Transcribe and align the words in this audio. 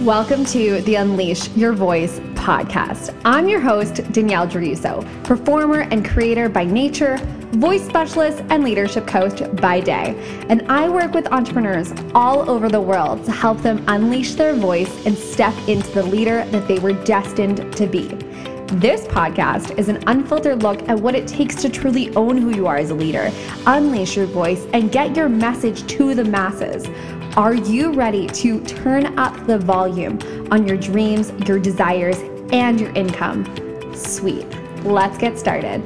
Welcome 0.00 0.44
to 0.46 0.82
the 0.82 0.96
Unleash 0.96 1.48
Your 1.56 1.72
Voice 1.72 2.20
podcast. 2.34 3.18
I'm 3.24 3.48
your 3.48 3.60
host, 3.60 4.12
Danielle 4.12 4.46
Druso, 4.46 5.02
performer 5.24 5.80
and 5.90 6.06
creator 6.06 6.50
by 6.50 6.64
nature, 6.64 7.16
voice 7.52 7.82
specialist, 7.82 8.44
and 8.50 8.62
leadership 8.62 9.06
coach 9.06 9.40
by 9.58 9.80
day. 9.80 10.14
And 10.50 10.70
I 10.70 10.90
work 10.90 11.14
with 11.14 11.26
entrepreneurs 11.32 11.94
all 12.14 12.48
over 12.48 12.68
the 12.68 12.80
world 12.80 13.24
to 13.24 13.32
help 13.32 13.62
them 13.62 13.82
unleash 13.88 14.34
their 14.34 14.54
voice 14.54 15.06
and 15.06 15.16
step 15.16 15.54
into 15.66 15.90
the 15.92 16.02
leader 16.02 16.44
that 16.44 16.68
they 16.68 16.78
were 16.78 16.92
destined 17.04 17.74
to 17.74 17.86
be. 17.86 18.08
This 18.72 19.02
podcast 19.06 19.78
is 19.78 19.88
an 19.88 20.02
unfiltered 20.08 20.62
look 20.64 20.86
at 20.88 20.98
what 20.98 21.14
it 21.14 21.28
takes 21.28 21.54
to 21.62 21.70
truly 21.70 22.14
own 22.16 22.36
who 22.36 22.54
you 22.54 22.66
are 22.66 22.76
as 22.76 22.90
a 22.90 22.94
leader, 22.94 23.30
unleash 23.64 24.16
your 24.16 24.26
voice, 24.26 24.66
and 24.72 24.90
get 24.90 25.16
your 25.16 25.28
message 25.28 25.86
to 25.86 26.16
the 26.16 26.24
masses. 26.24 26.88
Are 27.36 27.52
you 27.52 27.92
ready 27.92 28.28
to 28.28 28.64
turn 28.64 29.18
up 29.18 29.46
the 29.46 29.58
volume 29.58 30.18
on 30.50 30.66
your 30.66 30.78
dreams, 30.78 31.32
your 31.46 31.58
desires, 31.58 32.16
and 32.50 32.80
your 32.80 32.88
income? 32.92 33.44
Sweet. 33.94 34.46
Let's 34.84 35.18
get 35.18 35.38
started. 35.38 35.80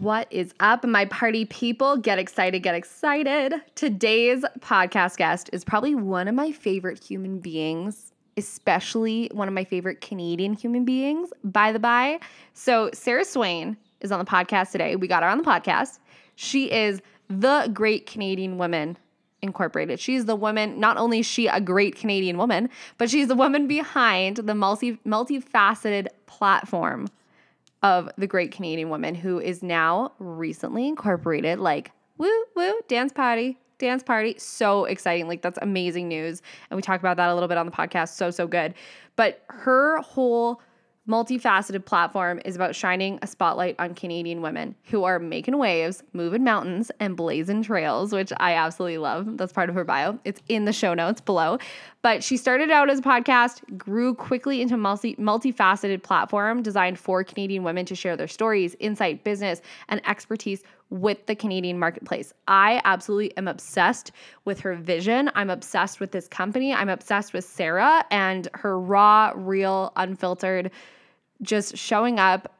What 0.00 0.28
is 0.30 0.54
up, 0.60 0.84
my 0.84 1.06
party 1.06 1.46
people? 1.46 1.96
Get 1.96 2.20
excited, 2.20 2.62
get 2.62 2.76
excited. 2.76 3.54
Today's 3.74 4.44
podcast 4.60 5.16
guest 5.16 5.50
is 5.52 5.64
probably 5.64 5.96
one 5.96 6.28
of 6.28 6.36
my 6.36 6.52
favorite 6.52 7.02
human 7.02 7.40
beings, 7.40 8.12
especially 8.36 9.32
one 9.34 9.48
of 9.48 9.54
my 9.54 9.64
favorite 9.64 10.00
Canadian 10.00 10.52
human 10.52 10.84
beings, 10.84 11.30
by 11.42 11.72
the 11.72 11.80
by. 11.80 12.20
So, 12.54 12.88
Sarah 12.94 13.24
Swain 13.24 13.76
is 14.00 14.12
on 14.12 14.20
the 14.20 14.24
podcast 14.24 14.70
today. 14.70 14.94
We 14.94 15.08
got 15.08 15.24
her 15.24 15.28
on 15.28 15.38
the 15.38 15.44
podcast. 15.44 15.98
She 16.36 16.70
is 16.70 17.00
the 17.28 17.70
Great 17.72 18.06
Canadian 18.06 18.58
Woman 18.58 18.96
Incorporated. 19.42 20.00
She's 20.00 20.24
the 20.24 20.34
woman, 20.34 20.80
not 20.80 20.96
only 20.96 21.20
is 21.20 21.26
she 21.26 21.46
a 21.46 21.60
great 21.60 21.94
Canadian 21.94 22.38
woman, 22.38 22.70
but 22.96 23.10
she's 23.10 23.28
the 23.28 23.34
woman 23.34 23.68
behind 23.68 24.38
the 24.38 24.54
multi 24.54 24.96
multifaceted 25.06 26.08
platform 26.26 27.06
of 27.82 28.10
the 28.16 28.26
Great 28.26 28.50
Canadian 28.50 28.88
Woman 28.88 29.14
who 29.14 29.38
is 29.38 29.62
now 29.62 30.12
recently 30.18 30.88
incorporated. 30.88 31.58
Like, 31.58 31.92
woo, 32.16 32.44
woo, 32.56 32.80
dance 32.88 33.12
party, 33.12 33.58
dance 33.78 34.02
party. 34.02 34.34
So 34.38 34.86
exciting. 34.86 35.28
Like, 35.28 35.42
that's 35.42 35.58
amazing 35.60 36.08
news. 36.08 36.40
And 36.70 36.76
we 36.76 36.82
talk 36.82 36.98
about 36.98 37.18
that 37.18 37.28
a 37.28 37.34
little 37.34 37.48
bit 37.48 37.58
on 37.58 37.66
the 37.66 37.72
podcast. 37.72 38.14
So, 38.14 38.30
so 38.30 38.46
good. 38.46 38.74
But 39.16 39.44
her 39.48 40.00
whole 40.00 40.60
multifaceted 41.08 41.84
platform 41.84 42.40
is 42.44 42.56
about 42.56 42.74
shining 42.74 43.18
a 43.22 43.26
spotlight 43.26 43.76
on 43.78 43.94
Canadian 43.94 44.42
women 44.42 44.74
who 44.84 45.04
are 45.04 45.18
making 45.18 45.56
waves, 45.58 46.02
moving 46.12 46.42
mountains, 46.42 46.90
and 46.98 47.16
blazing 47.16 47.62
trails, 47.62 48.12
which 48.12 48.32
I 48.38 48.54
absolutely 48.54 48.98
love. 48.98 49.36
That's 49.36 49.52
part 49.52 49.68
of 49.68 49.74
her 49.76 49.84
bio. 49.84 50.18
It's 50.24 50.40
in 50.48 50.64
the 50.64 50.72
show 50.72 50.94
notes 50.94 51.20
below. 51.20 51.58
But 52.02 52.22
she 52.22 52.36
started 52.36 52.70
out 52.70 52.90
as 52.90 53.00
a 53.00 53.02
podcast, 53.02 53.78
grew 53.78 54.14
quickly 54.14 54.60
into 54.62 54.76
multi 54.76 55.16
multifaceted 55.16 56.02
platform 56.02 56.62
designed 56.62 56.98
for 56.98 57.24
Canadian 57.24 57.62
women 57.62 57.86
to 57.86 57.94
share 57.94 58.16
their 58.16 58.28
stories, 58.28 58.76
insight, 58.78 59.24
business, 59.24 59.60
and 59.88 60.00
expertise 60.06 60.62
with 60.90 61.26
the 61.26 61.34
Canadian 61.34 61.78
marketplace. 61.78 62.32
I 62.46 62.80
absolutely 62.84 63.36
am 63.36 63.48
obsessed 63.48 64.12
with 64.44 64.60
her 64.60 64.74
vision. 64.74 65.30
I'm 65.34 65.50
obsessed 65.50 65.98
with 65.98 66.12
this 66.12 66.28
company. 66.28 66.72
I'm 66.72 66.88
obsessed 66.88 67.32
with 67.32 67.44
Sarah 67.44 68.04
and 68.10 68.48
her 68.54 68.78
raw, 68.78 69.32
real, 69.34 69.92
unfiltered 69.96 70.70
just 71.42 71.76
showing 71.76 72.18
up 72.18 72.52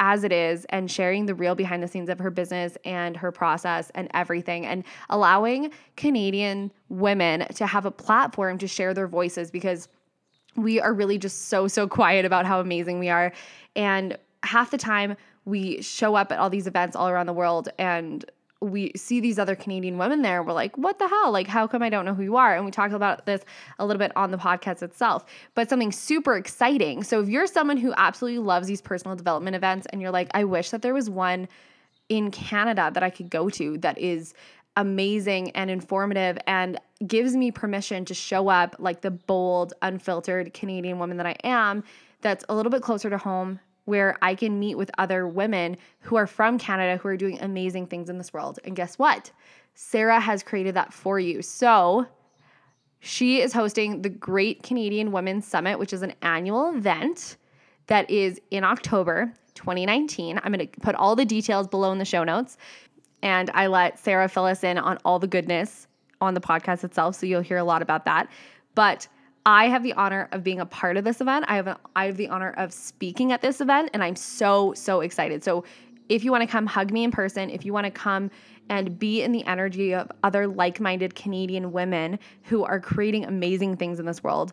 as 0.00 0.24
it 0.24 0.32
is 0.32 0.64
and 0.70 0.90
sharing 0.90 1.26
the 1.26 1.34
real 1.34 1.54
behind 1.54 1.82
the 1.82 1.88
scenes 1.88 2.08
of 2.08 2.18
her 2.18 2.30
business 2.30 2.76
and 2.84 3.16
her 3.16 3.30
process 3.30 3.90
and 3.94 4.08
everything 4.12 4.66
and 4.66 4.82
allowing 5.08 5.70
Canadian 5.96 6.72
women 6.88 7.46
to 7.54 7.66
have 7.66 7.86
a 7.86 7.90
platform 7.90 8.58
to 8.58 8.66
share 8.66 8.92
their 8.92 9.06
voices 9.06 9.50
because 9.50 9.88
we 10.56 10.80
are 10.80 10.92
really 10.92 11.16
just 11.18 11.48
so 11.48 11.68
so 11.68 11.86
quiet 11.86 12.24
about 12.24 12.44
how 12.44 12.60
amazing 12.60 12.98
we 12.98 13.08
are 13.08 13.32
and 13.76 14.18
half 14.42 14.70
the 14.70 14.78
time 14.78 15.16
we 15.44 15.82
show 15.82 16.14
up 16.14 16.32
at 16.32 16.38
all 16.38 16.50
these 16.50 16.66
events 16.66 16.96
all 16.96 17.08
around 17.08 17.26
the 17.26 17.32
world 17.32 17.68
and 17.78 18.24
we 18.60 18.92
see 18.96 19.20
these 19.20 19.38
other 19.38 19.54
Canadian 19.54 19.98
women 19.98 20.22
there. 20.22 20.42
We're 20.42 20.52
like, 20.52 20.76
what 20.78 20.98
the 20.98 21.06
hell? 21.06 21.30
Like, 21.30 21.46
how 21.46 21.66
come 21.66 21.82
I 21.82 21.90
don't 21.90 22.04
know 22.04 22.14
who 22.14 22.22
you 22.22 22.36
are? 22.36 22.56
And 22.56 22.64
we 22.64 22.70
talked 22.70 22.94
about 22.94 23.26
this 23.26 23.44
a 23.78 23.84
little 23.84 23.98
bit 23.98 24.12
on 24.16 24.30
the 24.30 24.38
podcast 24.38 24.82
itself, 24.82 25.24
but 25.54 25.68
something 25.68 25.92
super 25.92 26.36
exciting. 26.36 27.02
So, 27.04 27.20
if 27.20 27.28
you're 27.28 27.46
someone 27.46 27.76
who 27.76 27.92
absolutely 27.96 28.38
loves 28.38 28.66
these 28.66 28.80
personal 28.80 29.16
development 29.16 29.54
events 29.54 29.86
and 29.90 30.00
you're 30.00 30.10
like, 30.10 30.30
I 30.34 30.44
wish 30.44 30.70
that 30.70 30.82
there 30.82 30.94
was 30.94 31.10
one 31.10 31.48
in 32.08 32.30
Canada 32.30 32.90
that 32.92 33.02
I 33.02 33.10
could 33.10 33.30
go 33.30 33.50
to 33.50 33.78
that 33.78 33.98
is 33.98 34.34
amazing 34.76 35.50
and 35.52 35.70
informative 35.70 36.38
and 36.46 36.80
gives 37.06 37.36
me 37.36 37.50
permission 37.50 38.04
to 38.06 38.14
show 38.14 38.48
up 38.48 38.76
like 38.78 39.02
the 39.02 39.10
bold, 39.10 39.72
unfiltered 39.82 40.52
Canadian 40.52 40.98
woman 40.98 41.16
that 41.18 41.26
I 41.26 41.36
am, 41.44 41.84
that's 42.20 42.44
a 42.48 42.54
little 42.54 42.70
bit 42.70 42.82
closer 42.82 43.10
to 43.10 43.18
home, 43.18 43.60
where 43.84 44.16
I 44.22 44.34
can 44.34 44.58
meet 44.58 44.76
with 44.76 44.90
other 44.98 45.26
women 45.28 45.76
who 46.00 46.16
are 46.16 46.26
from 46.26 46.58
Canada 46.58 46.96
who 46.96 47.08
are 47.08 47.16
doing 47.16 47.40
amazing 47.40 47.86
things 47.86 48.08
in 48.08 48.18
this 48.18 48.32
world. 48.32 48.58
And 48.64 48.74
guess 48.74 48.98
what? 48.98 49.30
Sarah 49.74 50.20
has 50.20 50.42
created 50.42 50.74
that 50.74 50.92
for 50.92 51.18
you. 51.18 51.42
So, 51.42 52.06
she 53.00 53.42
is 53.42 53.52
hosting 53.52 54.00
the 54.00 54.08
Great 54.08 54.62
Canadian 54.62 55.12
Women's 55.12 55.46
Summit, 55.46 55.78
which 55.78 55.92
is 55.92 56.00
an 56.00 56.14
annual 56.22 56.74
event 56.74 57.36
that 57.86 58.08
is 58.08 58.40
in 58.50 58.64
October 58.64 59.30
2019. 59.54 60.40
I'm 60.42 60.52
going 60.52 60.66
to 60.66 60.80
put 60.80 60.94
all 60.94 61.14
the 61.14 61.26
details 61.26 61.68
below 61.68 61.92
in 61.92 61.98
the 61.98 62.06
show 62.06 62.24
notes. 62.24 62.56
And 63.22 63.50
I 63.52 63.66
let 63.66 63.98
Sarah 63.98 64.28
fill 64.28 64.46
us 64.46 64.64
in 64.64 64.78
on 64.78 64.98
all 65.04 65.18
the 65.18 65.26
goodness 65.26 65.86
on 66.22 66.32
the 66.32 66.40
podcast 66.40 66.82
itself. 66.82 67.16
So 67.16 67.26
you'll 67.26 67.42
hear 67.42 67.58
a 67.58 67.64
lot 67.64 67.82
about 67.82 68.06
that. 68.06 68.28
But 68.74 69.06
I 69.46 69.68
have 69.68 69.82
the 69.82 69.92
honor 69.92 70.28
of 70.32 70.42
being 70.42 70.60
a 70.60 70.66
part 70.66 70.96
of 70.96 71.04
this 71.04 71.20
event. 71.20 71.44
I 71.48 71.56
have 71.56 71.66
a, 71.66 71.78
I 71.94 72.06
have 72.06 72.16
the 72.16 72.28
honor 72.28 72.52
of 72.56 72.72
speaking 72.72 73.32
at 73.32 73.42
this 73.42 73.60
event, 73.60 73.90
and 73.92 74.02
I'm 74.02 74.16
so 74.16 74.72
so 74.74 75.00
excited. 75.00 75.44
So, 75.44 75.64
if 76.08 76.24
you 76.24 76.30
want 76.30 76.42
to 76.42 76.46
come 76.46 76.66
hug 76.66 76.92
me 76.92 77.04
in 77.04 77.10
person, 77.10 77.50
if 77.50 77.64
you 77.64 77.72
want 77.72 77.84
to 77.86 77.90
come 77.90 78.30
and 78.68 78.98
be 78.98 79.22
in 79.22 79.32
the 79.32 79.44
energy 79.46 79.94
of 79.94 80.10
other 80.22 80.46
like-minded 80.46 81.14
Canadian 81.14 81.72
women 81.72 82.18
who 82.44 82.62
are 82.64 82.80
creating 82.80 83.24
amazing 83.24 83.76
things 83.76 83.98
in 83.98 84.06
this 84.06 84.22
world, 84.22 84.52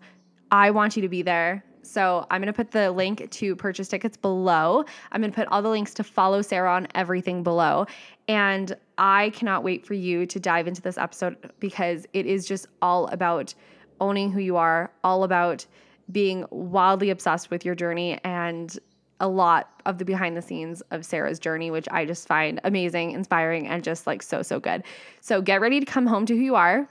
I 0.52 0.72
want 0.72 0.96
you 0.96 1.02
to 1.02 1.10
be 1.10 1.22
there. 1.22 1.64
So 1.84 2.26
I'm 2.30 2.42
going 2.42 2.48
to 2.48 2.54
put 2.54 2.72
the 2.72 2.92
link 2.92 3.30
to 3.30 3.56
purchase 3.56 3.88
tickets 3.88 4.16
below. 4.16 4.86
I'm 5.12 5.22
going 5.22 5.32
to 5.32 5.36
put 5.36 5.48
all 5.48 5.62
the 5.62 5.70
links 5.70 5.94
to 5.96 6.04
follow 6.04 6.42
Sarah 6.42 6.74
on 6.74 6.88
everything 6.96 7.44
below. 7.44 7.86
And 8.28 8.76
I 8.98 9.32
cannot 9.32 9.64
wait 9.64 9.86
for 9.86 9.94
you 9.94 10.26
to 10.28 10.40
dive 10.40 10.68
into 10.68 10.82
this 10.82 10.98
episode 10.98 11.52
because 11.60 12.06
it 12.14 12.26
is 12.26 12.48
just 12.48 12.68
all 12.82 13.08
about 13.08 13.54
owning 14.02 14.32
who 14.32 14.42
you 14.42 14.58
are, 14.58 14.92
all 15.04 15.24
about 15.24 15.66
being 16.12 16.46
wildly 16.50 17.10
obsessed 17.10 17.50
with 17.50 17.64
your 17.64 17.76
journey 17.76 18.20
and 18.26 18.78
a 19.22 19.28
lot 19.28 19.70
of 19.86 20.00
the 20.00 20.04
behind 20.04 20.36
the 20.36 20.42
scenes 20.42 20.82
of 20.92 21.06
Sarah's 21.06 21.40
journey, 21.40 21.72
which 21.72 21.88
I 21.92 22.06
just 22.06 22.28
find 22.28 22.60
amazing, 22.64 23.12
inspiring, 23.12 23.68
and 23.68 23.84
just 23.84 24.08
like 24.08 24.24
so, 24.24 24.42
so 24.42 24.60
good. 24.60 24.84
So 25.22 25.42
get 25.42 25.62
ready 25.62 25.80
to 25.80 25.86
come 25.86 26.08
home 26.08 26.26
to 26.26 26.36
who 26.36 26.42
you 26.42 26.56
are. 26.56 26.88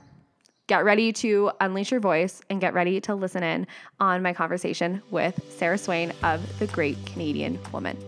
Get 0.69 0.84
ready 0.84 1.12
to 1.15 1.50
unleash 1.60 1.91
your 1.91 1.98
voice 1.98 2.41
and 2.48 2.60
get 2.60 2.72
ready 2.72 3.00
to 3.00 3.16
listen 3.16 3.42
in 3.42 3.66
on 3.98 4.22
my 4.22 4.32
conversation 4.32 5.03
with 5.10 5.42
Sarah 5.59 5.77
Swain 5.77 6.12
of 6.22 6.59
The 6.60 6.69
Great 6.69 7.04
Canadian 7.06 7.59
Woman. 7.72 7.98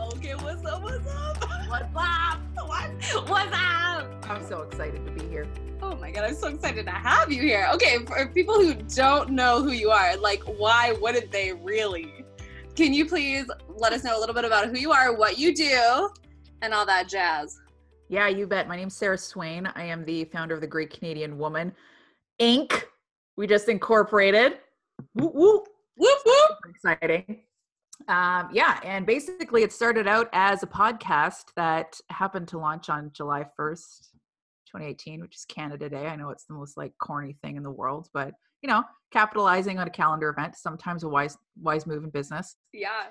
Okay, 0.00 0.34
what's 0.36 0.64
up? 0.64 0.82
What's 0.82 1.06
up? 1.06 1.68
What's 1.68 1.84
up? 1.94 2.40
What? 2.56 3.28
What's 3.28 3.52
up? 3.52 4.30
I'm 4.30 4.46
so 4.48 4.62
excited 4.62 5.04
to 5.04 5.12
be 5.12 5.28
here. 5.28 5.46
Oh 5.82 5.96
my 5.96 6.10
god, 6.10 6.24
I'm 6.24 6.34
so 6.34 6.48
excited 6.48 6.84
to 6.84 6.92
have 6.92 7.32
you 7.32 7.40
here. 7.40 7.68
Okay, 7.72 7.98
for 8.04 8.26
people 8.28 8.54
who 8.54 8.74
don't 8.74 9.30
know 9.30 9.62
who 9.62 9.70
you 9.70 9.90
are, 9.90 10.16
like 10.16 10.42
why 10.42 10.92
wouldn't 11.00 11.32
they 11.32 11.52
really? 11.52 12.12
Can 12.76 12.92
you 12.92 13.06
please 13.06 13.46
let 13.76 13.92
us 13.92 14.04
know 14.04 14.18
a 14.18 14.20
little 14.20 14.34
bit 14.34 14.44
about 14.44 14.68
who 14.68 14.76
you 14.76 14.92
are, 14.92 15.14
what 15.14 15.38
you 15.38 15.54
do, 15.54 16.10
and 16.60 16.74
all 16.74 16.84
that 16.84 17.08
jazz? 17.08 17.58
Yeah, 18.08 18.28
you 18.28 18.46
bet. 18.46 18.68
My 18.68 18.76
name's 18.76 18.94
Sarah 18.94 19.16
Swain. 19.16 19.66
I 19.74 19.84
am 19.84 20.04
the 20.04 20.24
founder 20.24 20.54
of 20.54 20.60
the 20.60 20.66
Great 20.66 20.90
Canadian 20.90 21.38
Woman 21.38 21.72
Inc. 22.40 22.82
We 23.36 23.46
just 23.46 23.68
incorporated. 23.68 24.58
Whoop 25.14 25.34
whoop. 25.34 25.68
Whoop 25.96 26.18
whoop. 26.26 26.58
Exciting. 26.68 27.40
Um, 28.08 28.48
yeah, 28.52 28.80
and 28.84 29.06
basically 29.06 29.62
it 29.62 29.72
started 29.72 30.06
out 30.06 30.28
as 30.32 30.62
a 30.62 30.66
podcast 30.66 31.44
that 31.56 32.00
happened 32.08 32.48
to 32.48 32.58
launch 32.58 32.88
on 32.90 33.10
July 33.12 33.46
1st, 33.58 34.08
2018, 34.70 35.20
which 35.20 35.36
is 35.36 35.44
Canada 35.44 35.88
Day. 35.88 36.06
I 36.06 36.16
know 36.16 36.30
it's 36.30 36.44
the 36.44 36.54
most 36.54 36.76
like 36.76 36.92
corny 37.00 37.36
thing 37.42 37.56
in 37.56 37.62
the 37.62 37.70
world, 37.70 38.08
but 38.12 38.32
you 38.62 38.68
know, 38.68 38.84
capitalizing 39.10 39.78
on 39.78 39.86
a 39.86 39.90
calendar 39.90 40.28
event, 40.30 40.56
sometimes 40.56 41.02
a 41.02 41.08
wise 41.08 41.36
wise 41.60 41.86
move 41.86 42.04
in 42.04 42.10
business. 42.10 42.56
Yeah. 42.72 43.06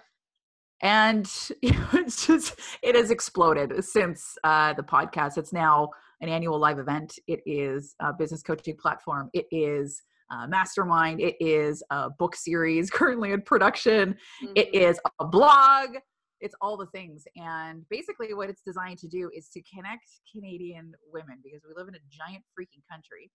And 0.82 1.30
you 1.62 1.72
know, 1.72 1.88
it's 1.94 2.26
just 2.26 2.60
it 2.82 2.96
has 2.96 3.12
exploded 3.12 3.84
since 3.84 4.38
uh, 4.44 4.74
the 4.74 4.84
podcast. 4.84 5.38
It's 5.38 5.54
now 5.54 5.90
an 6.22 6.30
annual 6.30 6.60
live 6.60 6.80
event. 6.80 7.18
It 7.28 7.42
is 7.46 7.96
a 8.00 8.14
business 8.14 8.42
coaching 8.42 8.76
platform. 8.78 9.30
It 9.34 9.48
is 9.52 10.02
uh, 10.32 10.48
mastermind. 10.48 11.20
It 11.22 11.36
is 11.40 11.84
a 11.90 12.10
book 12.10 12.36
series 12.36 12.90
currently 12.92 13.32
in 13.32 13.42
production. 13.42 14.16
Mm-hmm. 14.44 14.54
It 14.56 14.74
is 14.74 15.00
a 15.20 15.26
blog. 15.26 15.98
It's 16.42 16.56
all 16.62 16.78
the 16.78 16.86
things. 16.88 17.26
And 17.36 17.86
basically, 17.90 18.34
what 18.34 18.50
it's 18.50 18.62
designed 18.62 19.00
to 19.00 19.08
do 19.08 19.30
is 19.36 19.50
to 19.50 19.62
connect 19.74 20.08
Canadian 20.34 20.94
women 21.12 21.40
because 21.44 21.62
we 21.68 21.74
live 21.76 21.88
in 21.88 21.96
a 21.96 22.00
giant 22.10 22.44
freaking 22.58 22.84
country. 22.92 23.32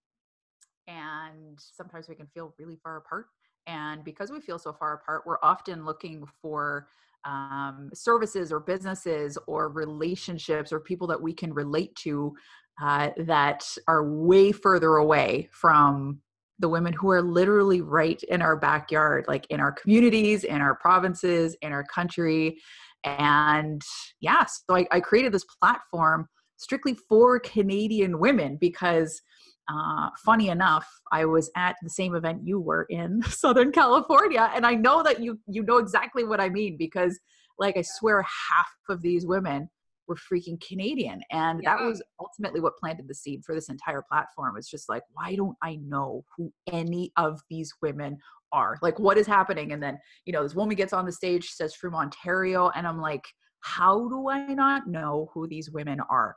And 0.86 1.58
sometimes 1.58 2.08
we 2.08 2.14
can 2.14 2.26
feel 2.34 2.54
really 2.58 2.78
far 2.82 2.98
apart. 2.98 3.26
And 3.66 4.04
because 4.04 4.30
we 4.30 4.40
feel 4.40 4.58
so 4.58 4.72
far 4.72 4.94
apart, 4.94 5.22
we're 5.26 5.38
often 5.42 5.84
looking 5.84 6.24
for 6.42 6.88
um, 7.24 7.90
services 7.94 8.52
or 8.52 8.60
businesses 8.60 9.38
or 9.46 9.70
relationships 9.70 10.72
or 10.72 10.80
people 10.80 11.06
that 11.06 11.20
we 11.20 11.32
can 11.32 11.52
relate 11.54 11.94
to 11.96 12.34
uh, 12.82 13.10
that 13.16 13.64
are 13.88 14.04
way 14.12 14.52
further 14.52 14.96
away 14.96 15.48
from 15.52 16.20
the 16.58 16.68
women 16.68 16.92
who 16.92 17.10
are 17.10 17.22
literally 17.22 17.80
right 17.80 18.22
in 18.24 18.40
our 18.40 18.56
backyard, 18.56 19.24
like 19.26 19.46
in 19.50 19.60
our 19.60 19.72
communities, 19.72 20.44
in 20.44 20.60
our 20.60 20.74
provinces, 20.76 21.56
in 21.62 21.72
our 21.72 21.84
country. 21.84 22.58
And 23.04 23.82
yeah, 24.20 24.44
so 24.46 24.76
I, 24.76 24.86
I 24.90 25.00
created 25.00 25.32
this 25.32 25.44
platform 25.44 26.28
strictly 26.56 26.96
for 27.08 27.38
Canadian 27.38 28.18
women 28.18 28.56
because 28.60 29.20
uh, 29.68 30.10
funny 30.24 30.48
enough, 30.48 30.86
I 31.10 31.24
was 31.24 31.50
at 31.56 31.76
the 31.82 31.88
same 31.88 32.14
event 32.14 32.46
you 32.46 32.60
were 32.60 32.86
in 32.90 33.22
Southern 33.28 33.72
California, 33.72 34.50
and 34.54 34.66
I 34.66 34.74
know 34.74 35.02
that 35.02 35.20
you 35.20 35.38
you 35.46 35.62
know 35.62 35.78
exactly 35.78 36.24
what 36.24 36.40
I 36.40 36.48
mean 36.48 36.76
because, 36.76 37.18
like, 37.58 37.76
I 37.76 37.82
swear 37.82 38.22
half 38.22 38.68
of 38.88 39.00
these 39.00 39.26
women 39.26 39.70
were 40.06 40.16
freaking 40.16 40.60
Canadian, 40.60 41.22
and 41.30 41.62
yeah. 41.62 41.76
that 41.76 41.84
was 41.84 42.02
ultimately 42.20 42.60
what 42.60 42.76
planted 42.76 43.08
the 43.08 43.14
seed 43.14 43.42
for 43.44 43.54
this 43.54 43.70
entire 43.70 44.02
platform. 44.02 44.56
It's 44.58 44.70
just 44.70 44.88
like, 44.88 45.02
why 45.12 45.34
don't 45.34 45.56
I 45.62 45.76
know 45.76 46.24
who 46.36 46.52
any 46.70 47.12
of 47.16 47.40
these 47.48 47.72
women 47.80 48.18
are? 48.54 48.78
Like, 48.80 48.98
what 48.98 49.18
is 49.18 49.26
happening? 49.26 49.72
And 49.72 49.82
then 49.82 49.98
you 50.24 50.32
know, 50.32 50.42
this 50.42 50.54
woman 50.54 50.76
gets 50.76 50.92
on 50.92 51.04
the 51.04 51.12
stage, 51.12 51.50
says 51.50 51.74
from 51.74 51.94
Ontario, 51.94 52.70
and 52.74 52.86
I'm 52.86 53.00
like, 53.00 53.24
how 53.60 54.08
do 54.08 54.28
I 54.28 54.46
not 54.54 54.86
know 54.86 55.30
who 55.34 55.48
these 55.48 55.70
women 55.70 55.98
are? 56.08 56.36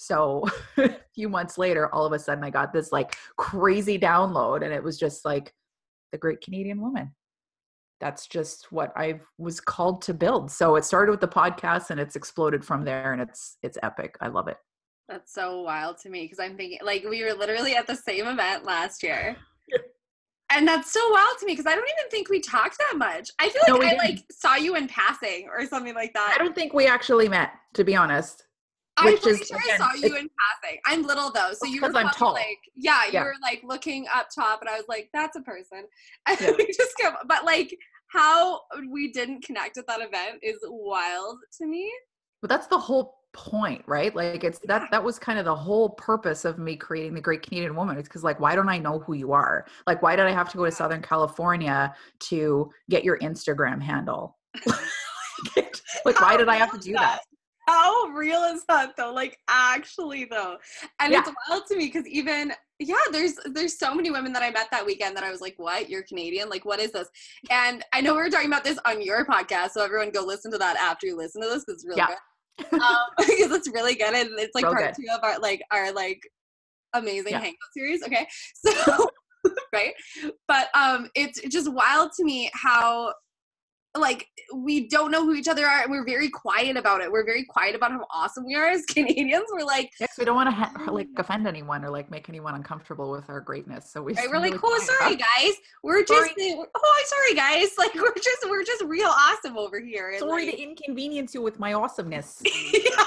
So 0.00 0.44
a 0.78 0.96
few 1.14 1.28
months 1.28 1.58
later, 1.58 1.94
all 1.94 2.06
of 2.06 2.12
a 2.12 2.18
sudden 2.18 2.42
I 2.42 2.50
got 2.50 2.72
this 2.72 2.90
like 2.90 3.16
crazy 3.36 3.98
download 3.98 4.64
and 4.64 4.72
it 4.72 4.82
was 4.82 4.98
just 4.98 5.24
like 5.24 5.52
the 6.10 6.18
great 6.18 6.40
Canadian 6.40 6.80
woman. 6.80 7.14
That's 8.00 8.26
just 8.26 8.72
what 8.72 8.92
I 8.96 9.20
was 9.36 9.60
called 9.60 10.00
to 10.02 10.14
build. 10.14 10.50
So 10.50 10.76
it 10.76 10.86
started 10.86 11.10
with 11.10 11.20
the 11.20 11.28
podcast 11.28 11.90
and 11.90 12.00
it's 12.00 12.16
exploded 12.16 12.64
from 12.64 12.82
there 12.82 13.12
and 13.12 13.20
it's 13.20 13.58
it's 13.62 13.76
epic. 13.82 14.16
I 14.22 14.28
love 14.28 14.48
it. 14.48 14.56
That's 15.06 15.34
so 15.34 15.60
wild 15.62 15.98
to 15.98 16.08
me 16.08 16.22
because 16.22 16.40
I'm 16.40 16.56
thinking 16.56 16.78
like 16.82 17.04
we 17.04 17.22
were 17.22 17.34
literally 17.34 17.76
at 17.76 17.86
the 17.86 17.96
same 17.96 18.26
event 18.26 18.64
last 18.64 19.02
year. 19.02 19.36
And 20.52 20.66
that's 20.66 20.92
so 20.92 21.00
wild 21.10 21.38
to 21.38 21.46
me 21.46 21.52
because 21.52 21.66
I 21.66 21.74
don't 21.74 21.88
even 21.98 22.10
think 22.10 22.28
we 22.28 22.40
talked 22.40 22.76
that 22.78 22.98
much. 22.98 23.30
I 23.38 23.48
feel 23.48 23.62
like 23.62 23.80
no, 23.80 23.86
I 23.86 23.90
didn't. 23.90 23.98
like 23.98 24.24
saw 24.30 24.56
you 24.56 24.74
in 24.76 24.88
passing 24.88 25.48
or 25.48 25.66
something 25.66 25.94
like 25.94 26.12
that. 26.14 26.36
I 26.38 26.42
don't 26.42 26.54
think 26.54 26.72
we 26.72 26.86
actually 26.86 27.28
met, 27.28 27.52
to 27.74 27.84
be 27.84 27.96
honest. 27.96 28.44
I'm 28.96 29.16
pretty 29.16 29.44
sure 29.44 29.56
again, 29.56 29.80
I 29.80 29.94
saw 29.94 29.94
you 29.94 30.16
in 30.16 30.28
passing. 30.38 30.78
I'm 30.86 31.02
little 31.02 31.30
though, 31.30 31.52
so 31.52 31.66
you 31.66 31.80
were 31.80 31.96
I'm 31.96 32.10
tall. 32.10 32.34
like, 32.34 32.58
yeah, 32.76 33.06
you 33.06 33.12
yeah. 33.14 33.24
were 33.24 33.34
like 33.40 33.62
looking 33.64 34.06
up 34.14 34.28
top, 34.34 34.60
and 34.60 34.68
I 34.68 34.76
was 34.76 34.84
like, 34.88 35.08
that's 35.14 35.36
a 35.36 35.40
person. 35.40 35.84
And 36.28 36.40
yeah. 36.40 36.52
we 36.58 36.66
just 36.66 36.96
kept, 36.98 37.26
but 37.26 37.44
like 37.44 37.74
how 38.08 38.60
we 38.90 39.12
didn't 39.12 39.44
connect 39.44 39.78
at 39.78 39.86
that 39.86 40.00
event 40.00 40.40
is 40.42 40.58
wild 40.64 41.38
to 41.58 41.66
me. 41.66 41.90
But 42.40 42.50
that's 42.50 42.66
the 42.66 42.78
whole 42.78 43.19
point, 43.32 43.82
right? 43.86 44.14
Like 44.14 44.44
it's 44.44 44.58
that 44.60 44.90
that 44.90 45.02
was 45.02 45.18
kind 45.18 45.38
of 45.38 45.44
the 45.44 45.54
whole 45.54 45.90
purpose 45.90 46.44
of 46.44 46.58
me 46.58 46.76
creating 46.76 47.14
the 47.14 47.20
Great 47.20 47.42
Canadian 47.42 47.76
Woman. 47.76 47.96
It's 47.98 48.08
because 48.08 48.24
like, 48.24 48.40
why 48.40 48.54
don't 48.54 48.68
I 48.68 48.78
know 48.78 48.98
who 48.98 49.14
you 49.14 49.32
are? 49.32 49.66
Like, 49.86 50.02
why 50.02 50.16
did 50.16 50.26
I 50.26 50.32
have 50.32 50.48
to 50.50 50.56
go 50.56 50.64
to 50.64 50.72
Southern 50.72 51.02
California 51.02 51.94
to 52.20 52.70
get 52.88 53.04
your 53.04 53.18
Instagram 53.18 53.80
handle? 53.80 54.36
like, 56.04 56.20
why 56.20 56.36
did 56.36 56.48
I 56.48 56.56
have 56.56 56.72
to 56.72 56.78
do 56.78 56.92
that? 56.94 57.20
how 57.70 58.06
real 58.06 58.42
is 58.44 58.64
that 58.68 58.96
though? 58.96 59.12
Like 59.12 59.38
actually 59.48 60.24
though. 60.24 60.56
And 60.98 61.12
yeah. 61.12 61.20
it's 61.20 61.30
wild 61.48 61.66
to 61.66 61.76
me 61.76 61.86
because 61.86 62.06
even 62.06 62.52
yeah, 62.78 62.96
there's 63.12 63.34
there's 63.52 63.78
so 63.78 63.94
many 63.94 64.10
women 64.10 64.32
that 64.32 64.42
I 64.42 64.50
met 64.50 64.68
that 64.70 64.84
weekend 64.84 65.16
that 65.16 65.24
I 65.24 65.30
was 65.30 65.40
like, 65.40 65.54
what? 65.58 65.88
You're 65.88 66.02
Canadian? 66.02 66.48
Like 66.48 66.64
what 66.64 66.80
is 66.80 66.92
this? 66.92 67.08
And 67.50 67.84
I 67.92 68.00
know 68.00 68.14
we 68.14 68.22
were 68.22 68.30
talking 68.30 68.48
about 68.48 68.64
this 68.64 68.78
on 68.86 69.02
your 69.02 69.24
podcast, 69.24 69.70
so 69.70 69.84
everyone 69.84 70.10
go 70.10 70.24
listen 70.24 70.50
to 70.52 70.58
that 70.58 70.76
after 70.76 71.06
you 71.06 71.16
listen 71.16 71.42
to 71.42 71.48
this 71.48 71.64
because 71.64 71.74
it's 71.74 71.86
really 71.86 71.98
yeah. 71.98 72.08
good. 72.08 72.16
Um, 72.72 72.96
because 73.18 73.52
it's 73.52 73.68
really 73.68 73.94
good 73.94 74.14
and 74.14 74.30
it's 74.38 74.54
like 74.54 74.64
part 74.64 74.78
good. 74.78 74.94
two 74.94 75.12
of 75.12 75.22
our 75.22 75.38
like 75.38 75.62
our 75.70 75.92
like 75.92 76.20
amazing 76.94 77.32
yeah. 77.32 77.40
hangout 77.40 77.56
series. 77.76 78.02
Okay. 78.02 78.26
So 78.64 79.08
right. 79.72 79.94
But 80.48 80.68
um 80.74 81.08
it's 81.14 81.40
just 81.48 81.72
wild 81.72 82.12
to 82.18 82.24
me 82.24 82.50
how 82.52 83.14
like 83.98 84.28
we 84.54 84.88
don't 84.88 85.10
know 85.10 85.24
who 85.24 85.34
each 85.34 85.48
other 85.48 85.66
are 85.66 85.82
and 85.82 85.90
we're 85.90 86.04
very 86.04 86.28
quiet 86.28 86.76
about 86.76 87.00
it. 87.00 87.10
We're 87.10 87.24
very 87.24 87.44
quiet 87.44 87.74
about 87.74 87.90
how 87.90 88.06
awesome 88.12 88.46
we 88.46 88.54
are 88.54 88.68
as 88.68 88.84
canadians. 88.88 89.46
We're 89.52 89.64
like 89.64 89.90
yes 89.98 90.12
we 90.18 90.24
don't 90.24 90.36
want 90.36 90.48
to 90.48 90.54
ha- 90.54 90.90
like 90.90 91.08
offend 91.16 91.46
anyone 91.46 91.84
or 91.84 91.90
like 91.90 92.10
make 92.10 92.28
anyone 92.28 92.54
uncomfortable 92.54 93.10
with 93.10 93.28
our 93.28 93.40
greatness 93.40 93.92
so 93.92 94.02
we 94.02 94.14
right, 94.14 94.26
we're 94.28 94.34
really 94.34 94.50
like 94.50 94.60
oh, 94.62 94.68
uh, 94.68 94.78
oh 94.78 94.96
sorry 94.98 95.16
guys. 95.16 95.54
We're 95.82 96.04
just 96.04 96.34
sorry. 96.38 96.64
oh 96.74 97.04
sorry 97.06 97.34
guys. 97.34 97.70
Like 97.78 97.94
we're 97.94 98.14
just 98.14 98.48
we're 98.48 98.64
just 98.64 98.84
real 98.84 99.08
awesome 99.08 99.56
over 99.56 99.80
here 99.80 100.10
and, 100.10 100.18
sorry 100.18 100.46
like, 100.46 100.56
to 100.56 100.62
inconvenience 100.62 101.34
you 101.34 101.40
with 101.40 101.58
my 101.58 101.72
awesomeness. 101.72 102.42
Yeah 102.72 103.04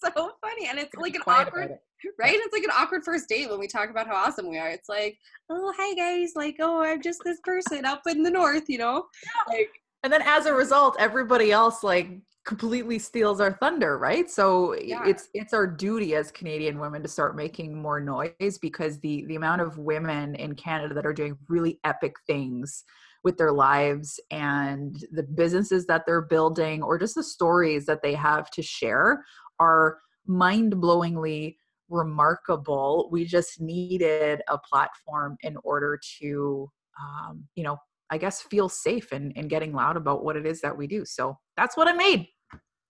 so 0.00 0.32
funny 0.40 0.68
and 0.68 0.78
it's 0.78 0.94
like 0.96 1.14
an 1.14 1.22
awkward 1.26 1.78
right? 2.18 2.34
It's 2.34 2.52
like 2.52 2.64
an 2.64 2.70
awkward 2.70 3.04
first 3.04 3.28
date 3.28 3.50
when 3.50 3.58
we 3.58 3.68
talk 3.68 3.90
about 3.90 4.06
how 4.06 4.14
awesome 4.14 4.48
we 4.48 4.58
are. 4.58 4.70
It's 4.70 4.88
like 4.88 5.18
oh 5.50 5.72
hi 5.76 5.94
guys. 5.94 6.32
Like 6.34 6.56
oh 6.60 6.82
i'm 6.82 7.02
just 7.02 7.20
this 7.24 7.38
person 7.44 7.84
up 7.84 8.02
in 8.06 8.22
the 8.22 8.30
north 8.30 8.68
you 8.68 8.78
know? 8.78 9.04
Yeah. 9.22 9.56
like 9.56 9.70
and 10.02 10.12
then 10.12 10.22
as 10.22 10.46
a 10.46 10.52
result 10.52 10.96
everybody 10.98 11.52
else 11.52 11.82
like 11.82 12.10
completely 12.44 12.98
steals 12.98 13.40
our 13.40 13.52
thunder 13.52 13.98
right 13.98 14.30
so 14.30 14.74
yeah. 14.80 15.06
it's 15.06 15.28
it's 15.34 15.52
our 15.52 15.66
duty 15.66 16.14
as 16.14 16.30
canadian 16.30 16.78
women 16.78 17.02
to 17.02 17.08
start 17.08 17.36
making 17.36 17.80
more 17.80 18.00
noise 18.00 18.58
because 18.62 18.98
the 19.00 19.24
the 19.26 19.36
amount 19.36 19.60
of 19.60 19.76
women 19.78 20.34
in 20.34 20.54
canada 20.54 20.94
that 20.94 21.04
are 21.04 21.12
doing 21.12 21.36
really 21.48 21.78
epic 21.84 22.14
things 22.26 22.84
with 23.22 23.36
their 23.36 23.52
lives 23.52 24.18
and 24.30 25.04
the 25.12 25.22
businesses 25.22 25.84
that 25.84 26.04
they're 26.06 26.22
building 26.22 26.82
or 26.82 26.98
just 26.98 27.14
the 27.14 27.22
stories 27.22 27.84
that 27.84 28.02
they 28.02 28.14
have 28.14 28.50
to 28.50 28.62
share 28.62 29.22
are 29.58 29.98
mind-blowingly 30.26 31.56
remarkable 31.90 33.08
we 33.12 33.26
just 33.26 33.60
needed 33.60 34.40
a 34.48 34.56
platform 34.58 35.36
in 35.42 35.56
order 35.62 36.00
to 36.18 36.70
um, 36.98 37.44
you 37.54 37.62
know 37.62 37.76
I 38.10 38.18
guess 38.18 38.42
feel 38.42 38.68
safe 38.68 39.12
in, 39.12 39.30
in 39.32 39.48
getting 39.48 39.72
loud 39.72 39.96
about 39.96 40.24
what 40.24 40.36
it 40.36 40.46
is 40.46 40.60
that 40.62 40.76
we 40.76 40.86
do. 40.86 41.04
So 41.04 41.38
that's 41.56 41.76
what 41.76 41.88
I 41.88 41.92
made. 41.92 42.26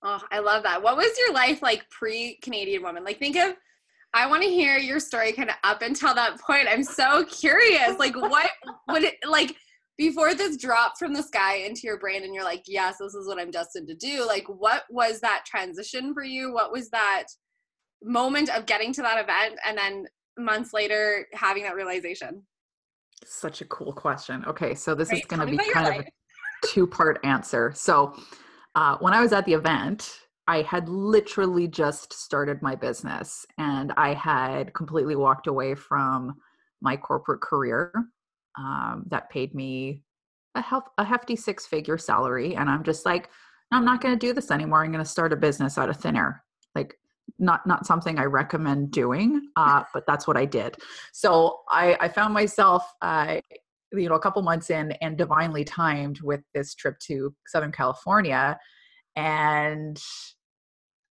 Oh, 0.02 0.22
I 0.30 0.38
love 0.38 0.62
that. 0.62 0.82
What 0.82 0.96
was 0.96 1.16
your 1.18 1.34
life 1.34 1.62
like 1.62 1.88
pre 1.90 2.38
Canadian 2.42 2.82
woman? 2.82 3.04
Like, 3.04 3.18
think 3.18 3.36
of, 3.36 3.54
I 4.14 4.26
want 4.26 4.42
to 4.42 4.48
hear 4.48 4.78
your 4.78 4.98
story 4.98 5.32
kind 5.32 5.50
of 5.50 5.56
up 5.62 5.82
until 5.82 6.14
that 6.14 6.40
point. 6.40 6.68
I'm 6.68 6.82
so 6.82 7.24
curious. 7.26 7.98
Like, 7.98 8.16
what 8.16 8.50
would 8.88 9.04
it, 9.04 9.16
like, 9.28 9.56
before 9.98 10.34
this 10.34 10.56
dropped 10.56 10.98
from 10.98 11.12
the 11.12 11.22
sky 11.22 11.56
into 11.56 11.82
your 11.84 11.98
brain 11.98 12.24
and 12.24 12.34
you're 12.34 12.42
like, 12.42 12.62
yes, 12.66 12.96
this 12.98 13.12
is 13.12 13.28
what 13.28 13.38
I'm 13.38 13.50
destined 13.50 13.86
to 13.88 13.94
do. 13.94 14.26
Like, 14.26 14.46
what 14.48 14.84
was 14.88 15.20
that 15.20 15.44
transition 15.44 16.14
for 16.14 16.24
you? 16.24 16.54
What 16.54 16.72
was 16.72 16.88
that 16.88 17.24
moment 18.02 18.48
of 18.48 18.64
getting 18.64 18.94
to 18.94 19.02
that 19.02 19.22
event 19.22 19.60
and 19.66 19.76
then 19.76 20.06
months 20.38 20.72
later 20.72 21.26
having 21.34 21.64
that 21.64 21.74
realization? 21.74 22.46
Such 23.24 23.60
a 23.60 23.64
cool 23.66 23.92
question. 23.92 24.44
Okay, 24.46 24.74
so 24.74 24.94
this 24.94 25.12
is 25.12 25.24
going 25.26 25.40
to 25.40 25.46
be 25.46 25.58
kind 25.72 25.86
of 25.86 26.04
a 26.04 26.08
two 26.66 26.86
part 26.86 27.20
answer. 27.24 27.72
So, 27.74 28.14
uh, 28.74 28.96
when 29.00 29.12
I 29.12 29.20
was 29.20 29.32
at 29.32 29.44
the 29.46 29.52
event, 29.52 30.20
I 30.46 30.62
had 30.62 30.88
literally 30.88 31.68
just 31.68 32.12
started 32.12 32.62
my 32.62 32.74
business 32.74 33.46
and 33.58 33.92
I 33.96 34.14
had 34.14 34.74
completely 34.74 35.16
walked 35.16 35.46
away 35.46 35.74
from 35.74 36.34
my 36.80 36.96
corporate 36.96 37.40
career 37.40 37.92
um, 38.58 39.04
that 39.08 39.30
paid 39.30 39.54
me 39.54 40.02
a, 40.54 40.62
hef- 40.62 40.90
a 40.98 41.04
hefty 41.04 41.36
six 41.36 41.66
figure 41.66 41.98
salary. 41.98 42.56
And 42.56 42.68
I'm 42.68 42.82
just 42.82 43.06
like, 43.06 43.28
I'm 43.70 43.84
not 43.84 44.00
going 44.00 44.18
to 44.18 44.26
do 44.26 44.32
this 44.32 44.50
anymore. 44.50 44.82
I'm 44.82 44.92
going 44.92 45.04
to 45.04 45.10
start 45.10 45.32
a 45.32 45.36
business 45.36 45.78
out 45.78 45.88
of 45.88 45.96
thin 45.98 46.16
air. 46.16 46.42
Like, 46.74 46.96
not 47.38 47.66
not 47.66 47.86
something 47.86 48.18
I 48.18 48.24
recommend 48.24 48.90
doing, 48.90 49.48
uh, 49.56 49.84
but 49.92 50.04
that's 50.06 50.26
what 50.26 50.36
I 50.36 50.44
did. 50.44 50.76
So 51.12 51.60
I, 51.68 51.96
I 52.00 52.08
found 52.08 52.34
myself, 52.34 52.84
uh, 53.02 53.40
you 53.92 54.08
know, 54.08 54.14
a 54.14 54.20
couple 54.20 54.42
months 54.42 54.70
in 54.70 54.92
and 55.00 55.16
divinely 55.16 55.64
timed 55.64 56.20
with 56.22 56.40
this 56.54 56.74
trip 56.74 56.98
to 57.06 57.34
Southern 57.46 57.72
California, 57.72 58.58
and 59.16 60.00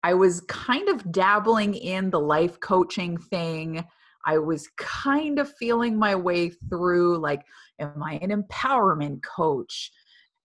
I 0.03 0.13
was 0.13 0.41
kind 0.41 0.87
of 0.89 1.11
dabbling 1.11 1.73
in 1.73 2.11
the 2.11 2.19
life 2.19 2.59
coaching 2.59 3.17
thing. 3.17 3.83
I 4.27 4.37
was 4.37 4.69
kind 4.77 5.39
of 5.39 5.51
feeling 5.59 5.97
my 5.97 6.15
way 6.15 6.49
through 6.69 7.17
like, 7.17 7.41
am 7.79 8.01
I 8.03 8.19
an 8.21 8.29
empowerment 8.29 9.21
coach? 9.23 9.91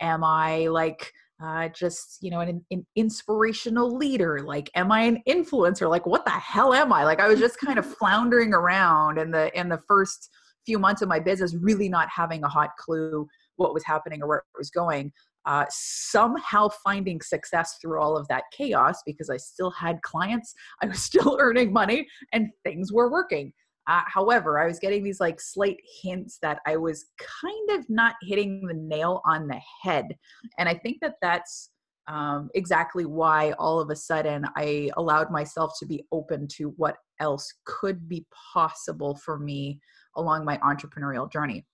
Am 0.00 0.24
I 0.24 0.68
like 0.68 1.12
uh, 1.42 1.68
just 1.68 2.18
you 2.20 2.30
know 2.30 2.40
an, 2.40 2.64
an, 2.70 2.86
inspirational 2.96 3.96
leader 3.96 4.40
like 4.44 4.70
am 4.74 4.92
i 4.92 5.00
an 5.02 5.22
influencer 5.28 5.88
like 5.88 6.06
what 6.06 6.24
the 6.24 6.30
hell 6.30 6.74
am 6.74 6.92
i 6.92 7.04
like 7.04 7.20
i 7.20 7.28
was 7.28 7.38
just 7.38 7.58
kind 7.58 7.78
of 7.78 7.86
floundering 7.98 8.52
around 8.52 9.18
in 9.18 9.30
the 9.30 9.56
in 9.58 9.68
the 9.68 9.80
first 9.88 10.28
few 10.66 10.78
months 10.78 11.02
of 11.02 11.08
my 11.08 11.18
business 11.18 11.54
really 11.60 11.88
not 11.88 12.08
having 12.14 12.44
a 12.44 12.48
hot 12.48 12.70
clue 12.78 13.26
what 13.56 13.74
was 13.74 13.84
happening 13.84 14.22
or 14.22 14.28
where 14.28 14.38
it 14.38 14.58
was 14.58 14.70
going 14.70 15.10
uh, 15.46 15.64
somehow 15.70 16.68
finding 16.84 17.20
success 17.20 17.78
through 17.80 18.00
all 18.00 18.16
of 18.16 18.28
that 18.28 18.44
chaos 18.52 19.00
because 19.06 19.30
I 19.30 19.38
still 19.38 19.70
had 19.70 20.02
clients, 20.02 20.54
I 20.82 20.86
was 20.86 21.02
still 21.02 21.38
earning 21.40 21.72
money, 21.72 22.06
and 22.32 22.48
things 22.62 22.92
were 22.92 23.10
working. 23.10 23.52
Uh, 23.90 24.02
however, 24.06 24.60
I 24.60 24.66
was 24.66 24.78
getting 24.78 25.02
these 25.02 25.18
like 25.18 25.40
slight 25.40 25.78
hints 26.00 26.38
that 26.42 26.60
I 26.64 26.76
was 26.76 27.06
kind 27.42 27.70
of 27.80 27.90
not 27.90 28.14
hitting 28.22 28.64
the 28.64 28.74
nail 28.74 29.20
on 29.24 29.48
the 29.48 29.60
head. 29.82 30.16
And 30.58 30.68
I 30.68 30.74
think 30.74 30.98
that 31.02 31.16
that's 31.20 31.70
um, 32.06 32.50
exactly 32.54 33.04
why 33.04 33.50
all 33.58 33.80
of 33.80 33.90
a 33.90 33.96
sudden 33.96 34.44
I 34.56 34.90
allowed 34.96 35.32
myself 35.32 35.72
to 35.80 35.86
be 35.86 36.06
open 36.12 36.46
to 36.56 36.72
what 36.76 36.98
else 37.18 37.52
could 37.64 38.08
be 38.08 38.24
possible 38.54 39.16
for 39.16 39.40
me 39.40 39.80
along 40.14 40.44
my 40.44 40.56
entrepreneurial 40.58 41.30
journey. 41.30 41.66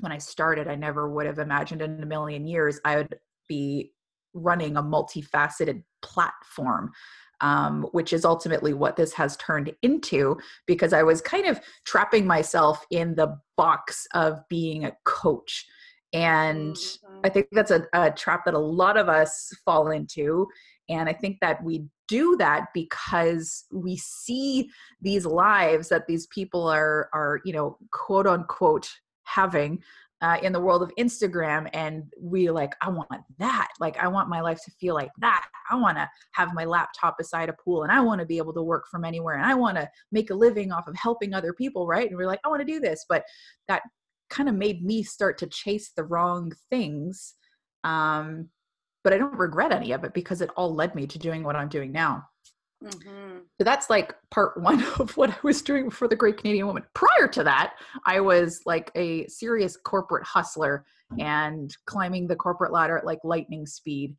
When 0.00 0.10
I 0.10 0.18
started, 0.18 0.66
I 0.66 0.74
never 0.74 1.10
would 1.10 1.26
have 1.26 1.38
imagined 1.38 1.80
in 1.80 2.02
a 2.02 2.06
million 2.06 2.44
years 2.44 2.80
I 2.84 2.96
would 2.96 3.14
be 3.48 3.92
running 4.34 4.76
a 4.76 4.82
multifaceted 4.82 5.84
platform 6.02 6.90
um, 7.42 7.82
which 7.92 8.12
is 8.12 8.24
ultimately 8.24 8.72
what 8.72 8.96
this 8.96 9.12
has 9.12 9.36
turned 9.36 9.72
into 9.82 10.38
because 10.66 10.92
I 10.92 11.02
was 11.02 11.20
kind 11.20 11.46
of 11.46 11.60
trapping 11.84 12.26
myself 12.26 12.86
in 12.90 13.14
the 13.14 13.36
box 13.56 14.06
of 14.14 14.40
being 14.48 14.84
a 14.84 14.96
coach. 15.04 15.66
And 16.12 16.74
mm-hmm. 16.74 17.20
I 17.24 17.28
think 17.28 17.48
that's 17.52 17.70
a, 17.70 17.86
a 17.92 18.10
trap 18.10 18.44
that 18.44 18.54
a 18.54 18.58
lot 18.58 18.96
of 18.96 19.08
us 19.08 19.50
fall 19.64 19.90
into. 19.90 20.46
And 20.88 21.08
I 21.08 21.12
think 21.12 21.38
that 21.40 21.62
we 21.62 21.86
do 22.08 22.36
that 22.36 22.66
because 22.74 23.64
we 23.72 23.96
see 23.96 24.70
these 25.00 25.24
lives 25.24 25.88
that 25.88 26.06
these 26.06 26.26
people 26.26 26.68
are 26.68 27.08
are 27.14 27.40
you 27.44 27.52
know 27.52 27.78
quote 27.90 28.26
unquote 28.26 28.90
having 29.24 29.82
uh, 30.22 30.38
in 30.42 30.52
the 30.52 30.60
world 30.60 30.82
of 30.82 30.92
Instagram, 30.98 31.68
and 31.72 32.04
we 32.18 32.48
like, 32.48 32.74
I 32.80 32.88
want 32.88 33.08
that. 33.38 33.68
Like, 33.80 33.96
I 33.98 34.06
want 34.06 34.28
my 34.28 34.40
life 34.40 34.60
to 34.64 34.70
feel 34.80 34.94
like 34.94 35.10
that. 35.18 35.46
I 35.68 35.74
want 35.74 35.98
to 35.98 36.08
have 36.32 36.54
my 36.54 36.64
laptop 36.64 37.18
beside 37.18 37.48
a 37.48 37.54
pool, 37.54 37.82
and 37.82 37.90
I 37.90 38.00
want 38.00 38.20
to 38.20 38.26
be 38.26 38.38
able 38.38 38.54
to 38.54 38.62
work 38.62 38.84
from 38.90 39.04
anywhere, 39.04 39.34
and 39.34 39.44
I 39.44 39.54
want 39.54 39.76
to 39.76 39.88
make 40.12 40.30
a 40.30 40.34
living 40.34 40.70
off 40.70 40.86
of 40.86 40.96
helping 40.96 41.34
other 41.34 41.52
people, 41.52 41.86
right? 41.86 42.08
And 42.08 42.16
we're 42.16 42.28
like, 42.28 42.40
I 42.44 42.48
want 42.48 42.60
to 42.60 42.72
do 42.72 42.78
this, 42.78 43.04
but 43.08 43.24
that 43.66 43.82
kind 44.30 44.48
of 44.48 44.54
made 44.54 44.84
me 44.84 45.02
start 45.02 45.38
to 45.38 45.46
chase 45.48 45.90
the 45.96 46.04
wrong 46.04 46.52
things. 46.70 47.34
Um, 47.84 48.48
but 49.04 49.12
I 49.12 49.18
don't 49.18 49.36
regret 49.36 49.72
any 49.72 49.90
of 49.90 50.04
it 50.04 50.14
because 50.14 50.40
it 50.40 50.50
all 50.56 50.72
led 50.72 50.94
me 50.94 51.08
to 51.08 51.18
doing 51.18 51.42
what 51.42 51.56
I'm 51.56 51.68
doing 51.68 51.90
now. 51.90 52.24
Mm-hmm. 52.82 53.38
So 53.58 53.64
that's 53.64 53.88
like 53.90 54.14
part 54.30 54.56
one 54.60 54.82
of 54.98 55.16
what 55.16 55.30
I 55.30 55.36
was 55.42 55.62
doing 55.62 55.90
for 55.90 56.08
the 56.08 56.16
Great 56.16 56.38
Canadian 56.38 56.66
Woman. 56.66 56.84
Prior 56.94 57.28
to 57.28 57.44
that, 57.44 57.74
I 58.06 58.20
was 58.20 58.60
like 58.66 58.90
a 58.94 59.26
serious 59.28 59.76
corporate 59.76 60.24
hustler 60.26 60.84
and 61.18 61.74
climbing 61.86 62.26
the 62.26 62.36
corporate 62.36 62.72
ladder 62.72 62.96
at 62.96 63.04
like 63.04 63.18
lightning 63.22 63.66
speed 63.66 64.16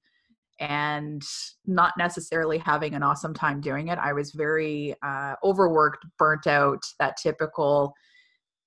and 0.59 1.23
not 1.65 1.93
necessarily 1.97 2.59
having 2.59 2.93
an 2.93 3.03
awesome 3.03 3.33
time 3.33 3.59
doing 3.59 3.87
it. 3.87 3.97
I 3.97 4.13
was 4.13 4.31
very 4.31 4.95
uh, 5.03 5.35
overworked, 5.43 6.05
burnt 6.17 6.47
out, 6.47 6.83
that 6.99 7.17
typical, 7.17 7.93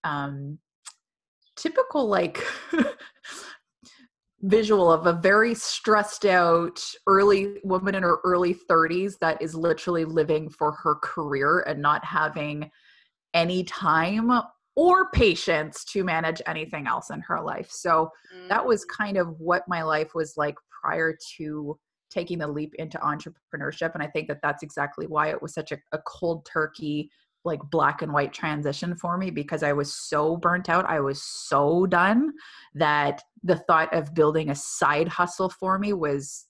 um, 0.05 0.59
typical 1.57 2.09
like 2.09 2.45
visual 4.43 4.93
of 4.93 5.07
a 5.07 5.15
very 5.15 5.55
stressed 5.55 6.27
out 6.27 6.81
early 7.07 7.59
woman 7.65 7.95
in 7.95 8.03
her 8.03 8.19
early 8.25 8.55
30s 8.55 9.15
that 9.21 9.41
is 9.41 9.55
literally 9.55 10.05
living 10.05 10.51
for 10.51 10.73
her 10.73 10.97
career 10.97 11.61
and 11.61 11.81
not 11.81 12.05
having 12.05 12.71
any 13.35 13.65
time 13.65 14.31
or 14.77 15.11
patience 15.11 15.85
to 15.85 16.05
manage 16.05 16.43
anything 16.47 16.87
else 16.87 17.11
in 17.11 17.21
her 17.21 17.41
life. 17.41 17.71
So 17.71 18.11
mm. 18.35 18.49
that 18.49 18.65
was 18.65 18.85
kind 18.85 19.17
of 19.17 19.41
what 19.41 19.63
my 19.69 19.83
life 19.83 20.15
was 20.15 20.35
like 20.37 20.55
prior 20.83 21.17
to 21.39 21.79
taking 22.11 22.39
the 22.39 22.47
leap 22.47 22.75
into 22.79 22.99
entrepreneurship 22.99 23.95
and 23.95 24.03
I 24.03 24.07
think 24.07 24.29
that 24.29 24.39
that's 24.43 24.63
exactly 24.63 25.07
why 25.07 25.31
it 25.31 25.43
was 25.43 25.53
such 25.53 25.73
a, 25.73 25.79
a 25.93 25.99
cold 26.07 26.47
turkey 26.51 27.11
like 27.47 27.61
black 27.71 28.03
and 28.03 28.13
white 28.13 28.33
transition 28.33 28.97
for 28.97 29.17
me 29.17 29.31
because 29.31 29.63
I 29.63 29.73
was 29.73 29.95
so 29.95 30.37
burnt 30.37 30.69
out. 30.69 30.85
I 30.85 31.01
was 31.01 31.23
so 31.23 31.87
done 31.87 32.33
that 32.75 33.23
the 33.43 33.57
thought 33.57 33.95
of 33.95 34.15
building 34.15 34.51
a 34.51 34.55
side 34.55 35.09
hustle 35.09 35.49
for 35.49 35.79
me 35.79 35.93
was 35.93 36.47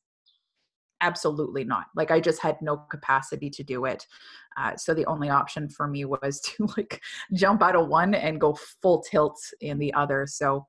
absolutely 1.02 1.62
not. 1.62 1.86
Like 1.94 2.10
I 2.10 2.20
just 2.20 2.42
had 2.42 2.56
no 2.62 2.78
capacity 2.90 3.50
to 3.50 3.62
do 3.62 3.84
it. 3.84 4.06
Uh, 4.56 4.74
so 4.76 4.94
the 4.94 5.06
only 5.06 5.28
option 5.28 5.68
for 5.68 5.86
me 5.86 6.04
was 6.04 6.40
to 6.44 6.66
like 6.76 7.00
jump 7.34 7.62
out 7.62 7.76
of 7.76 7.88
one 7.88 8.14
and 8.14 8.40
go 8.40 8.58
full 8.82 9.02
tilt 9.02 9.38
in 9.60 9.78
the 9.78 9.92
other. 9.94 10.26
So 10.26 10.66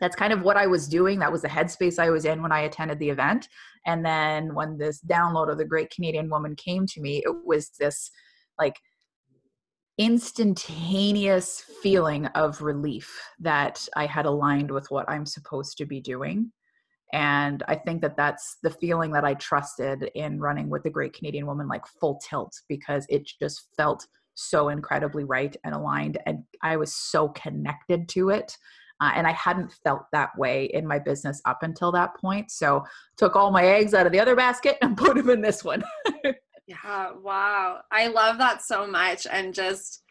that's 0.00 0.16
kind 0.16 0.32
of 0.32 0.42
what 0.42 0.56
I 0.56 0.66
was 0.66 0.88
doing. 0.88 1.20
That 1.20 1.30
was 1.30 1.42
the 1.42 1.48
headspace 1.48 1.98
I 1.98 2.10
was 2.10 2.24
in 2.24 2.42
when 2.42 2.50
I 2.50 2.60
attended 2.60 2.98
the 2.98 3.10
event. 3.10 3.48
And 3.86 4.04
then 4.04 4.54
when 4.54 4.78
this 4.78 5.00
download 5.00 5.50
of 5.50 5.58
the 5.58 5.64
Great 5.64 5.90
Canadian 5.90 6.28
Woman 6.28 6.56
came 6.56 6.86
to 6.86 7.00
me, 7.00 7.22
it 7.24 7.34
was 7.44 7.70
this 7.78 8.10
like 8.58 8.76
instantaneous 9.98 11.60
feeling 11.82 12.26
of 12.26 12.62
relief 12.62 13.20
that 13.40 13.86
I 13.96 14.06
had 14.06 14.26
aligned 14.26 14.70
with 14.70 14.90
what 14.90 15.08
I'm 15.08 15.26
supposed 15.26 15.76
to 15.78 15.86
be 15.86 16.00
doing. 16.00 16.50
And 17.12 17.62
I 17.68 17.74
think 17.74 18.00
that 18.00 18.16
that's 18.16 18.56
the 18.62 18.70
feeling 18.70 19.12
that 19.12 19.24
I 19.24 19.34
trusted 19.34 20.10
in 20.14 20.40
running 20.40 20.70
with 20.70 20.82
the 20.82 20.90
Great 20.90 21.12
Canadian 21.12 21.46
Woman, 21.46 21.68
like 21.68 21.86
full 22.00 22.18
tilt, 22.26 22.52
because 22.68 23.04
it 23.10 23.30
just 23.38 23.68
felt 23.76 24.06
so 24.34 24.70
incredibly 24.70 25.24
right 25.24 25.54
and 25.64 25.74
aligned. 25.74 26.18
And 26.24 26.42
I 26.62 26.76
was 26.78 26.94
so 26.94 27.28
connected 27.28 28.08
to 28.10 28.30
it. 28.30 28.56
Uh, 29.00 29.10
and 29.14 29.26
I 29.26 29.32
hadn't 29.32 29.74
felt 29.84 30.02
that 30.12 30.30
way 30.38 30.66
in 30.66 30.86
my 30.86 30.98
business 30.98 31.42
up 31.44 31.58
until 31.62 31.92
that 31.92 32.16
point. 32.16 32.50
So 32.50 32.84
took 33.16 33.36
all 33.36 33.50
my 33.50 33.64
eggs 33.64 33.94
out 33.94 34.06
of 34.06 34.12
the 34.12 34.20
other 34.20 34.36
basket 34.36 34.78
and 34.80 34.96
put 34.96 35.16
them 35.16 35.28
in 35.28 35.42
this 35.42 35.62
one. 35.62 35.82
Yeah, 36.72 37.12
wow. 37.20 37.80
I 37.90 38.08
love 38.08 38.38
that 38.38 38.62
so 38.62 38.86
much. 38.86 39.26
And 39.30 39.52
just 39.52 40.02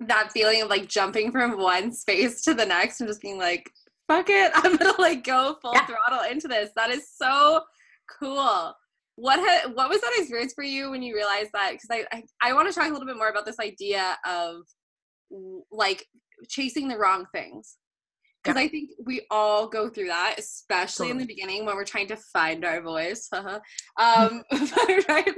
that 0.00 0.32
feeling 0.32 0.62
of 0.62 0.70
like 0.70 0.88
jumping 0.88 1.30
from 1.30 1.58
one 1.58 1.92
space 1.92 2.42
to 2.42 2.54
the 2.54 2.64
next 2.64 3.00
and 3.00 3.08
just 3.08 3.20
being 3.20 3.38
like, 3.38 3.70
fuck 4.08 4.26
it, 4.28 4.52
I'm 4.54 4.76
gonna 4.76 4.94
like 4.98 5.24
go 5.24 5.56
full 5.60 5.74
yeah. 5.74 5.86
throttle 5.86 6.30
into 6.30 6.48
this. 6.48 6.70
That 6.76 6.90
is 6.90 7.08
so 7.14 7.62
cool. 8.18 8.74
What 9.16 9.38
ha- 9.40 9.70
what 9.72 9.88
was 9.88 10.00
that 10.00 10.12
experience 10.16 10.52
for 10.54 10.64
you 10.64 10.90
when 10.90 11.02
you 11.02 11.14
realized 11.14 11.50
that? 11.54 11.72
Because 11.72 11.88
I, 11.90 12.16
I, 12.16 12.22
I 12.42 12.52
want 12.52 12.68
to 12.68 12.74
talk 12.74 12.88
a 12.88 12.92
little 12.92 13.06
bit 13.06 13.16
more 13.16 13.30
about 13.30 13.46
this 13.46 13.60
idea 13.60 14.16
of 14.26 14.62
like 15.70 16.06
chasing 16.48 16.88
the 16.88 16.98
wrong 16.98 17.26
things 17.34 17.76
because 18.46 18.60
I 18.60 18.68
think 18.68 18.90
we 19.04 19.22
all 19.30 19.68
go 19.68 19.88
through 19.88 20.08
that, 20.08 20.36
especially 20.38 21.08
totally. 21.08 21.10
in 21.10 21.18
the 21.18 21.34
beginning 21.34 21.66
when 21.66 21.74
we're 21.74 21.84
trying 21.84 22.08
to 22.08 22.16
find 22.16 22.64
our 22.64 22.80
voice. 22.80 23.28
um, 23.32 23.60
but, 24.50 25.08
right? 25.08 25.34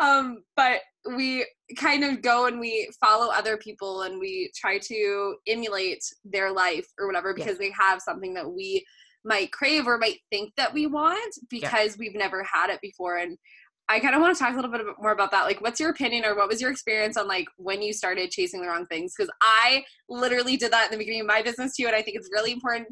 um, 0.00 0.42
but 0.56 0.80
we 1.16 1.46
kind 1.76 2.02
of 2.02 2.22
go 2.22 2.46
and 2.46 2.58
we 2.58 2.90
follow 3.00 3.32
other 3.32 3.56
people 3.56 4.02
and 4.02 4.18
we 4.18 4.50
try 4.56 4.78
to 4.78 5.36
emulate 5.46 6.02
their 6.24 6.52
life 6.52 6.86
or 6.98 7.06
whatever 7.06 7.34
because 7.34 7.58
yeah. 7.60 7.68
they 7.68 7.74
have 7.78 8.00
something 8.00 8.34
that 8.34 8.50
we 8.50 8.84
might 9.24 9.52
crave 9.52 9.86
or 9.86 9.96
might 9.98 10.18
think 10.30 10.52
that 10.56 10.72
we 10.72 10.86
want 10.86 11.34
because 11.48 11.92
yeah. 11.92 12.00
we've 12.00 12.14
never 12.14 12.42
had 12.42 12.70
it 12.70 12.80
before. 12.82 13.16
And 13.18 13.38
I 13.88 14.00
kind 14.00 14.14
of 14.14 14.22
want 14.22 14.36
to 14.36 14.42
talk 14.42 14.52
a 14.52 14.56
little 14.56 14.70
bit 14.70 14.80
more 14.98 15.12
about 15.12 15.30
that. 15.32 15.44
Like, 15.44 15.60
what's 15.60 15.78
your 15.78 15.90
opinion 15.90 16.24
or 16.24 16.34
what 16.34 16.48
was 16.48 16.60
your 16.60 16.70
experience 16.70 17.16
on 17.16 17.28
like 17.28 17.46
when 17.56 17.82
you 17.82 17.92
started 17.92 18.30
chasing 18.30 18.62
the 18.62 18.68
wrong 18.68 18.86
things? 18.86 19.12
Because 19.16 19.30
I 19.42 19.84
literally 20.08 20.56
did 20.56 20.72
that 20.72 20.86
in 20.86 20.90
the 20.92 20.98
beginning 20.98 21.20
of 21.20 21.26
my 21.26 21.42
business 21.42 21.76
too, 21.76 21.86
and 21.86 21.94
I 21.94 22.02
think 22.02 22.16
it's 22.16 22.30
really 22.32 22.52
important 22.52 22.88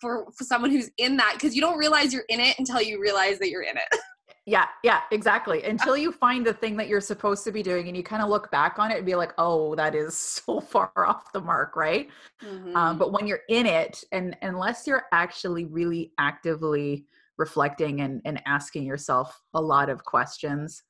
for 0.00 0.26
for 0.36 0.44
someone 0.44 0.70
who's 0.70 0.90
in 0.98 1.16
that 1.16 1.34
because 1.34 1.54
you 1.54 1.62
don't 1.62 1.78
realize 1.78 2.12
you're 2.12 2.24
in 2.28 2.40
it 2.40 2.58
until 2.58 2.82
you 2.82 3.00
realize 3.00 3.38
that 3.38 3.50
you're 3.50 3.62
in 3.62 3.76
it. 3.76 3.98
Yeah, 4.46 4.66
yeah, 4.82 5.00
exactly. 5.10 5.62
Until 5.62 5.96
you 5.96 6.12
find 6.12 6.44
the 6.44 6.52
thing 6.52 6.76
that 6.76 6.86
you're 6.86 7.00
supposed 7.00 7.44
to 7.44 7.52
be 7.52 7.62
doing 7.62 7.88
and 7.88 7.96
you 7.96 8.02
kind 8.02 8.22
of 8.22 8.28
look 8.28 8.50
back 8.50 8.78
on 8.78 8.90
it 8.90 8.98
and 8.98 9.06
be 9.06 9.14
like, 9.14 9.32
oh, 9.38 9.74
that 9.76 9.94
is 9.94 10.14
so 10.44 10.60
far 10.60 10.92
off 10.96 11.32
the 11.32 11.40
mark, 11.40 11.76
right? 11.76 12.08
Mm-hmm. 12.42 12.76
Um, 12.76 12.98
but 12.98 13.10
when 13.10 13.26
you're 13.26 13.40
in 13.48 13.64
it, 13.64 14.04
and 14.12 14.36
unless 14.42 14.86
you're 14.86 15.04
actually 15.12 15.64
really 15.64 16.12
actively 16.18 17.06
reflecting 17.38 18.00
and, 18.00 18.20
and 18.24 18.40
asking 18.46 18.84
yourself 18.84 19.40
a 19.54 19.60
lot 19.60 19.88
of 19.88 20.04
questions 20.04 20.82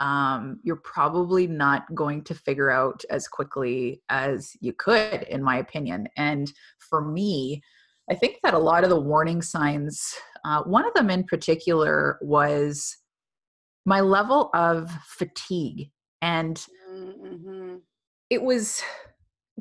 um, 0.00 0.58
you're 0.64 0.82
probably 0.82 1.46
not 1.46 1.84
going 1.94 2.24
to 2.24 2.34
figure 2.34 2.70
out 2.70 3.04
as 3.08 3.28
quickly 3.28 4.02
as 4.08 4.52
you 4.60 4.72
could 4.72 5.22
in 5.22 5.42
my 5.42 5.58
opinion 5.58 6.08
and 6.16 6.52
for 6.78 7.02
me 7.02 7.62
i 8.10 8.14
think 8.14 8.36
that 8.42 8.54
a 8.54 8.58
lot 8.58 8.84
of 8.84 8.90
the 8.90 9.00
warning 9.00 9.40
signs 9.40 10.14
uh, 10.44 10.62
one 10.64 10.86
of 10.86 10.94
them 10.94 11.08
in 11.08 11.22
particular 11.24 12.18
was 12.20 12.96
my 13.86 14.00
level 14.00 14.50
of 14.54 14.90
fatigue 15.06 15.90
and 16.20 16.66
mm-hmm. 16.90 17.76
it 18.30 18.42
was 18.42 18.82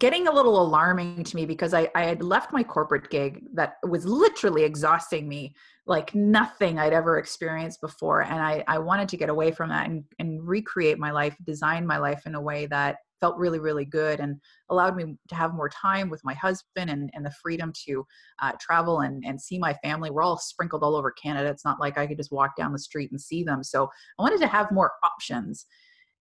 getting 0.01 0.27
a 0.27 0.31
little 0.31 0.59
alarming 0.59 1.23
to 1.23 1.35
me 1.35 1.45
because 1.45 1.75
I, 1.75 1.87
I 1.93 2.05
had 2.05 2.23
left 2.23 2.51
my 2.51 2.63
corporate 2.63 3.11
gig 3.11 3.43
that 3.53 3.75
was 3.87 4.03
literally 4.03 4.63
exhausting 4.63 5.29
me 5.29 5.55
like 5.85 6.15
nothing 6.15 6.79
I'd 6.79 6.91
ever 6.91 7.19
experienced 7.19 7.81
before. 7.81 8.23
And 8.23 8.41
I, 8.41 8.63
I 8.67 8.79
wanted 8.79 9.07
to 9.09 9.17
get 9.17 9.29
away 9.29 9.51
from 9.51 9.69
that 9.69 9.87
and, 9.87 10.03
and 10.17 10.41
recreate 10.41 10.97
my 10.97 11.11
life, 11.11 11.35
design 11.45 11.85
my 11.85 11.99
life 11.99 12.23
in 12.25 12.33
a 12.33 12.41
way 12.41 12.65
that 12.65 12.97
felt 13.19 13.37
really, 13.37 13.59
really 13.59 13.85
good 13.85 14.19
and 14.19 14.41
allowed 14.71 14.95
me 14.95 15.15
to 15.29 15.35
have 15.35 15.53
more 15.53 15.69
time 15.69 16.09
with 16.09 16.21
my 16.23 16.33
husband 16.33 16.89
and, 16.89 17.11
and 17.13 17.23
the 17.23 17.35
freedom 17.39 17.71
to 17.85 18.03
uh, 18.41 18.53
travel 18.59 19.01
and, 19.01 19.23
and 19.23 19.39
see 19.39 19.59
my 19.59 19.75
family. 19.83 20.09
We're 20.09 20.23
all 20.23 20.39
sprinkled 20.39 20.81
all 20.81 20.95
over 20.95 21.11
Canada. 21.11 21.47
It's 21.49 21.63
not 21.63 21.79
like 21.79 21.99
I 21.99 22.07
could 22.07 22.17
just 22.17 22.31
walk 22.31 22.55
down 22.55 22.71
the 22.73 22.79
street 22.79 23.11
and 23.11 23.21
see 23.21 23.43
them. 23.43 23.63
So 23.63 23.83
I 24.17 24.23
wanted 24.23 24.39
to 24.39 24.47
have 24.47 24.71
more 24.71 24.93
options. 25.03 25.67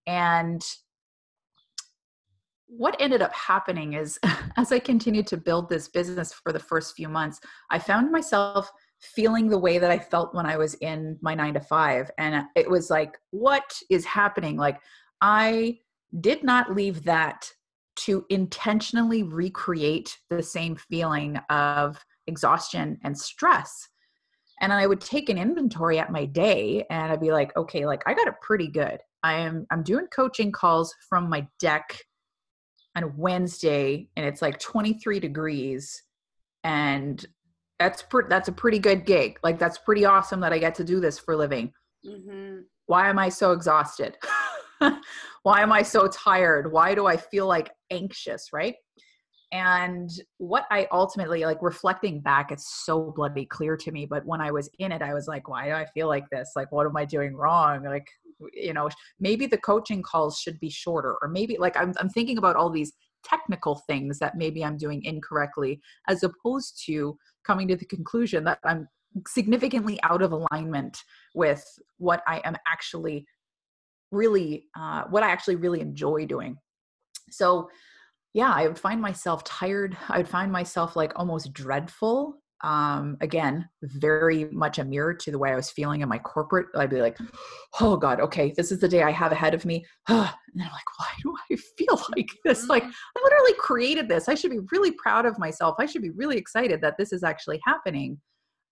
And 0.05 0.61
what 2.77 2.95
ended 3.01 3.21
up 3.21 3.33
happening 3.35 3.93
is 3.93 4.17
as 4.57 4.71
I 4.71 4.79
continued 4.79 5.27
to 5.27 5.37
build 5.37 5.69
this 5.69 5.89
business 5.89 6.33
for 6.33 6.53
the 6.53 6.59
first 6.59 6.95
few 6.95 7.09
months, 7.09 7.39
I 7.69 7.79
found 7.79 8.11
myself 8.11 8.71
feeling 9.01 9.49
the 9.49 9.57
way 9.57 9.77
that 9.77 9.91
I 9.91 9.99
felt 9.99 10.33
when 10.33 10.45
I 10.45 10.57
was 10.57 10.75
in 10.75 11.17
my 11.21 11.35
nine 11.35 11.53
to 11.55 11.59
five. 11.59 12.09
And 12.17 12.35
uh, 12.35 12.43
it 12.55 12.69
was 12.69 12.89
like, 12.89 13.17
what 13.31 13.77
is 13.89 14.05
happening? 14.05 14.57
Like, 14.57 14.79
I 15.19 15.79
did 16.21 16.43
not 16.43 16.73
leave 16.73 17.03
that 17.03 17.51
to 17.97 18.25
intentionally 18.29 19.23
recreate 19.23 20.17
the 20.29 20.41
same 20.41 20.75
feeling 20.75 21.37
of 21.49 22.03
exhaustion 22.27 22.99
and 23.03 23.17
stress. 23.17 23.89
And 24.61 24.71
I 24.71 24.87
would 24.87 25.01
take 25.01 25.29
an 25.29 25.37
inventory 25.37 25.99
at 25.99 26.11
my 26.11 26.25
day 26.25 26.85
and 26.89 27.11
I'd 27.11 27.19
be 27.19 27.31
like, 27.31 27.55
okay, 27.57 27.85
like 27.85 28.03
I 28.05 28.13
got 28.13 28.27
it 28.27 28.35
pretty 28.41 28.67
good. 28.67 28.99
I 29.23 29.33
am 29.33 29.65
I'm 29.71 29.83
doing 29.83 30.07
coaching 30.15 30.51
calls 30.51 30.93
from 31.09 31.27
my 31.27 31.47
deck 31.59 31.99
on 32.95 33.17
Wednesday 33.17 34.09
and 34.15 34.25
it's 34.25 34.41
like 34.41 34.59
23 34.59 35.19
degrees 35.19 36.03
and 36.63 37.25
that's 37.79 38.03
pre- 38.03 38.25
that's 38.29 38.47
a 38.47 38.51
pretty 38.51 38.79
good 38.79 39.05
gig. 39.05 39.39
Like 39.43 39.57
that's 39.57 39.79
pretty 39.79 40.05
awesome 40.05 40.39
that 40.41 40.53
I 40.53 40.59
get 40.59 40.75
to 40.75 40.83
do 40.83 40.99
this 40.99 41.17
for 41.17 41.35
living. 41.35 41.73
Mm-hmm. 42.05 42.59
Why 42.85 43.09
am 43.09 43.17
I 43.17 43.29
so 43.29 43.53
exhausted? 43.53 44.17
Why 45.43 45.61
am 45.61 45.71
I 45.71 45.81
so 45.81 46.07
tired? 46.07 46.71
Why 46.71 46.93
do 46.93 47.07
I 47.07 47.17
feel 47.17 47.47
like 47.47 47.71
anxious, 47.89 48.49
right? 48.53 48.75
And 49.51 50.09
what 50.37 50.65
I 50.71 50.87
ultimately 50.91 51.43
like 51.43 51.61
reflecting 51.61 52.21
back, 52.21 52.51
it's 52.51 52.85
so 52.85 53.11
bloody 53.15 53.45
clear 53.45 53.75
to 53.75 53.91
me. 53.91 54.05
But 54.05 54.25
when 54.25 54.39
I 54.39 54.49
was 54.49 54.69
in 54.79 54.93
it, 54.93 55.01
I 55.01 55.13
was 55.13 55.27
like, 55.27 55.49
why 55.49 55.65
do 55.65 55.73
I 55.73 55.85
feel 55.93 56.07
like 56.07 56.29
this? 56.31 56.51
Like, 56.55 56.71
what 56.71 56.85
am 56.85 56.95
I 56.95 57.03
doing 57.03 57.35
wrong? 57.35 57.83
Like, 57.83 58.07
you 58.53 58.73
know, 58.73 58.89
maybe 59.19 59.45
the 59.45 59.57
coaching 59.57 60.01
calls 60.01 60.39
should 60.39 60.59
be 60.59 60.69
shorter, 60.69 61.17
or 61.21 61.27
maybe 61.27 61.57
like 61.59 61.75
I'm, 61.77 61.93
I'm 61.99 62.09
thinking 62.09 62.37
about 62.37 62.55
all 62.55 62.69
these 62.69 62.93
technical 63.23 63.75
things 63.87 64.19
that 64.19 64.37
maybe 64.37 64.63
I'm 64.63 64.77
doing 64.77 65.03
incorrectly, 65.03 65.81
as 66.07 66.23
opposed 66.23 66.81
to 66.85 67.17
coming 67.45 67.67
to 67.67 67.75
the 67.75 67.85
conclusion 67.85 68.43
that 68.45 68.59
I'm 68.63 68.87
significantly 69.27 69.99
out 70.03 70.21
of 70.21 70.31
alignment 70.31 70.97
with 71.35 71.63
what 71.97 72.23
I 72.25 72.41
am 72.45 72.55
actually 72.67 73.25
really, 74.11 74.65
uh, 74.77 75.03
what 75.09 75.23
I 75.23 75.29
actually 75.29 75.57
really 75.57 75.81
enjoy 75.81 76.25
doing. 76.25 76.57
So, 77.29 77.69
yeah, 78.33 78.51
I 78.53 78.67
would 78.67 78.79
find 78.79 79.01
myself 79.01 79.43
tired. 79.43 79.97
I 80.09 80.17
would 80.17 80.27
find 80.27 80.51
myself 80.51 80.95
like 80.95 81.13
almost 81.15 81.53
dreadful 81.53 82.41
um, 82.63 83.17
again, 83.21 83.67
very 83.81 84.45
much 84.45 84.77
a 84.77 84.83
mirror 84.83 85.13
to 85.15 85.31
the 85.31 85.39
way 85.39 85.51
I 85.51 85.55
was 85.55 85.71
feeling 85.71 86.01
in 86.01 86.09
my 86.09 86.19
corporate. 86.19 86.67
I'd 86.75 86.91
be 86.91 87.01
like, 87.01 87.17
oh 87.79 87.97
God, 87.97 88.19
okay, 88.19 88.53
this 88.55 88.71
is 88.71 88.79
the 88.79 88.87
day 88.87 89.01
I 89.01 89.11
have 89.11 89.31
ahead 89.31 89.53
of 89.53 89.65
me. 89.65 89.83
and 90.07 90.29
then 90.53 90.67
I'm 90.67 90.71
like, 90.71 90.99
why 90.99 91.07
do 91.23 91.35
I 91.49 91.55
feel 91.77 92.01
like 92.17 92.29
this? 92.45 92.67
Like, 92.67 92.83
mm-hmm. 92.83 92.91
I 93.17 93.21
literally 93.23 93.53
created 93.57 94.07
this. 94.07 94.29
I 94.29 94.35
should 94.35 94.51
be 94.51 94.59
really 94.71 94.91
proud 94.91 95.25
of 95.25 95.39
myself. 95.39 95.75
I 95.79 95.87
should 95.87 96.03
be 96.03 96.11
really 96.11 96.37
excited 96.37 96.81
that 96.81 96.97
this 96.97 97.11
is 97.11 97.23
actually 97.23 97.59
happening. 97.65 98.19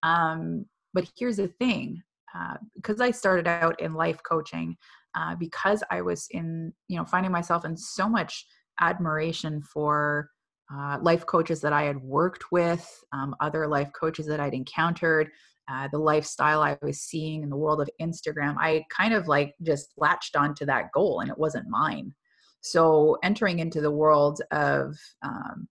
Um, 0.04 0.66
but 0.94 1.10
here's 1.18 1.38
the 1.38 1.48
thing 1.48 2.02
uh, 2.36 2.58
because 2.76 3.02
I 3.02 3.10
started 3.10 3.48
out 3.48 3.80
in 3.82 3.94
life 3.94 4.20
coaching, 4.28 4.78
uh, 5.16 5.36
because 5.36 5.84
I 5.90 6.02
was 6.02 6.28
in, 6.30 6.74
you 6.88 6.98
know, 6.98 7.06
finding 7.06 7.32
myself 7.32 7.66
in 7.66 7.76
so 7.76 8.08
much 8.08 8.46
admiration 8.80 9.62
for 9.62 10.30
uh, 10.74 11.00
life 11.02 11.26
coaches 11.26 11.62
that 11.62 11.74
I 11.74 11.84
had 11.84 12.02
worked 12.02 12.52
with, 12.52 12.88
um, 13.12 13.36
other 13.40 13.68
life 13.68 13.90
coaches 14.00 14.28
that 14.28 14.40
I'd 14.40 14.54
encountered, 14.54 15.32
uh, 15.70 15.88
the 15.92 16.00
lifestyle 16.00 16.62
I 16.62 16.78
was 16.82 17.02
seeing 17.02 17.44
in 17.44 17.50
the 17.50 17.56
world 17.56 17.82
of 17.82 17.90
Instagram, 18.02 18.56
I 18.60 18.84
kind 18.90 19.14
of 19.14 19.28
like 19.28 19.56
just 19.62 19.90
latched 19.98 20.36
onto 20.36 20.66
that 20.66 20.92
goal 20.94 21.20
and 21.20 21.30
it 21.30 21.38
wasn't 21.38 21.70
mine. 21.70 22.14
So 22.62 23.18
entering 23.24 23.60
into 23.60 23.82
the 23.82 23.92
world 23.92 24.42
of 24.52 24.96
um, 25.22 25.68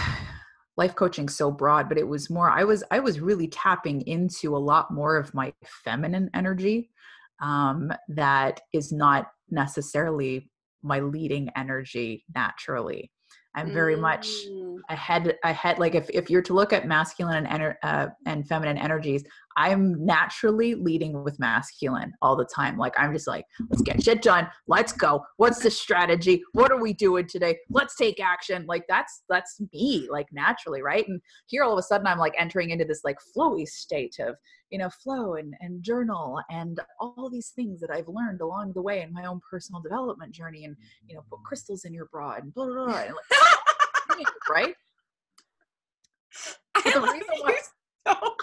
life 0.78 0.96
coaching 0.96 1.30
so 1.30 1.52
broad, 1.52 1.90
but 1.90 1.98
it 1.98 2.08
was 2.08 2.30
more, 2.30 2.50
I 2.50 2.64
was, 2.64 2.84
I 2.90 3.00
was 3.00 3.20
really 3.20 3.48
tapping 3.48 4.02
into 4.02 4.56
a 4.56 4.58
lot 4.58 4.92
more 4.92 5.18
of 5.18 5.34
my 5.34 5.54
feminine 5.84 6.30
energy 6.34 6.90
um, 7.42 7.92
that 8.08 8.62
is 8.74 8.92
not 8.92 9.28
necessarily 9.50 10.49
my 10.84 11.00
leading 11.00 11.50
energy 11.56 12.26
naturally. 12.34 13.12
I'm 13.56 13.74
very 13.74 13.96
mm. 13.96 14.02
much 14.02 14.28
ahead 14.90 15.36
ahead 15.44 15.80
like 15.80 15.96
if, 15.96 16.10
if 16.12 16.30
you're 16.30 16.42
to 16.44 16.54
look 16.54 16.72
at 16.72 16.88
masculine 16.88 17.46
and 17.46 17.62
ener- 17.62 17.76
uh, 17.84 18.08
and 18.26 18.48
feminine 18.48 18.78
energies 18.78 19.24
i'm 19.58 20.04
naturally 20.06 20.76
leading 20.76 21.24
with 21.24 21.40
masculine 21.40 22.14
all 22.22 22.36
the 22.36 22.48
time. 22.54 22.78
Like 22.78 22.94
i'm 22.98 23.14
just 23.14 23.28
like 23.28 23.46
let's 23.70 23.82
get 23.82 24.02
shit 24.02 24.22
done. 24.22 24.48
Let's 24.68 24.94
go. 24.94 25.24
What's 25.38 25.62
the 25.62 25.72
strategy? 25.72 26.42
What 26.54 26.72
are 26.72 26.82
we 26.82 26.94
doing 26.94 27.28
today? 27.28 27.58
Let's 27.70 27.96
take 27.96 28.20
action. 28.20 28.66
Like 28.68 28.86
that's 28.88 29.24
that's 29.30 29.62
me 29.74 30.08
like 30.10 30.28
naturally 30.32 30.82
right? 30.82 31.08
And 31.08 31.22
here 31.48 31.64
all 31.64 31.74
of 31.74 31.80
a 31.80 31.84
sudden 31.84 32.08
i'm 32.08 32.18
like 32.18 32.34
entering 32.38 32.70
into 32.70 32.86
this 32.86 33.02
like 33.04 33.18
flowy 33.36 33.68
state 33.68 34.16
of 34.20 34.36
you 34.70 34.78
know 34.78 34.90
flow 34.90 35.36
and 35.36 35.54
and 35.62 35.84
journal 35.84 36.40
and 36.50 36.80
all 37.00 37.30
these 37.32 37.50
things 37.50 37.80
that 37.80 37.90
i've 37.92 38.08
learned 38.08 38.42
along 38.42 38.72
the 38.74 38.82
way 38.82 39.02
in 39.02 39.12
my 39.12 39.26
own 39.26 39.40
personal 39.50 39.82
development 39.82 40.32
journey 40.32 40.66
and 40.66 40.76
you 41.08 41.16
know 41.16 41.24
put 41.30 41.42
crystals 41.44 41.86
in 41.86 41.94
your 41.94 42.06
bra 42.12 42.36
and 42.36 42.54
blah 42.54 42.66
blah 42.66 42.86
blah 42.86 42.98
and 43.00 43.14
like, 44.10 44.50
right? 44.50 44.76
I 46.76 46.98
love 46.98 47.16
you 47.16 47.24
so 48.08 48.36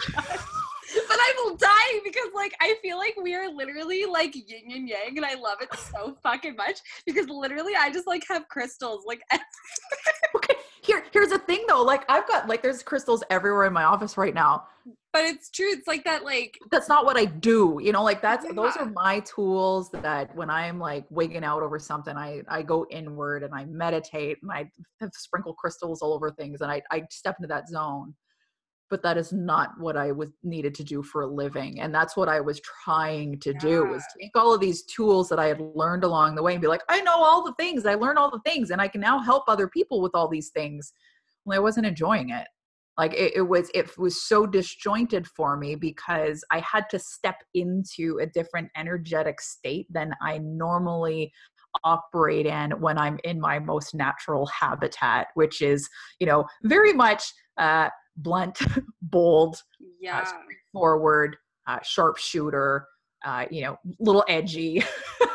but 1.08 1.18
I'm 1.20 1.56
dying 1.56 2.00
because 2.04 2.28
like 2.34 2.54
I 2.60 2.74
feel 2.82 2.98
like 2.98 3.16
we 3.20 3.34
are 3.34 3.48
literally 3.50 4.04
like 4.04 4.34
yin 4.34 4.70
and 4.72 4.88
yang, 4.88 5.16
and 5.16 5.24
I 5.24 5.34
love 5.34 5.58
it 5.60 5.68
so 5.78 6.16
fucking 6.22 6.56
much 6.56 6.80
because 7.04 7.28
literally 7.28 7.74
I 7.78 7.90
just 7.92 8.06
like 8.06 8.24
have 8.28 8.48
crystals 8.48 9.04
like. 9.06 9.20
okay, 10.36 10.54
here 10.82 11.04
here's 11.12 11.30
the 11.30 11.38
thing 11.38 11.64
though. 11.68 11.82
Like 11.82 12.04
I've 12.08 12.26
got 12.28 12.48
like 12.48 12.62
there's 12.62 12.82
crystals 12.82 13.22
everywhere 13.30 13.66
in 13.66 13.72
my 13.72 13.84
office 13.84 14.16
right 14.16 14.34
now. 14.34 14.64
But 15.12 15.24
it's 15.24 15.50
true. 15.50 15.70
It's 15.70 15.88
like 15.88 16.04
that. 16.04 16.24
Like 16.24 16.58
that's 16.70 16.88
not 16.88 17.04
what 17.04 17.16
I 17.16 17.24
do. 17.24 17.80
You 17.82 17.92
know, 17.92 18.02
like 18.02 18.20
that's 18.20 18.44
yeah. 18.44 18.52
those 18.52 18.76
are 18.76 18.86
my 18.86 19.20
tools. 19.20 19.90
That 19.90 20.34
when 20.36 20.50
I'm 20.50 20.78
like 20.78 21.04
wigging 21.10 21.42
out 21.42 21.62
over 21.62 21.78
something, 21.78 22.16
I 22.16 22.42
I 22.48 22.62
go 22.62 22.86
inward 22.90 23.42
and 23.42 23.54
I 23.54 23.64
meditate 23.64 24.38
and 24.42 24.52
I 24.52 24.70
sprinkle 25.12 25.54
crystals 25.54 26.02
all 26.02 26.12
over 26.12 26.30
things 26.30 26.60
and 26.60 26.70
I 26.70 26.82
I 26.90 27.04
step 27.10 27.36
into 27.38 27.48
that 27.48 27.68
zone 27.68 28.14
but 28.88 29.02
that 29.02 29.16
is 29.16 29.32
not 29.32 29.70
what 29.78 29.96
I 29.96 30.12
was 30.12 30.28
needed 30.42 30.74
to 30.76 30.84
do 30.84 31.02
for 31.02 31.22
a 31.22 31.26
living. 31.26 31.80
And 31.80 31.94
that's 31.94 32.16
what 32.16 32.28
I 32.28 32.40
was 32.40 32.60
trying 32.84 33.38
to 33.40 33.52
yeah. 33.52 33.58
do 33.58 33.84
was 33.86 34.04
take 34.20 34.36
all 34.36 34.54
of 34.54 34.60
these 34.60 34.82
tools 34.84 35.28
that 35.28 35.38
I 35.38 35.46
had 35.46 35.60
learned 35.74 36.04
along 36.04 36.34
the 36.34 36.42
way 36.42 36.52
and 36.52 36.62
be 36.62 36.68
like, 36.68 36.82
I 36.88 37.00
know 37.00 37.16
all 37.16 37.44
the 37.44 37.54
things, 37.54 37.86
I 37.86 37.94
learned 37.94 38.18
all 38.18 38.30
the 38.30 38.40
things, 38.46 38.70
and 38.70 38.80
I 38.80 38.88
can 38.88 39.00
now 39.00 39.18
help 39.18 39.44
other 39.48 39.68
people 39.68 40.00
with 40.00 40.12
all 40.14 40.28
these 40.28 40.50
things. 40.50 40.92
Well, 41.44 41.58
I 41.58 41.62
wasn't 41.62 41.86
enjoying 41.86 42.30
it. 42.30 42.46
Like 42.98 43.12
it, 43.12 43.36
it 43.36 43.42
was 43.42 43.70
it 43.74 43.96
was 43.98 44.22
so 44.22 44.46
disjointed 44.46 45.26
for 45.26 45.56
me 45.56 45.74
because 45.74 46.42
I 46.50 46.60
had 46.60 46.88
to 46.90 46.98
step 46.98 47.36
into 47.52 48.18
a 48.22 48.26
different 48.26 48.70
energetic 48.76 49.40
state 49.40 49.86
than 49.90 50.14
I 50.22 50.38
normally 50.38 51.30
operate 51.84 52.46
in 52.46 52.70
when 52.80 52.96
I'm 52.96 53.18
in 53.24 53.38
my 53.38 53.58
most 53.58 53.94
natural 53.94 54.46
habitat, 54.46 55.28
which 55.34 55.60
is, 55.60 55.86
you 56.20 56.26
know, 56.26 56.46
very 56.62 56.94
much 56.94 57.22
uh 57.58 57.90
blunt, 58.16 58.58
bold, 59.02 59.62
uh, 59.80 59.86
yeah, 60.00 60.20
uh, 60.20 60.24
straightforward, 60.24 61.36
uh, 61.66 61.78
sharpshooter, 61.82 62.86
uh, 63.24 63.46
you 63.50 63.62
know, 63.62 63.78
little 63.98 64.24
edgy, 64.28 64.82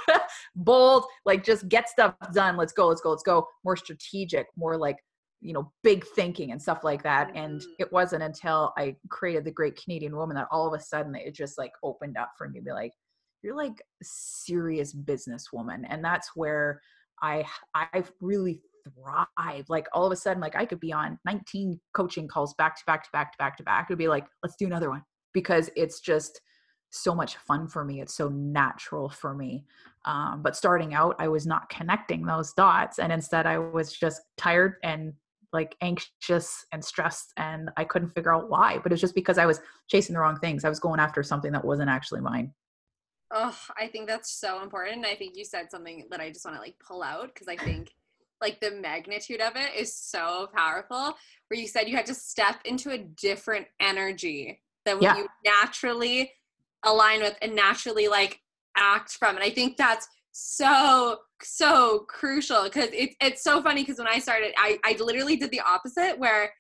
bold, 0.56 1.06
like 1.26 1.44
just 1.44 1.68
get 1.70 1.90
stuff 1.90 2.16
done. 2.34 2.58
Let's 2.58 2.74
go, 2.74 2.88
let's 2.88 3.02
go, 3.02 3.10
let's 3.10 3.24
go. 3.24 3.48
More 3.64 3.76
strategic, 3.76 4.48
more 4.56 4.78
like, 4.78 4.98
you 5.42 5.54
know, 5.54 5.72
big 5.84 6.06
thinking 6.16 6.52
and 6.52 6.62
stuff 6.62 6.84
like 6.84 7.04
that. 7.04 7.30
Mm-hmm. 7.30 7.38
And 7.38 7.62
it 7.80 7.92
wasn't 7.92 8.24
until 8.24 8.74
I 8.78 8.96
created 9.10 9.44
the 9.44 9.52
Great 9.52 9.82
Canadian 9.82 10.16
Woman 10.16 10.36
that 10.36 10.48
all 10.52 10.68
of 10.68 10.80
a 10.80 10.84
sudden 10.84 11.16
it 11.16 11.34
just 11.34 11.58
like 11.58 11.72
opened 11.84 12.18
up 12.18 12.32
for 12.38 12.48
me 12.48 12.60
to 12.60 12.66
be 12.66 12.72
like, 12.72 12.94
you're 13.42 13.56
like 13.56 13.82
a 14.02 14.04
serious 14.04 14.94
businesswoman. 14.94 15.84
And 15.90 16.04
that's 16.04 16.32
where 16.36 16.80
I 17.22 17.46
I've 17.74 18.12
really 18.22 18.62
thrive. 18.84 19.66
Like 19.70 19.88
all 19.94 20.06
of 20.06 20.12
a 20.12 20.16
sudden, 20.16 20.42
like 20.42 20.56
I 20.56 20.66
could 20.66 20.80
be 20.80 20.94
on 20.94 21.20
19 21.26 21.80
coaching 21.94 22.28
calls 22.28 22.54
back 22.56 22.76
to 22.78 22.84
back 22.86 23.04
to 23.04 23.10
back 23.12 23.32
to 23.32 23.38
back 23.38 23.58
to 23.58 23.64
back. 23.64 23.88
It'd 23.90 23.98
be 23.98 24.08
like, 24.08 24.26
let's 24.44 24.56
do 24.58 24.66
another 24.66 24.90
one 24.90 25.04
because 25.34 25.70
it's 25.76 26.00
just 26.00 26.42
so 26.92 27.16
much 27.16 27.38
fun 27.38 27.68
for 27.68 27.84
me. 27.84 28.02
It's 28.02 28.16
so 28.16 28.30
natural 28.30 29.10
for 29.10 29.34
me. 29.34 29.66
Um, 30.06 30.42
but 30.44 30.56
starting 30.56 30.94
out, 30.94 31.16
I 31.20 31.28
was 31.28 31.48
not 31.48 31.70
connecting 31.70 32.26
those 32.26 32.54
dots. 32.54 33.00
And 33.00 33.12
instead, 33.12 33.46
I 33.46 33.58
was 33.58 33.94
just 33.94 34.22
tired 34.38 34.76
and 34.84 35.14
like 35.54 35.76
anxious 35.82 36.66
and 36.72 36.84
stressed. 36.84 37.34
And 37.38 37.70
I 37.78 37.84
couldn't 37.84 38.10
figure 38.10 38.34
out 38.34 38.50
why. 38.50 38.80
But 38.80 38.92
it's 38.92 39.02
just 39.02 39.16
because 39.16 39.38
I 39.38 39.46
was 39.46 39.62
chasing 39.90 40.14
the 40.14 40.20
wrong 40.20 40.38
things. 40.40 40.66
I 40.66 40.70
was 40.70 40.80
going 40.80 41.00
after 41.00 41.24
something 41.24 41.52
that 41.54 41.66
wasn't 41.66 41.90
actually 41.90 42.22
mine. 42.22 42.54
Oh, 43.34 43.58
I 43.80 43.88
think 43.88 44.08
that's 44.08 44.34
so 44.34 44.62
important. 44.62 45.06
I 45.06 45.16
think 45.16 45.38
you 45.38 45.46
said 45.46 45.72
something 45.72 46.06
that 46.12 46.20
I 46.20 46.30
just 46.30 46.44
want 46.44 46.58
to 46.58 46.62
like 46.62 46.76
pull 46.86 47.02
out 47.02 47.34
because 47.34 47.48
I 47.48 47.56
think 47.56 47.92
like 48.42 48.60
the 48.60 48.72
magnitude 48.72 49.42
of 49.42 49.56
it 49.56 49.76
is 49.78 49.96
so 49.96 50.50
powerful. 50.56 51.16
Where 51.48 51.60
you 51.60 51.68
said 51.68 51.88
you 51.88 51.96
had 51.96 52.06
to 52.08 52.14
step 52.14 52.58
into 52.66 52.92
a 52.92 52.98
different 52.98 53.68
energy 53.80 54.62
than 54.86 54.96
what 54.96 55.04
Yeah. 55.04 55.18
you 55.18 55.28
naturally 55.46 56.32
align 56.84 57.22
with 57.22 57.38
and 57.42 57.56
naturally 57.56 58.08
like 58.08 58.40
act 58.76 59.12
from. 59.12 59.36
And 59.36 59.44
I 59.44 59.50
think 59.50 59.78
that's 59.78 60.08
so 60.32 61.20
so 61.44 62.06
crucial 62.08 62.64
because 62.64 62.90
it's 62.94 63.16
it's 63.20 63.44
so 63.44 63.62
funny 63.62 63.82
because 63.84 63.98
when 63.98 64.08
I 64.08 64.20
started, 64.20 64.54
I 64.58 64.80
I 64.84 64.96
literally 65.00 65.36
did 65.36 65.52
the 65.52 65.62
opposite 65.62 66.18
where 66.18 66.54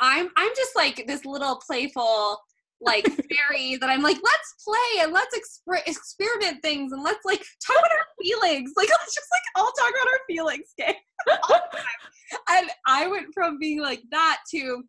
I'm 0.00 0.30
I'm 0.36 0.50
just 0.56 0.74
like 0.76 1.06
this 1.06 1.24
little 1.24 1.56
playful 1.56 2.40
like 2.80 3.04
fairy 3.06 3.76
that 3.76 3.90
I'm 3.90 4.02
like 4.02 4.18
let's 4.22 4.64
play 4.64 5.02
and 5.02 5.12
let's 5.12 5.36
exper- 5.36 5.86
experiment 5.86 6.62
things 6.62 6.92
and 6.92 7.02
let's 7.02 7.24
like 7.24 7.42
talk 7.64 7.78
about 7.78 7.90
our 7.90 8.06
feelings. 8.22 8.72
Like 8.76 8.88
let's 9.00 9.14
just 9.14 9.28
like 9.30 9.42
all 9.56 9.72
talk 9.72 9.90
about 9.90 10.12
our 10.12 10.20
feelings 10.28 10.68
okay? 10.80 10.96
And 12.50 12.68
I 12.86 13.06
went 13.06 13.28
from 13.32 13.58
being 13.58 13.80
like 13.80 14.02
that 14.10 14.38
to 14.50 14.82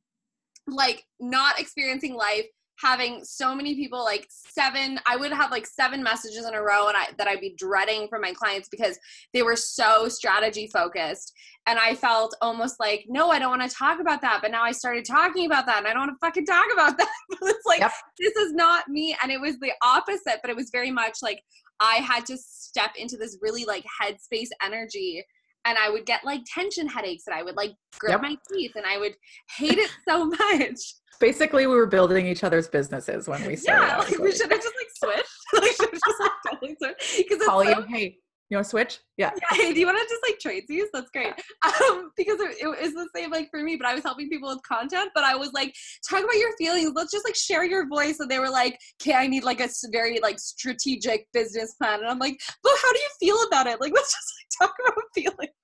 like 0.68 1.04
not 1.20 1.60
experiencing 1.60 2.16
life 2.16 2.46
having 2.82 3.24
so 3.24 3.54
many 3.54 3.76
people 3.76 4.04
like 4.04 4.26
seven 4.30 5.00
i 5.06 5.16
would 5.16 5.32
have 5.32 5.52
like 5.52 5.68
seven 5.68 6.02
messages 6.02 6.46
in 6.46 6.54
a 6.54 6.62
row 6.62 6.88
and 6.88 6.96
i 6.96 7.08
that 7.18 7.28
i'd 7.28 7.42
be 7.42 7.54
dreading 7.58 8.08
from 8.08 8.22
my 8.22 8.32
clients 8.32 8.70
because 8.70 8.98
they 9.34 9.44
were 9.44 9.56
so 9.56 10.08
strategy 10.08 10.68
focused. 10.68 11.34
And 11.68 11.78
i 11.78 11.94
felt 11.94 12.36
almost 12.42 12.80
like 12.80 13.06
no 13.08 13.30
i 13.30 13.38
don't 13.40 13.50
want 13.58 13.70
to 13.70 13.76
talk 13.76 14.00
about 14.00 14.22
that. 14.22 14.40
But 14.42 14.52
now 14.52 14.64
i 14.64 14.72
started 14.72 15.06
talking 15.06 15.46
about 15.46 15.66
that 15.66 15.80
and 15.80 15.88
i 15.88 15.94
don't 15.94 16.08
want 16.08 16.12
to 16.20 16.26
fucking 16.26 16.46
talk 16.46 16.66
about 16.74 16.98
that. 16.98 17.10
It's 17.42 17.66
like 17.66 17.80
Yep. 17.82 17.92
this 18.20 18.36
is 18.36 18.54
not 18.54 18.88
me. 18.88 19.16
And 19.22 19.32
it 19.32 19.40
was 19.42 19.60
the 19.60 19.72
opposite 19.84 20.40
but 20.42 20.50
it 20.50 20.56
was 20.56 20.70
very 20.72 20.92
much 20.92 21.18
like 21.22 21.42
i 21.80 21.96
had 21.96 22.26
to 22.28 22.38
step 22.38 22.92
into 22.98 23.18
this 23.18 23.38
really 23.42 23.66
like 23.66 23.86
headspace 24.02 24.50
energy 24.64 25.24
and 25.66 25.78
i 25.78 25.90
would 25.90 26.06
get 26.06 26.24
like 26.24 26.42
tension 26.52 26.88
headaches 26.88 27.24
and 27.28 27.36
i 27.36 27.44
would 27.44 27.56
like 27.56 27.72
grit 28.00 28.12
Yep. 28.12 28.22
my 28.22 28.36
teeth 28.52 28.72
and 28.76 28.86
i 28.86 28.98
would 28.98 29.14
hate 29.58 29.78
it 29.78 29.90
so 30.08 30.26
much 30.52 30.80
Basically, 31.20 31.68
we 31.68 31.76
were 31.76 31.86
building 31.86 32.26
each 32.28 32.46
other's 32.46 32.70
businesses 32.70 33.28
when 33.28 33.46
we 33.46 33.58
started. 33.58 33.88
yeah, 33.88 33.98
like 34.00 34.18
we 34.20 34.32
should 34.32 34.50
have 34.50 34.62
just 34.62 34.74
like 34.74 35.14
switched. 35.14 35.30
like 35.54 35.72
should 35.76 35.92
have 35.92 36.02
just 36.06 36.20
like 36.22 36.32
totally 36.50 36.78
switched. 36.82 37.18
Because 37.18 37.46
call 37.46 37.62
so, 37.64 37.70
you. 37.70 37.82
Hey, 37.90 38.18
you 38.50 38.58
want 38.58 38.66
to 38.66 38.70
switch? 38.70 39.00
Yeah. 39.18 39.32
yeah, 39.36 39.58
hey, 39.58 39.74
do 39.74 39.80
you 39.80 39.86
want 39.86 40.00
to 40.00 40.04
just 40.04 40.24
like 40.28 40.40
trade 40.40 40.64
these? 40.68 40.86
That's 40.92 41.10
great. 41.12 41.34
Um, 41.64 42.12
because 42.18 42.40
it, 42.40 42.58
it 42.62 42.68
was 42.68 42.94
the 42.94 43.08
same 43.16 43.30
like 43.30 43.50
for 43.52 43.62
me, 43.62 43.76
but 43.76 43.86
I 43.86 43.94
was 43.94 44.04
helping 44.04 44.28
people 44.28 44.50
with 44.50 44.64
content, 44.64 45.12
but 45.14 45.24
I 45.24 45.36
was 45.36 45.52
like, 45.54 45.74
talk 46.10 46.24
about 46.24 46.36
your 46.36 46.56
feelings. 46.58 46.92
Let's 46.96 47.12
just 47.12 47.26
like 47.26 47.36
share 47.36 47.64
your 47.64 47.88
voice. 47.88 48.20
And 48.20 48.30
they 48.30 48.40
were 48.40 48.50
like, 48.50 48.80
okay, 49.02 49.14
I 49.14 49.28
need 49.28 49.44
like 49.44 49.60
a 49.60 49.70
very 49.92 50.20
like 50.22 50.40
strategic 50.40 51.28
business 51.32 51.76
plan. 51.76 52.00
And 52.00 52.10
I'm 52.10 52.20
like, 52.20 52.40
but 52.64 52.74
how 52.82 52.92
do 52.92 53.00
you 53.00 53.10
feel 53.20 53.38
about 53.48 53.68
it? 53.68 53.80
Like, 53.80 53.94
let's 53.96 54.14
just 54.14 54.34
like 54.62 54.70
talk 54.70 54.76
about 54.86 55.04
feelings. 55.14 55.54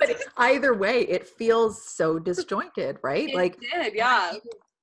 But 0.00 0.16
either 0.38 0.74
way, 0.74 1.02
it 1.02 1.28
feels 1.28 1.84
so 1.84 2.18
disjointed, 2.18 2.96
right? 3.02 3.28
It 3.28 3.34
like 3.34 3.56
did, 3.60 3.94
yeah. 3.94 4.32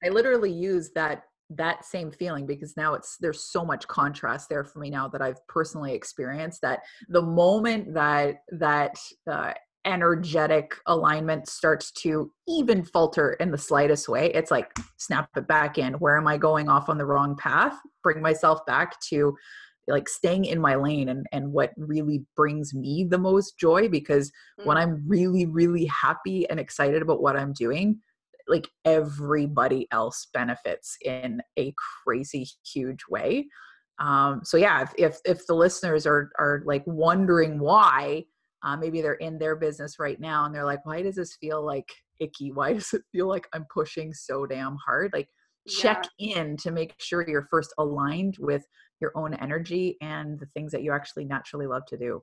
I 0.04 0.10
literally 0.10 0.52
use 0.52 0.92
that 0.92 1.24
that 1.50 1.86
same 1.86 2.12
feeling 2.12 2.46
because 2.46 2.76
now 2.76 2.94
it's 2.94 3.18
there's 3.20 3.44
so 3.52 3.64
much 3.64 3.88
contrast 3.88 4.50
there 4.50 4.64
for 4.66 4.80
me 4.80 4.90
now 4.90 5.08
that 5.08 5.22
I've 5.22 5.46
personally 5.48 5.94
experienced 5.94 6.62
that 6.62 6.82
the 7.08 7.22
moment 7.22 7.94
that 7.94 8.42
that 8.52 8.98
uh, 9.32 9.54
energetic 9.86 10.76
alignment 10.88 11.48
starts 11.48 11.92
to 11.92 12.30
even 12.48 12.84
falter 12.84 13.34
in 13.34 13.52
the 13.52 13.58
slightest 13.58 14.10
way 14.10 14.30
it's 14.34 14.52
like 14.52 14.70
snap 14.98 15.30
it 15.38 15.48
back 15.48 15.78
in 15.78 15.94
where 15.94 16.18
am 16.18 16.28
i 16.28 16.36
going 16.36 16.68
off 16.68 16.90
on 16.90 16.98
the 16.98 17.06
wrong 17.06 17.38
path 17.38 17.74
bring 18.04 18.22
myself 18.22 18.66
back 18.66 19.00
to 19.00 19.34
like 19.88 20.10
staying 20.10 20.44
in 20.44 20.60
my 20.60 20.76
lane 20.76 21.08
and 21.08 21.26
and 21.32 21.54
what 21.54 21.72
really 21.78 22.26
brings 22.36 22.74
me 22.74 23.06
the 23.10 23.18
most 23.18 23.58
joy 23.58 23.88
because 23.88 24.30
when 24.66 24.76
Mm. 24.76 24.82
i'm 24.82 25.04
really 25.08 25.46
really 25.46 25.86
happy 25.86 26.50
and 26.50 26.60
excited 26.60 27.02
about 27.02 27.22
what 27.22 27.38
i'm 27.38 27.54
doing 27.54 28.02
like 28.48 28.70
everybody 28.86 29.88
else 29.92 30.28
benefits 30.34 30.98
in 31.04 31.42
a 31.58 31.74
crazy 32.04 32.48
huge 32.74 33.04
way. 33.10 33.48
Um 34.00 34.42
so 34.44 34.58
yeah 34.58 34.84
if 34.84 34.94
if, 34.98 35.18
if 35.26 35.48
the 35.48 35.56
listeners 35.56 36.06
are 36.06 36.30
are 36.40 36.62
like 36.66 36.84
wondering 36.86 37.60
why 37.60 38.24
uh, 38.64 38.76
maybe 38.76 39.02
they're 39.02 39.14
in 39.14 39.38
their 39.38 39.56
business 39.56 40.00
right 40.00 40.20
now 40.20 40.46
and 40.46 40.54
they're 40.54 40.66
like 40.66 40.86
why 40.86 41.02
does 41.02 41.16
this 41.16 41.36
feel 41.40 41.66
like 41.66 41.90
icky? 42.20 42.52
Why 42.52 42.74
does 42.74 42.94
it 42.94 43.04
feel 43.12 43.28
like 43.28 43.48
i'm 43.54 43.66
pushing 43.74 44.14
so 44.14 44.46
damn 44.46 44.78
hard? 44.86 45.12
Like 45.14 45.30
check 45.68 46.04
in 46.20 46.56
to 46.58 46.72
make 46.72 46.94
sure 47.00 47.28
you're 47.28 47.48
first 47.52 47.74
aligned 47.78 48.38
with 48.40 48.64
your 49.02 49.12
own 49.16 49.34
energy 49.36 49.98
and 50.02 50.40
the 50.40 50.48
things 50.48 50.72
that 50.72 50.82
you 50.82 50.92
actually 50.92 51.26
naturally 51.26 51.68
love 51.68 51.86
to 51.88 51.98
do 51.98 52.22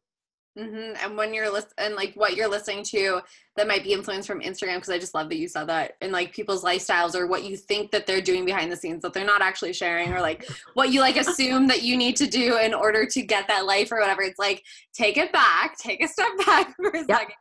hmm 0.57 0.93
And 1.03 1.17
when 1.17 1.35
you're 1.35 1.51
list 1.51 1.75
and 1.79 1.95
like 1.95 2.15
what 2.15 2.37
you're 2.37 2.49
listening 2.49 2.85
to 2.85 3.21
that 3.57 3.67
might 3.69 3.83
be 3.85 3.93
influenced 3.93 4.27
from 4.29 4.41
Instagram, 4.41 4.77
because 4.77 4.91
I 4.91 4.99
just 4.99 5.15
love 5.15 5.29
that 5.29 5.37
you 5.39 5.49
saw 5.49 5.65
that, 5.65 5.93
and 6.01 6.13
like 6.13 6.33
people's 6.33 6.65
lifestyles 6.65 7.15
or 7.15 7.27
what 7.27 7.45
you 7.45 7.57
think 7.57 7.91
that 7.91 8.07
they're 8.07 8.21
doing 8.21 8.45
behind 8.45 8.71
the 8.71 8.77
scenes 8.77 9.03
that 9.03 9.13
they're 9.13 9.25
not 9.25 9.43
actually 9.43 9.73
sharing, 9.73 10.13
or 10.13 10.21
like 10.21 10.49
what 10.75 10.91
you 10.93 11.01
like 11.01 11.17
assume 11.17 11.67
that 11.69 11.83
you 11.83 11.97
need 11.97 12.17
to 12.17 12.27
do 12.27 12.59
in 12.59 12.73
order 12.75 13.05
to 13.07 13.23
get 13.23 13.49
that 13.49 13.67
life 13.67 13.91
or 13.93 13.99
whatever. 14.01 14.23
It's 14.23 14.39
like 14.39 14.63
take 14.93 15.17
it 15.17 15.33
back, 15.33 15.77
take 15.79 16.03
a 16.03 16.09
step 16.09 16.29
back 16.47 16.75
for 16.77 16.89
a 16.91 16.99
Yep. 16.99 17.07
second, 17.09 17.35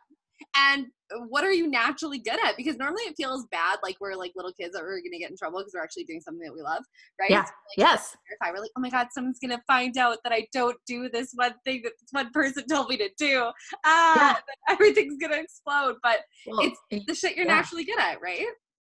and 0.56 0.86
what 1.28 1.44
are 1.44 1.52
you 1.52 1.70
naturally 1.70 2.20
good 2.20 2.40
at? 2.46 2.58
Because 2.58 2.78
normally 2.78 3.04
it 3.04 3.16
feels 3.18 3.46
bad, 3.52 3.80
like 3.84 3.98
we're 4.00 4.16
like 4.16 4.34
little 4.36 4.54
kids 4.54 4.74
that 4.74 4.82
we're 4.84 4.98
gonna 5.00 5.20
get 5.20 5.32
in 5.32 5.38
trouble 5.38 5.60
because 5.60 5.74
we're 5.76 5.84
actually 5.84 6.06
doing 6.06 6.22
something 6.22 6.46
that 6.46 6.54
we 6.54 6.62
love, 6.62 6.84
right? 7.20 7.30
Yeah. 7.30 7.44
So, 7.46 7.52
like, 7.52 7.78
yes 7.78 8.16
if 8.34 8.38
I 8.42 8.52
were 8.52 8.60
like, 8.60 8.72
oh 8.78 8.82
my 8.82 8.90
God, 8.90 9.08
someone's 9.12 9.40
gonna 9.40 9.62
find 9.68 9.98
out 9.98 10.18
that 10.24 10.34
I 10.34 10.48
don't 10.52 10.78
do 10.88 11.10
this 11.10 11.32
one 11.34 11.54
thing 11.66 11.82
that 11.84 11.94
this 12.00 12.10
one 12.12 12.32
person 12.32 12.66
told 12.70 12.90
me 12.90 12.98
to 12.98 13.10
do. 13.18 13.50
Ah, 13.86 14.42
then 14.48 14.56
everything's 14.76 15.18
gonna 15.18 15.38
explode. 15.38 15.96
But 16.04 16.20
well, 16.48 16.72
it's 16.90 17.06
the 17.06 17.16
shit 17.16 17.36
you're 17.36 17.46
Yeah. 17.46 17.56
naturally 17.56 17.86
good 17.86 18.00
at, 18.00 18.22
right? 18.22 18.46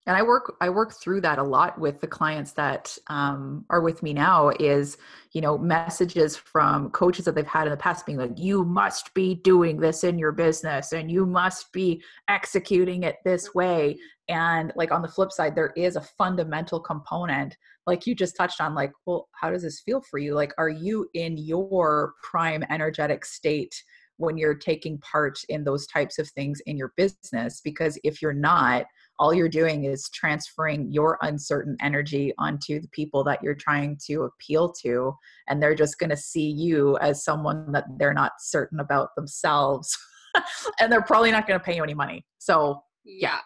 And 0.08 0.18
i 0.18 0.22
work 0.22 0.56
i 0.62 0.70
work 0.70 0.94
through 0.94 1.22
that 1.22 1.38
a 1.38 1.44
lot 1.44 1.80
with 1.80 2.02
the 2.02 2.08
clients 2.08 2.54
that 2.54 2.98
um, 3.08 3.66
are 3.70 3.82
with 3.82 4.02
me 4.02 4.14
now 4.14 4.50
is 4.60 4.98
you 5.34 5.42
know 5.42 5.58
messages 5.58 6.36
from 6.36 6.90
coaches 6.92 7.26
that 7.26 7.36
they've 7.36 7.46
had 7.46 7.68
in 7.68 7.72
the 7.72 7.78
past 7.78 8.06
being 8.06 8.18
like 8.18 8.38
you 8.38 8.66
must 8.66 9.14
be 9.14 9.36
doing 9.36 9.78
this 9.78 10.04
in 10.04 10.18
your 10.18 10.32
business 10.32 10.92
and 10.92 11.12
you 11.12 11.26
must 11.26 11.72
be 11.72 12.02
executing 12.28 13.04
it 13.04 13.18
this 13.24 13.54
way. 13.54 13.98
And 14.28 14.72
like 14.76 14.92
on 14.92 15.02
the 15.02 15.08
flip 15.08 15.32
side 15.32 15.56
there 15.56 15.74
is 15.76 15.96
a 15.96 16.02
fundamental 16.02 16.80
component 16.80 17.56
like 17.88 18.06
you 18.06 18.16
just 18.16 18.36
touched 18.36 18.62
on 18.62 18.76
like 18.76 18.92
well 19.06 19.30
how 19.34 19.50
does 19.50 19.64
this 19.64 19.82
feel 19.82 20.02
for 20.02 20.20
you? 20.20 20.34
Like 20.34 20.54
are 20.58 20.70
you 20.70 21.08
in 21.14 21.38
your 21.38 22.14
prime 22.24 22.64
energetic 22.70 23.26
state 23.26 23.82
when 24.18 24.38
you're 24.38 24.54
taking 24.56 25.00
part 25.00 25.40
in 25.50 25.64
those 25.64 25.88
types 25.88 26.20
of 26.20 26.30
things 26.30 26.62
in 26.66 26.78
your 26.78 26.94
business? 26.96 27.62
Because 27.64 27.98
if 28.04 28.22
you're 28.22 28.34
not 28.34 28.86
all 29.22 29.36
you're 29.36 29.48
doing 29.48 29.84
is 29.84 30.10
transferring 30.10 30.92
your 30.92 31.20
uncertain 31.22 31.78
energy 31.80 32.34
onto 32.40 32.82
the 32.82 32.88
people 32.88 33.24
that 33.24 33.38
you're 33.44 33.54
trying 33.54 33.96
to 34.08 34.24
appeal 34.24 34.74
to 34.74 35.16
and 35.48 35.62
they're 35.62 35.76
just 35.76 36.00
going 36.00 36.10
to 36.10 36.18
see 36.18 36.50
you 36.50 36.98
as 36.98 37.24
someone 37.24 37.72
that 37.72 37.86
they're 38.00 38.16
not 38.16 38.32
certain 38.40 38.80
about 38.80 39.10
themselves 39.16 39.96
and 40.82 40.92
they're 40.92 41.04
probably 41.04 41.30
not 41.30 41.48
going 41.48 41.60
to 41.60 41.64
pay 41.64 41.76
you 41.76 41.84
any 41.84 41.94
money 41.94 42.26
so 42.40 42.82
Yeah. 43.06 43.38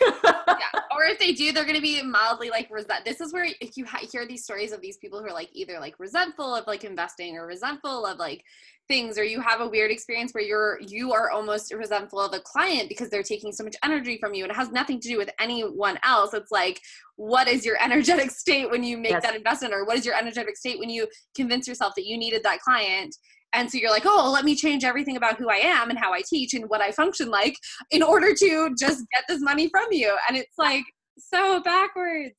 Yeah. 0.00 0.80
Or 0.98 1.04
if 1.04 1.20
they 1.20 1.32
do, 1.32 1.52
they're 1.52 1.64
going 1.64 1.76
to 1.76 1.80
be 1.82 2.02
mildly 2.02 2.50
like 2.50 2.66
resent. 2.72 3.04
This 3.04 3.20
is 3.20 3.32
where 3.32 3.46
if 3.60 3.76
you 3.76 3.84
ha- 3.84 4.04
hear 4.10 4.26
these 4.26 4.42
stories 4.42 4.72
of 4.72 4.80
these 4.80 4.96
people 4.96 5.20
who 5.20 5.26
are 5.26 5.32
like 5.32 5.48
either 5.52 5.78
like 5.78 5.94
resentful 6.00 6.56
of 6.56 6.66
like 6.66 6.82
investing 6.82 7.36
or 7.36 7.46
resentful 7.46 8.04
of 8.04 8.18
like 8.18 8.42
things, 8.88 9.16
or 9.16 9.22
you 9.22 9.40
have 9.40 9.60
a 9.60 9.68
weird 9.68 9.92
experience 9.92 10.32
where 10.32 10.42
you're 10.42 10.80
you 10.80 11.12
are 11.12 11.30
almost 11.30 11.72
resentful 11.72 12.18
of 12.20 12.32
a 12.34 12.40
client 12.40 12.88
because 12.88 13.10
they're 13.10 13.22
taking 13.22 13.52
so 13.52 13.62
much 13.62 13.76
energy 13.84 14.18
from 14.18 14.34
you, 14.34 14.42
and 14.42 14.50
it 14.50 14.56
has 14.56 14.72
nothing 14.72 14.98
to 14.98 15.08
do 15.08 15.18
with 15.18 15.30
anyone 15.38 15.98
else. 16.04 16.34
It's 16.34 16.50
like, 16.50 16.80
what 17.14 17.46
is 17.46 17.64
your 17.64 17.76
energetic 17.80 18.32
state 18.32 18.68
when 18.68 18.82
you 18.82 18.96
make 18.98 19.12
Yes. 19.12 19.22
that 19.22 19.36
investment, 19.36 19.74
or 19.74 19.84
what 19.84 19.98
is 19.98 20.04
your 20.04 20.16
energetic 20.16 20.56
state 20.56 20.80
when 20.80 20.90
you 20.90 21.06
convince 21.36 21.68
yourself 21.68 21.94
that 21.94 22.06
you 22.06 22.18
needed 22.18 22.42
that 22.42 22.58
client? 22.60 23.14
And 23.54 23.70
so 23.70 23.78
you're 23.78 23.90
like, 23.90 24.04
oh, 24.06 24.30
let 24.32 24.44
me 24.44 24.54
change 24.54 24.84
everything 24.84 25.16
about 25.16 25.38
who 25.38 25.48
I 25.48 25.56
am 25.56 25.90
and 25.90 25.98
how 25.98 26.12
I 26.12 26.22
teach 26.28 26.54
and 26.54 26.68
what 26.68 26.80
I 26.80 26.90
function 26.92 27.30
like 27.30 27.56
in 27.90 28.02
order 28.02 28.34
to 28.34 28.74
just 28.78 29.04
get 29.12 29.24
this 29.28 29.40
money 29.40 29.68
from 29.70 29.86
you. 29.90 30.16
And 30.28 30.36
it's 30.36 30.58
like 30.58 30.84
so 31.18 31.60
backwards. 31.62 32.34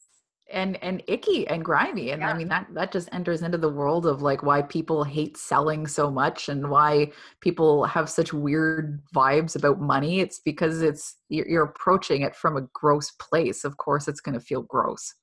and 0.52 0.82
and 0.82 1.04
icky 1.08 1.48
and 1.48 1.64
grimy 1.64 2.10
and 2.10 2.24
i 2.24 2.34
mean 2.34 2.48
that 2.48 2.66
that 2.74 2.92
just 2.92 3.08
enters 3.12 3.44
into 3.44 3.58
the 3.58 3.70
world 3.70 4.06
of 4.08 4.24
like 4.24 4.42
why 4.42 4.62
people 4.64 5.04
hate 5.04 5.38
selling 5.38 5.86
so 5.86 6.10
much 6.10 6.50
and 6.50 6.70
why 6.72 7.12
people 7.40 7.84
have 7.86 8.10
such 8.10 8.34
weird 8.34 9.00
vibes 9.14 9.56
about 9.56 9.80
money 9.80 10.22
it's 10.22 10.40
because 10.40 10.82
it's 10.82 11.18
you're, 11.30 11.48
you're 11.48 11.64
approaching 11.66 12.24
it 12.24 12.36
from 12.36 12.58
a 12.58 12.68
gross 12.74 13.12
place 13.20 13.64
of 13.64 13.78
course 13.78 14.08
it's 14.08 14.22
going 14.22 14.34
to 14.34 14.44
feel 14.44 14.64
gross 14.64 15.14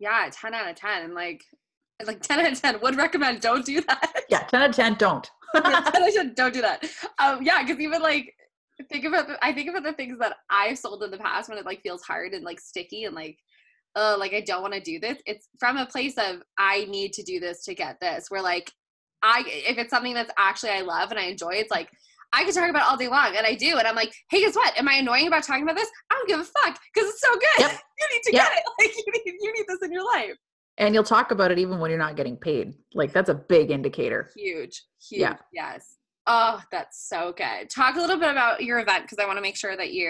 Yeah, 0.00 0.28
10 0.30 0.54
out 0.54 0.68
of 0.68 0.76
10. 0.76 1.04
And 1.04 1.14
like, 1.14 1.42
like 2.06 2.20
10 2.20 2.40
out 2.40 2.52
of 2.52 2.60
10 2.60 2.80
would 2.82 2.96
recommend 2.96 3.40
don't 3.40 3.64
do 3.64 3.80
that 3.82 4.22
Yeah, 4.28 4.40
10 4.40 4.62
out 4.62 4.70
of 4.70 4.76
10, 4.76 4.94
don't. 4.94 5.30
Yeah, 5.54 5.80
10 5.80 6.02
out 6.02 6.08
of 6.08 6.14
10, 6.14 6.34
don't 6.34 6.54
do 6.54 6.60
that 6.62 6.84
um 7.22 7.42
yeah 7.42 7.62
because 7.62 7.80
even 7.80 8.02
like 8.02 8.34
think 8.90 9.04
about 9.04 9.28
the, 9.28 9.44
i 9.44 9.52
think 9.52 9.70
about 9.70 9.84
the 9.84 9.92
things 9.92 10.18
that 10.18 10.36
i've 10.50 10.78
sold 10.78 11.02
in 11.04 11.10
the 11.10 11.18
past 11.18 11.48
when 11.48 11.58
it 11.58 11.64
like 11.64 11.80
feels 11.82 12.02
hard 12.02 12.32
and 12.32 12.44
like 12.44 12.58
sticky 12.60 13.04
and 13.04 13.14
like 13.14 13.38
uh 13.94 14.16
like 14.18 14.34
i 14.34 14.40
don't 14.40 14.62
want 14.62 14.74
to 14.74 14.80
do 14.80 14.98
this 14.98 15.18
it's 15.26 15.48
from 15.60 15.76
a 15.76 15.86
place 15.86 16.14
of 16.18 16.42
i 16.58 16.84
need 16.86 17.12
to 17.12 17.22
do 17.22 17.38
this 17.38 17.62
to 17.62 17.74
get 17.74 17.96
this 18.00 18.26
where 18.30 18.42
like 18.42 18.72
i 19.22 19.44
if 19.46 19.78
it's 19.78 19.90
something 19.90 20.12
that's 20.14 20.32
actually 20.36 20.70
i 20.70 20.80
love 20.80 21.10
and 21.12 21.20
i 21.20 21.24
enjoy 21.24 21.50
it's 21.52 21.70
like 21.70 21.88
I 22.36 22.42
can 22.42 22.52
talk 22.52 22.68
about 22.68 22.82
it 22.82 22.88
all 22.90 22.96
day 22.96 23.06
long, 23.06 23.36
and 23.36 23.46
I 23.46 23.54
do. 23.54 23.78
And 23.78 23.86
I'm 23.86 23.94
like, 23.94 24.12
hey, 24.28 24.40
guess 24.40 24.56
what? 24.56 24.76
Am 24.76 24.88
I 24.88 24.94
annoying 24.94 25.28
about 25.28 25.44
talking 25.44 25.62
about 25.62 25.76
this? 25.76 25.88
I 26.10 26.14
don't 26.16 26.28
give 26.28 26.40
a 26.40 26.44
fuck 26.44 26.76
because 26.92 27.08
it's 27.08 27.20
so 27.20 27.32
good. 27.32 27.60
Yep. 27.60 27.70
you 28.00 28.06
need 28.12 28.22
to 28.24 28.32
Yep. 28.32 28.44
get 28.48 28.58
it. 28.58 28.64
Like 28.80 28.96
you 28.96 29.12
need, 29.12 29.34
you 29.40 29.52
need 29.52 29.64
this 29.68 29.78
in 29.82 29.92
your 29.92 30.04
life. 30.04 30.34
And 30.78 30.94
you'll 30.94 31.04
talk 31.04 31.30
about 31.30 31.50
it 31.50 31.58
even 31.58 31.78
when 31.78 31.90
you're 31.90 31.98
not 31.98 32.16
getting 32.16 32.36
paid. 32.36 32.74
Like 32.94 33.12
that's 33.12 33.28
a 33.28 33.34
big 33.34 33.70
indicator. 33.70 34.30
Huge, 34.36 34.82
huge. 35.08 35.20
Yeah. 35.20 35.36
Yes. 35.52 35.96
Oh, 36.26 36.60
that's 36.72 37.06
so 37.08 37.32
good. 37.36 37.68
Talk 37.70 37.96
a 37.96 38.00
little 38.00 38.18
bit 38.18 38.30
about 38.30 38.62
your 38.62 38.78
event 38.78 39.02
because 39.04 39.18
I 39.18 39.26
want 39.26 39.36
to 39.36 39.42
make 39.42 39.56
sure 39.56 39.76
that 39.76 39.92
you 39.92 40.06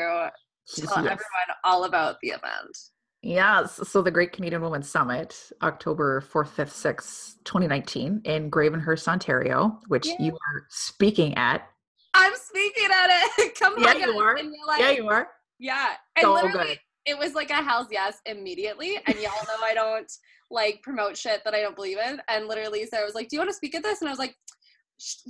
tell 0.76 0.88
Yes. 0.88 0.96
everyone 0.96 1.56
all 1.64 1.84
about 1.84 2.16
the 2.22 2.28
event. 2.28 2.76
Yes. 3.22 3.80
So 3.88 4.02
the 4.02 4.10
Great 4.10 4.32
Canadian 4.32 4.60
Women's 4.62 4.88
Summit, 4.88 5.50
October 5.62 6.20
4th, 6.20 6.50
5th, 6.50 6.94
6th, 6.96 7.34
2019 7.44 8.20
in 8.24 8.50
Gravenhurst, 8.50 9.08
Ontario, 9.08 9.80
which 9.88 10.06
Yay. 10.06 10.16
you 10.20 10.32
are 10.32 10.66
speaking 10.68 11.34
at. 11.36 11.66
I'm 12.12 12.32
speaking 12.36 12.88
at 12.92 13.08
it. 13.38 13.54
Come 13.58 13.74
Yeah, 13.78 13.88
on, 13.88 14.00
you 14.00 14.18
are. 14.18 14.38
Yeah, 14.78 14.90
you 14.90 15.08
are. 15.08 15.28
Yeah. 15.58 15.94
And 16.16 16.22
So 16.22 16.34
literally, 16.34 16.52
good. 16.66 16.78
It 17.06 17.18
was 17.18 17.34
like 17.34 17.50
a 17.50 17.62
hell's 17.62 17.88
yes 17.90 18.18
immediately. 18.26 18.98
And 19.06 19.16
y'all 19.16 19.32
know 19.46 19.64
I 19.64 19.74
don't 19.74 20.10
like 20.50 20.80
promote 20.82 21.16
shit 21.16 21.42
that 21.44 21.54
I 21.54 21.60
don't 21.60 21.76
believe 21.76 21.98
in. 21.98 22.20
And 22.28 22.46
literally, 22.48 22.86
Sarah 22.86 23.04
was 23.04 23.14
like, 23.14 23.28
"Do 23.28 23.36
you 23.36 23.40
want 23.40 23.50
to 23.50 23.54
speak 23.56 23.74
at 23.74 23.82
this?" 23.82 24.00
And 24.00 24.08
I 24.08 24.12
was 24.12 24.18
like. 24.18 24.34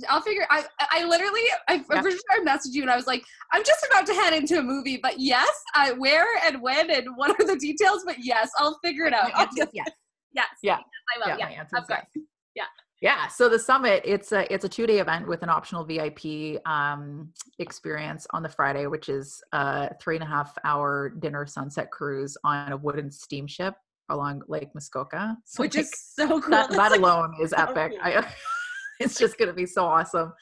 I'll 0.07 0.21
figure. 0.21 0.45
I 0.51 0.63
I 0.79 1.05
literally 1.05 1.41
I, 1.67 1.73
Yeah. 1.73 1.81
I'm 1.89 2.01
pretty 2.03 2.17
sure 2.17 2.39
I 2.39 2.39
messaged 2.45 2.73
you 2.73 2.83
and 2.83 2.91
I 2.91 2.95
was 2.95 3.07
like, 3.07 3.25
I'm 3.51 3.63
just 3.63 3.83
about 3.89 4.05
to 4.05 4.13
head 4.13 4.31
into 4.31 4.59
a 4.59 4.61
movie, 4.61 4.97
but 5.01 5.19
yes, 5.19 5.49
I 5.73 5.91
where 5.93 6.27
and 6.45 6.61
when 6.61 6.91
and 6.91 7.07
what 7.15 7.31
are 7.31 7.45
the 7.45 7.55
details? 7.57 8.03
But 8.05 8.17
yes, 8.23 8.51
I'll 8.59 8.77
figure 8.83 9.05
it 9.05 9.13
out. 9.13 9.31
Answer 9.37 9.67
yes. 9.73 9.87
yes, 10.33 10.45
Yeah. 10.61 10.75
I 10.75 11.19
will. 11.19 11.29
Yeah, 11.29 11.37
Yeah, 11.39 11.45
my 11.47 11.51
answer 11.53 11.77
is 11.77 11.81
of 11.81 11.87
course. 11.87 11.99
yes. 12.13 12.14
Yeah, 13.05 13.27
so 13.27 13.49
the 13.49 13.59
summit 13.59 14.01
it's 14.03 14.31
a 14.31 14.51
it's 14.51 14.65
a 14.65 14.69
two 14.69 14.87
day 14.87 14.97
event 14.97 15.27
with 15.27 15.43
an 15.43 15.49
optional 15.49 15.85
VIP 15.85 16.59
um, 16.65 17.29
experience 17.59 18.25
on 18.31 18.41
the 18.41 18.49
Friday, 18.49 18.87
which 18.87 19.09
is 19.09 19.43
a 19.51 19.93
three 20.01 20.15
and 20.15 20.23
a 20.23 20.27
half 20.27 20.57
hour 20.63 21.13
dinner 21.19 21.45
sunset 21.45 21.91
cruise 21.91 22.35
on 22.43 22.71
a 22.71 22.77
wooden 22.77 23.11
steamship 23.11 23.75
along 24.09 24.41
Lake 24.47 24.69
Muskoka. 24.73 25.37
So 25.45 25.61
which 25.61 25.75
like, 25.75 25.85
is 25.85 25.91
so 26.15 26.41
cool. 26.41 26.49
that, 26.49 26.71
that 26.71 26.97
alone 26.97 27.35
is 27.39 27.51
so 27.51 27.57
epic. 27.57 27.91
cool. 27.91 27.99
I, 28.01 28.25
it's 28.99 29.19
just 29.19 29.37
going 29.37 29.49
to 29.49 29.53
be 29.53 29.67
so 29.67 29.85
awesome. 29.85 30.33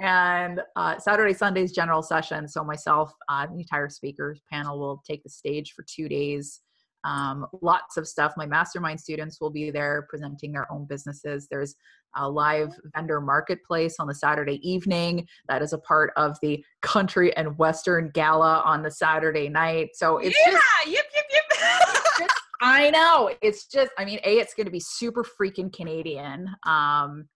And 0.00 0.62
uh, 0.74 0.98
Saturday, 0.98 1.34
Sunday's 1.34 1.72
general 1.72 2.00
session. 2.00 2.48
So 2.48 2.64
myself, 2.64 3.12
uh, 3.28 3.46
the 3.46 3.58
entire 3.58 3.90
speakers 3.90 4.40
panel 4.50 4.78
will 4.78 5.02
take 5.06 5.22
the 5.22 5.28
stage 5.28 5.74
for 5.76 5.84
two 5.86 6.08
days. 6.08 6.62
Um, 7.06 7.46
lots 7.62 7.96
of 7.96 8.06
stuff. 8.08 8.32
My 8.36 8.46
mastermind 8.46 9.00
students 9.00 9.40
will 9.40 9.50
be 9.50 9.70
there 9.70 10.06
presenting 10.10 10.52
their 10.52 10.70
own 10.72 10.86
businesses. 10.86 11.46
There's 11.48 11.74
a 12.16 12.28
live 12.28 12.70
vendor 12.94 13.20
marketplace 13.20 13.96
on 14.00 14.08
the 14.08 14.14
Saturday 14.14 14.58
evening 14.68 15.26
that 15.48 15.62
is 15.62 15.72
a 15.72 15.78
part 15.78 16.12
of 16.16 16.36
the 16.42 16.64
country 16.82 17.34
and 17.36 17.56
western 17.58 18.10
gala 18.12 18.62
on 18.64 18.82
the 18.82 18.90
Saturday 18.90 19.48
night. 19.48 19.90
So 19.94 20.18
it's 20.18 20.36
yeah, 20.44 20.52
just 20.52 20.64
yep, 20.88 21.04
yep, 21.14 21.24
yep. 21.32 22.28
I 22.60 22.90
know. 22.90 23.30
It's 23.42 23.66
just, 23.66 23.92
I 23.98 24.04
mean, 24.04 24.18
A, 24.24 24.38
it's 24.38 24.54
going 24.54 24.64
to 24.66 24.72
be 24.72 24.80
super 24.80 25.24
freaking 25.24 25.72
Canadian, 25.72 26.48
um, 26.66 27.28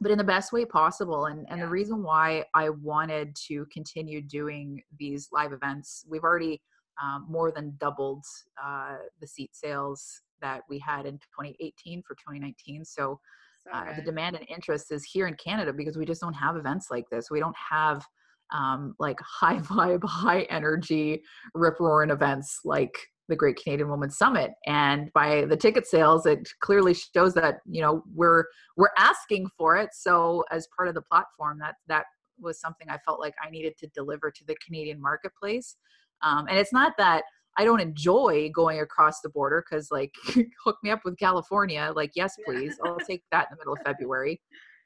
but 0.00 0.10
in 0.10 0.18
the 0.18 0.24
best 0.24 0.52
way 0.52 0.64
possible. 0.64 1.26
And, 1.26 1.46
and 1.50 1.58
Yeah. 1.58 1.66
the 1.66 1.70
reason 1.70 2.02
why 2.02 2.46
I 2.54 2.70
wanted 2.70 3.36
to 3.48 3.66
continue 3.72 4.22
doing 4.22 4.82
these 4.98 5.28
live 5.32 5.52
events, 5.52 6.04
we've 6.08 6.24
already 6.24 6.62
um, 7.02 7.26
more 7.28 7.50
than 7.50 7.76
doubled 7.78 8.24
uh, 8.62 8.96
the 9.20 9.26
seat 9.26 9.50
sales 9.54 10.22
that 10.40 10.62
we 10.68 10.78
had 10.78 11.06
in 11.06 11.14
2018 11.14 12.02
for 12.02 12.14
2019. 12.14 12.84
So 12.84 13.20
So 13.64 13.70
uh, 13.72 13.94
the 13.96 14.02
demand 14.02 14.36
and 14.36 14.46
interest 14.48 14.92
is 14.92 15.04
here 15.04 15.26
in 15.26 15.34
Canada 15.34 15.72
because 15.72 15.96
we 15.96 16.04
just 16.04 16.20
don't 16.20 16.34
have 16.34 16.56
events 16.56 16.88
like 16.90 17.04
this. 17.10 17.30
We 17.30 17.40
don't 17.40 17.56
have 17.56 18.04
um, 18.52 18.94
like 18.98 19.18
high 19.40 19.58
vibe, 19.58 20.04
high 20.04 20.42
energy, 20.42 21.22
rip 21.54 21.80
roaring 21.80 22.10
events 22.10 22.60
like 22.64 22.96
the 23.28 23.36
Great 23.36 23.56
Canadian 23.56 23.88
Women's 23.88 24.18
Summit. 24.18 24.52
And 24.66 25.10
by 25.14 25.46
the 25.46 25.56
ticket 25.56 25.86
sales, 25.86 26.26
it 26.26 26.46
clearly 26.60 26.94
shows 26.94 27.32
that 27.34 27.60
you 27.66 27.80
know 27.80 28.02
we're 28.14 28.44
we're 28.76 28.92
asking 28.98 29.48
for 29.56 29.76
it. 29.76 29.90
So 29.94 30.44
as 30.50 30.68
part 30.76 30.88
of 30.88 30.94
the 30.94 31.02
platform, 31.02 31.58
that 31.60 31.76
that 31.88 32.04
was 32.38 32.60
something 32.60 32.88
I 32.90 32.98
felt 32.98 33.20
like 33.20 33.34
I 33.42 33.48
needed 33.50 33.78
to 33.78 33.86
deliver 33.88 34.30
to 34.30 34.44
the 34.46 34.56
Canadian 34.64 35.00
marketplace. 35.00 35.76
Um, 36.22 36.46
and 36.48 36.58
it's 36.58 36.72
not 36.72 36.92
that 36.98 37.24
I 37.56 37.64
don't 37.64 37.80
enjoy 37.80 38.50
going 38.54 38.80
across 38.80 39.20
the 39.20 39.28
border 39.28 39.64
because, 39.68 39.90
like, 39.90 40.12
hook 40.64 40.76
me 40.82 40.90
up 40.90 41.00
with 41.04 41.18
California. 41.18 41.92
Like, 41.94 42.12
yes, 42.14 42.34
please. 42.44 42.78
I'll 42.84 42.98
take 43.08 43.22
that 43.30 43.48
in 43.50 43.56
the 43.56 43.60
middle 43.60 43.74
of 43.74 43.80
February. 43.84 44.40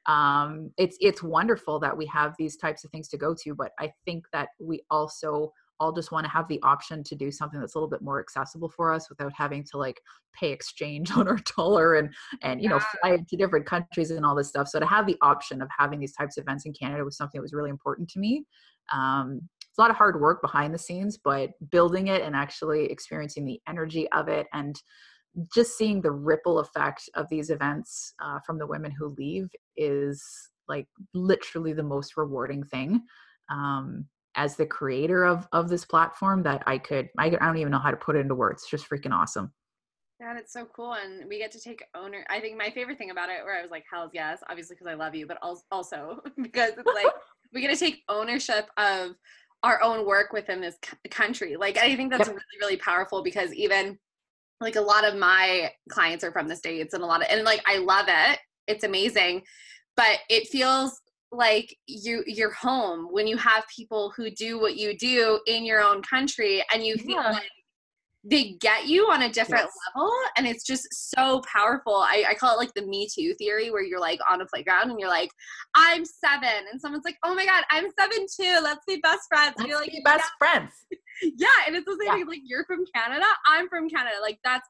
Um, 0.05 0.71
it's 0.77 0.97
it's 0.99 1.21
wonderful 1.21 1.79
that 1.79 1.95
we 1.95 2.05
have 2.07 2.33
these 2.39 2.57
types 2.57 2.83
of 2.83 2.91
things 2.91 3.07
to 3.09 3.17
go 3.17 3.35
to, 3.43 3.53
but 3.53 3.71
I 3.79 3.91
think 4.05 4.25
that 4.33 4.49
we 4.59 4.81
also 4.89 5.51
all 5.79 5.91
just 5.93 6.11
want 6.11 6.25
to 6.25 6.31
have 6.31 6.47
the 6.47 6.59
option 6.61 7.03
to 7.05 7.15
do 7.15 7.31
something 7.31 7.59
that's 7.59 7.73
a 7.75 7.77
little 7.77 7.89
bit 7.89 8.01
more 8.01 8.19
accessible 8.19 8.69
for 8.69 8.91
us 8.91 9.09
without 9.09 9.31
having 9.33 9.63
to 9.63 9.77
like 9.77 9.99
pay 10.33 10.51
exchange 10.51 11.11
on 11.15 11.27
our 11.27 11.39
dollar 11.57 11.95
and 11.95 12.13
and 12.41 12.61
you 12.61 12.69
know 12.69 12.77
Yeah. 13.03 13.11
fly 13.15 13.17
to 13.29 13.37
different 13.37 13.65
countries 13.65 14.11
and 14.11 14.25
all 14.25 14.35
this 14.35 14.49
stuff. 14.49 14.67
So 14.67 14.79
to 14.79 14.85
have 14.85 15.05
the 15.05 15.17
option 15.21 15.61
of 15.61 15.69
having 15.77 15.99
these 15.99 16.13
types 16.13 16.37
of 16.37 16.43
events 16.43 16.65
in 16.65 16.73
Canada 16.73 17.03
was 17.03 17.17
something 17.17 17.39
that 17.39 17.43
was 17.43 17.53
really 17.53 17.69
important 17.69 18.09
to 18.09 18.19
me. 18.19 18.45
Um, 18.91 19.41
a 19.79 19.81
lot 19.81 19.89
of 19.89 19.95
hard 19.95 20.19
work 20.19 20.41
behind 20.41 20.73
the 20.73 20.77
scenes, 20.77 21.17
but 21.17 21.51
building 21.71 22.07
it 22.07 22.21
and 22.21 22.35
actually 22.35 22.85
experiencing 22.91 23.45
the 23.45 23.61
energy 23.67 24.11
of 24.11 24.27
it 24.27 24.47
and 24.53 24.75
just 25.53 25.77
seeing 25.77 26.01
the 26.01 26.11
ripple 26.11 26.59
effect 26.59 27.09
of 27.15 27.27
these 27.29 27.49
events 27.49 28.13
uh, 28.21 28.39
from 28.45 28.59
the 28.59 28.67
women 28.67 28.91
who 28.91 29.15
leave 29.17 29.47
is 29.77 30.21
like 30.67 30.87
literally 31.13 31.71
the 31.71 31.83
most 31.83 32.17
rewarding 32.17 32.63
thing. 32.63 33.01
Um, 33.49 34.05
as 34.35 34.55
the 34.55 34.65
creator 34.65 35.23
of 35.25 35.47
of 35.53 35.69
this 35.69 35.85
platform, 35.85 36.43
that 36.43 36.61
I 36.67 36.77
could 36.77 37.09
I, 37.17 37.27
I 37.27 37.29
don't 37.29 37.57
even 37.57 37.71
know 37.71 37.79
how 37.79 37.91
to 37.91 37.97
put 37.97 38.15
it 38.15 38.19
into 38.19 38.35
words. 38.35 38.63
It's 38.63 38.69
just 38.69 38.89
freaking 38.89 39.11
awesome. 39.11 39.53
Yeah, 40.19 40.31
and 40.31 40.39
it's 40.39 40.51
so 40.51 40.67
cool, 40.75 40.93
and 40.93 41.27
we 41.29 41.37
get 41.37 41.51
to 41.53 41.59
take 41.59 41.81
owner. 41.95 42.25
I 42.29 42.41
think 42.41 42.57
my 42.57 42.69
favorite 42.69 42.97
thing 42.97 43.09
about 43.09 43.29
it, 43.29 43.43
where 43.43 43.57
I 43.57 43.61
was 43.61 43.71
like, 43.71 43.85
"Hell's 43.91 44.11
yes," 44.13 44.39
obviously 44.49 44.75
because 44.75 44.91
I 44.91 44.95
love 44.95 45.15
you, 45.15 45.25
but 45.25 45.37
also 45.71 46.19
because 46.41 46.73
it's 46.77 46.93
like 46.93 47.07
we 47.53 47.61
get 47.61 47.71
to 47.71 47.77
take 47.77 48.03
ownership 48.09 48.69
of 48.77 49.15
our 49.63 49.81
own 49.81 50.05
work 50.05 50.31
within 50.33 50.61
this 50.61 50.77
country. 51.11 51.57
Like, 51.57 51.77
I 51.77 51.95
think 51.95 52.11
that's 52.11 52.27
Yep. 52.27 52.35
really, 52.35 52.59
really 52.61 52.77
powerful 52.77 53.23
because 53.23 53.53
even 53.53 53.97
like 54.61 54.75
a 54.75 54.81
lot 54.81 55.05
of 55.05 55.15
my 55.15 55.71
clients 55.89 56.23
are 56.23 56.31
from 56.31 56.47
the 56.47 56.55
states, 56.55 56.93
and 56.93 57.03
a 57.03 57.05
lot 57.05 57.21
of 57.21 57.27
and 57.29 57.43
like 57.43 57.61
I 57.65 57.77
love 57.77 58.05
it. 58.09 58.39
It's 58.67 58.83
amazing, 58.83 59.43
but 59.95 60.19
it 60.29 60.47
feels 60.49 60.99
like 61.31 61.75
you 61.87 62.23
you're 62.27 62.51
home 62.53 63.07
when 63.11 63.27
you 63.27 63.37
have 63.37 63.63
people 63.75 64.11
who 64.15 64.31
do 64.31 64.59
what 64.59 64.75
you 64.77 64.97
do 64.97 65.39
in 65.47 65.63
your 65.63 65.81
own 65.81 66.01
country 66.01 66.63
and 66.73 66.83
you 66.83 66.97
feel 66.97 67.17
Yeah. 67.17 67.31
like 67.31 67.51
they 68.23 68.51
get 68.59 68.85
you 68.87 69.05
on 69.05 69.21
a 69.21 69.31
different 69.31 69.63
Yes. 69.63 69.73
level 69.95 70.11
and 70.37 70.45
it's 70.45 70.65
just 70.65 70.87
so 70.91 71.41
powerful 71.51 71.95
I, 71.95 72.25
I 72.29 72.33
call 72.35 72.53
it 72.53 72.57
like 72.57 72.73
the 72.73 72.85
me 72.85 73.07
too 73.13 73.33
theory 73.35 73.71
where 73.71 73.81
you're 73.83 73.99
like 73.99 74.19
on 74.29 74.41
a 74.41 74.45
playground 74.45 74.91
and 74.91 74.99
you're 74.99 75.09
like 75.09 75.29
i'm 75.75 76.03
seven 76.03 76.65
and 76.69 76.81
someone's 76.81 77.05
like 77.05 77.15
oh 77.23 77.33
my 77.33 77.45
god 77.45 77.63
i'm 77.71 77.85
seven 77.97 78.25
too 78.39 78.59
let's 78.61 78.83
be 78.85 78.97
best 79.01 79.21
friends 79.29 79.53
and 79.57 79.67
you're 79.67 79.77
like 79.79 79.91
be 79.91 80.01
best 80.03 80.29
friends. 80.37 80.71
yeah 81.37 81.47
and 81.65 81.75
it's 81.77 81.85
the 81.85 81.97
same 82.01 82.07
Yeah. 82.07 82.15
thing 82.15 82.27
like 82.27 82.41
you're 82.43 82.65
from 82.65 82.83
canada 82.93 83.25
i'm 83.47 83.69
from 83.69 83.87
canada 83.89 84.15
like 84.21 84.39
that's 84.43 84.67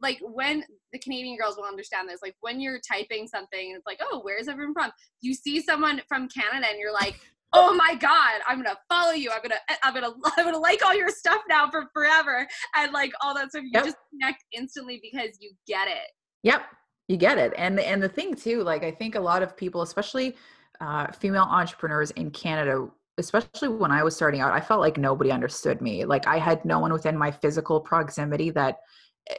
like 0.00 0.18
when 0.22 0.64
the 0.92 0.98
canadian 1.00 1.36
girls 1.36 1.56
will 1.56 1.64
understand 1.64 2.08
this 2.08 2.20
like 2.22 2.36
when 2.40 2.60
you're 2.60 2.80
typing 2.88 3.26
something 3.26 3.70
and 3.70 3.76
it's 3.76 3.86
like 3.86 4.00
oh 4.00 4.20
where's 4.22 4.46
everyone 4.46 4.74
from 4.74 4.92
you 5.22 5.34
see 5.34 5.60
someone 5.60 6.00
from 6.08 6.28
canada 6.28 6.66
and 6.70 6.78
you're 6.78 6.92
like 6.92 7.18
oh 7.54 7.74
my 7.74 7.94
god 7.94 8.40
i'm 8.48 8.62
gonna 8.62 8.76
follow 8.88 9.12
you 9.12 9.30
i'm 9.30 9.42
gonna 9.42 9.54
i'm 9.82 9.94
gonna 9.94 10.12
i'm 10.36 10.44
gonna 10.44 10.58
like 10.58 10.84
all 10.84 10.94
your 10.94 11.10
stuff 11.10 11.40
now 11.48 11.70
for 11.70 11.84
forever 11.92 12.46
and 12.76 12.92
like 12.92 13.12
all 13.22 13.34
that 13.34 13.50
stuff 13.50 13.62
you 13.64 13.70
Yep. 13.74 13.84
just 13.84 13.96
connect 14.10 14.44
instantly 14.52 15.00
because 15.02 15.38
you 15.40 15.52
get 15.66 15.88
it 15.88 16.08
Yep, 16.42 16.62
you 17.08 17.16
get 17.16 17.38
it. 17.38 17.52
And 17.56 17.78
and 17.80 18.02
the 18.02 18.08
thing 18.08 18.34
too, 18.34 18.62
like 18.62 18.82
I 18.84 18.90
think 18.90 19.14
a 19.14 19.20
lot 19.20 19.42
of 19.42 19.56
people, 19.56 19.82
especially 19.82 20.36
uh, 20.80 21.10
female 21.12 21.46
entrepreneurs 21.48 22.10
in 22.12 22.30
Canada, 22.30 22.88
especially 23.18 23.68
when 23.68 23.90
I 23.92 24.02
was 24.02 24.16
starting 24.16 24.40
out, 24.40 24.52
I 24.52 24.60
felt 24.60 24.80
like 24.80 24.96
nobody 24.96 25.30
understood 25.30 25.80
me. 25.80 26.04
Like 26.04 26.26
I 26.26 26.38
had 26.38 26.64
no 26.64 26.80
one 26.80 26.92
within 26.92 27.16
my 27.16 27.30
physical 27.30 27.80
proximity 27.80 28.50
that 28.50 28.78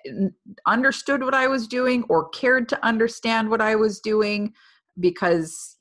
eh, 0.05 0.27
understood 0.65 1.23
what 1.23 1.33
I 1.33 1.47
was 1.47 1.67
doing 1.67 2.03
or 2.09 2.29
cared 2.29 2.69
to 2.69 2.85
understand 2.85 3.49
what 3.49 3.61
I 3.61 3.75
was 3.75 3.99
doing 3.99 4.53
because 4.99 5.75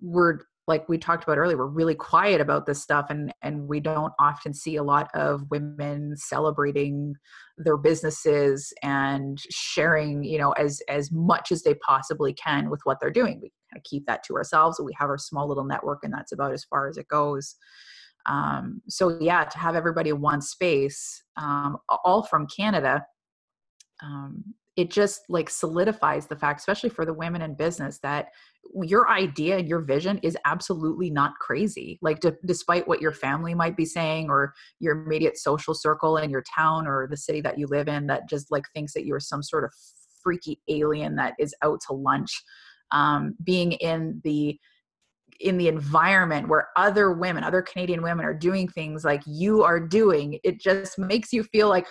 we're 0.00 0.40
like 0.68 0.88
we 0.88 0.96
talked 0.96 1.24
about 1.24 1.38
earlier 1.38 1.56
we're 1.56 1.66
really 1.66 1.94
quiet 1.94 2.40
about 2.40 2.66
this 2.66 2.80
stuff 2.80 3.06
and 3.10 3.32
and 3.42 3.66
we 3.66 3.80
don't 3.80 4.12
often 4.18 4.54
see 4.54 4.76
a 4.76 4.82
lot 4.82 5.08
of 5.14 5.42
women 5.50 6.14
celebrating 6.16 7.14
their 7.58 7.76
businesses 7.76 8.72
and 8.82 9.38
sharing 9.50 10.22
you 10.22 10.38
know 10.38 10.52
as 10.52 10.80
as 10.88 11.10
much 11.10 11.50
as 11.52 11.62
they 11.62 11.74
possibly 11.74 12.32
can 12.32 12.70
with 12.70 12.80
what 12.84 12.98
they're 13.00 13.10
doing. 13.10 13.40
We 13.42 13.50
kind 13.70 13.78
of 13.78 13.82
keep 13.84 14.06
that 14.06 14.22
to 14.24 14.34
ourselves 14.34 14.80
we 14.82 14.94
have 14.98 15.08
our 15.08 15.18
small 15.18 15.48
little 15.48 15.64
network 15.64 16.00
and 16.04 16.12
that's 16.12 16.32
about 16.32 16.52
as 16.52 16.64
far 16.64 16.88
as 16.88 16.96
it 16.96 17.08
goes. 17.08 17.56
Um, 18.26 18.82
so 18.88 19.18
yeah 19.20 19.44
to 19.44 19.58
have 19.58 19.74
everybody 19.74 20.10
in 20.10 20.20
one 20.20 20.40
space 20.42 21.24
um, 21.36 21.78
all 21.88 22.22
from 22.22 22.46
canada 22.46 23.04
um, 24.00 24.44
it 24.76 24.90
just 24.90 25.22
like 25.28 25.50
solidifies 25.50 26.26
the 26.26 26.36
fact 26.36 26.60
especially 26.60 26.88
for 26.88 27.04
the 27.04 27.12
women 27.12 27.42
in 27.42 27.54
business 27.54 27.98
that 28.02 28.28
your 28.82 29.10
idea 29.10 29.58
and 29.58 29.68
your 29.68 29.80
vision 29.80 30.18
is 30.18 30.36
absolutely 30.44 31.10
not 31.10 31.34
crazy. 31.40 31.98
Like 32.00 32.20
d- 32.20 32.30
despite 32.46 32.86
what 32.86 33.00
your 33.00 33.12
family 33.12 33.54
might 33.54 33.76
be 33.76 33.84
saying 33.84 34.30
or 34.30 34.54
your 34.78 35.02
immediate 35.02 35.36
social 35.36 35.74
circle 35.74 36.16
in 36.16 36.30
your 36.30 36.44
town 36.56 36.86
or 36.86 37.06
the 37.06 37.16
city 37.16 37.40
that 37.42 37.58
you 37.58 37.66
live 37.66 37.88
in 37.88 38.06
that 38.06 38.28
just 38.28 38.50
like 38.50 38.64
thinks 38.74 38.94
that 38.94 39.04
you're 39.04 39.20
some 39.20 39.42
sort 39.42 39.64
of 39.64 39.72
freaky 40.22 40.60
alien 40.68 41.16
that 41.16 41.34
is 41.38 41.54
out 41.62 41.80
to 41.88 41.92
lunch 41.92 42.42
um, 42.92 43.34
being 43.42 43.72
in 43.72 44.20
the 44.24 44.58
in 45.40 45.58
the 45.58 45.66
environment 45.66 46.46
where 46.46 46.68
other 46.76 47.10
women 47.10 47.42
other 47.42 47.62
canadian 47.62 48.02
women 48.02 48.24
are 48.24 48.34
doing 48.34 48.68
things 48.68 49.02
like 49.02 49.22
you 49.26 49.62
are 49.64 49.80
doing 49.80 50.38
it 50.44 50.60
just 50.60 50.98
makes 50.98 51.32
you 51.32 51.42
feel 51.42 51.68
like 51.68 51.86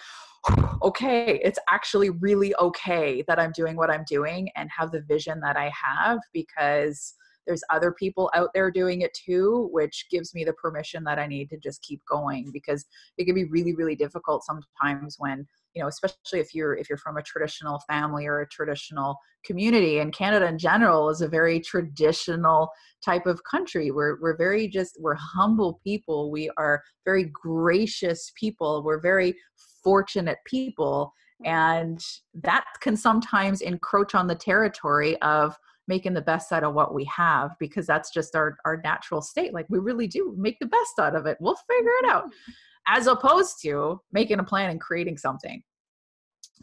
okay, 0.81 1.39
it's 1.43 1.59
actually 1.69 2.09
really 2.09 2.55
okay 2.55 3.23
that 3.27 3.39
I'm 3.39 3.51
doing 3.51 3.75
what 3.75 3.89
I'm 3.89 4.03
doing 4.07 4.49
and 4.55 4.69
have 4.75 4.91
the 4.91 5.01
vision 5.01 5.39
that 5.41 5.57
I 5.57 5.71
have 5.75 6.19
because 6.33 7.13
there's 7.47 7.63
other 7.69 7.91
people 7.91 8.29
out 8.35 8.49
there 8.53 8.69
doing 8.69 9.01
it 9.01 9.11
too 9.13 9.67
which 9.71 10.05
gives 10.11 10.35
me 10.35 10.43
the 10.43 10.53
permission 10.53 11.03
that 11.03 11.17
i 11.17 11.25
need 11.25 11.49
to 11.49 11.57
just 11.57 11.81
keep 11.81 11.99
going 12.07 12.51
because 12.53 12.85
it 13.17 13.25
can 13.25 13.33
be 13.33 13.45
really 13.45 13.73
really 13.73 13.95
difficult 13.95 14.43
sometimes 14.43 15.15
when 15.17 15.43
you 15.73 15.81
know 15.81 15.87
especially 15.87 16.39
if 16.39 16.53
you're 16.53 16.75
if 16.75 16.87
you're 16.87 16.99
from 16.99 17.17
a 17.17 17.23
traditional 17.23 17.81
family 17.89 18.27
or 18.27 18.41
a 18.41 18.49
traditional 18.49 19.17
community 19.43 19.99
and 19.99 20.13
canada 20.13 20.45
in 20.45 20.59
general 20.59 21.09
is 21.09 21.21
a 21.21 21.27
very 21.27 21.59
traditional 21.59 22.69
type 23.03 23.25
of 23.25 23.43
country. 23.43 23.91
We're 23.91 24.19
we're 24.21 24.37
very 24.37 24.67
just 24.67 24.97
we're 24.99 25.15
humble 25.15 25.79
people. 25.83 26.31
We 26.31 26.49
are 26.57 26.81
very 27.05 27.25
gracious 27.25 28.31
people. 28.39 28.83
We're 28.83 29.01
very 29.01 29.35
fortunate 29.83 30.39
people 30.45 31.13
and 31.45 32.03
that 32.35 32.65
can 32.81 32.95
sometimes 32.95 33.61
encroach 33.61 34.15
on 34.15 34.27
the 34.27 34.35
territory 34.35 35.19
of 35.21 35.57
making 35.87 36.13
the 36.13 36.21
best 36.21 36.51
out 36.51 36.63
of 36.63 36.73
what 36.73 36.93
we 36.93 37.03
have 37.05 37.55
because 37.59 37.87
that's 37.87 38.11
just 38.11 38.35
our 38.35 38.57
our 38.65 38.81
natural 38.83 39.21
state. 39.21 39.53
Like 39.53 39.65
we 39.69 39.79
really 39.79 40.07
do 40.07 40.35
make 40.37 40.59
the 40.59 40.67
best 40.67 40.99
out 40.99 41.15
of 41.15 41.25
it. 41.25 41.37
We'll 41.39 41.55
figure 41.55 41.91
it 42.03 42.09
out. 42.09 42.25
Mm-hmm. 42.25 42.51
as 42.87 43.07
opposed 43.07 43.61
to 43.63 43.99
making 44.11 44.39
a 44.39 44.43
plan 44.43 44.69
and 44.69 44.79
creating 44.79 45.17
something. 45.17 45.63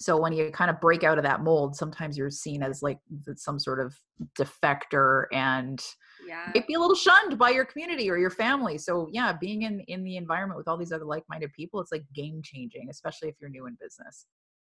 So 0.00 0.16
when 0.16 0.32
you 0.32 0.50
kind 0.52 0.70
of 0.70 0.80
break 0.80 1.02
out 1.02 1.18
of 1.18 1.24
that 1.24 1.42
mold 1.42 1.74
sometimes 1.74 2.16
you're 2.16 2.30
seen 2.30 2.62
as 2.62 2.82
like 2.82 2.98
some 3.34 3.58
sort 3.58 3.80
of 3.80 3.96
defector 4.38 5.24
and 5.32 5.82
yeah. 6.28 6.50
might 6.54 6.66
be 6.66 6.74
a 6.74 6.78
little 6.78 6.94
shunned 6.94 7.38
by 7.38 7.50
your 7.50 7.64
community 7.64 8.10
or 8.10 8.18
your 8.18 8.30
family 8.30 8.78
so 8.78 9.08
yeah 9.10 9.32
being 9.32 9.62
in 9.62 9.80
in 9.88 10.04
the 10.04 10.16
environment 10.16 10.58
with 10.58 10.68
all 10.68 10.76
these 10.76 10.92
other 10.92 11.04
like-minded 11.04 11.52
people 11.52 11.80
it's 11.80 11.92
like 11.92 12.04
game 12.14 12.40
changing 12.42 12.88
especially 12.90 13.28
if 13.28 13.34
you're 13.40 13.50
new 13.50 13.66
in 13.66 13.76
business 13.80 14.26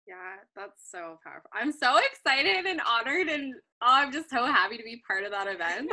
yeah 0.08 0.36
that's 0.56 0.89
so 0.89 1.18
powerful 1.24 1.50
i'm 1.54 1.72
so 1.72 1.98
excited 1.98 2.66
and 2.66 2.82
honored 2.82 3.28
and 3.28 3.54
oh, 3.82 3.88
i'm 3.88 4.12
just 4.12 4.30
so 4.30 4.46
happy 4.46 4.78
to 4.78 4.84
be 4.84 5.02
part 5.08 5.24
of 5.24 5.32
that 5.32 5.48
event 5.48 5.92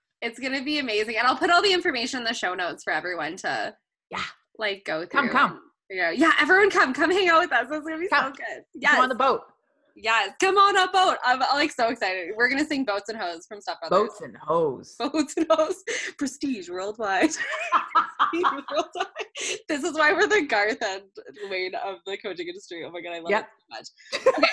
it's 0.22 0.38
gonna 0.38 0.62
be 0.62 0.78
amazing 0.78 1.16
and 1.16 1.26
i'll 1.26 1.36
put 1.36 1.50
all 1.50 1.62
the 1.62 1.72
information 1.72 2.18
in 2.18 2.24
the 2.24 2.32
show 2.32 2.54
notes 2.54 2.84
for 2.84 2.92
everyone 2.92 3.36
to 3.36 3.74
yeah 4.10 4.22
like 4.58 4.84
go 4.84 5.00
through 5.00 5.08
come 5.08 5.28
come 5.28 5.60
yeah, 5.90 6.12
yeah, 6.12 6.32
everyone 6.40 6.70
come, 6.70 6.94
come 6.94 7.10
hang 7.10 7.28
out 7.28 7.40
with 7.40 7.52
us. 7.52 7.66
It's 7.70 7.84
gonna 7.84 7.98
be 7.98 8.08
come. 8.08 8.32
so 8.32 8.32
good. 8.32 8.64
Yeah, 8.74 9.00
on 9.00 9.08
the 9.08 9.14
boat. 9.14 9.42
Yes, 9.96 10.32
come 10.40 10.56
on 10.56 10.76
a 10.76 10.90
boat. 10.90 11.18
I'm, 11.24 11.40
like 11.54 11.70
so 11.72 11.88
excited. 11.88 12.30
We're 12.36 12.48
gonna 12.48 12.64
sing 12.64 12.84
"Boats 12.84 13.08
and 13.08 13.18
Hoes" 13.18 13.46
from 13.46 13.60
Step 13.60 13.80
Brothers. 13.80 14.08
Boats 14.08 14.20
and 14.20 14.36
Hoes. 14.36 14.94
Boats 14.98 15.34
and 15.36 15.46
Hoes. 15.50 15.82
Prestige 16.18 16.68
worldwide. 16.68 17.30
this 19.68 19.84
is 19.84 19.94
why 19.94 20.12
we're 20.12 20.26
the 20.26 20.46
Garth 20.48 20.82
and 20.82 21.02
Wayne 21.50 21.74
of 21.74 21.96
the 22.06 22.16
coaching 22.18 22.48
industry. 22.48 22.84
Oh 22.84 22.90
my 22.90 23.00
god, 23.00 23.14
I 23.14 23.18
love 23.20 23.30
yep. 23.30 23.48
it 23.48 23.84
so 24.14 24.20
much. 24.22 24.34
Okay, 24.38 24.48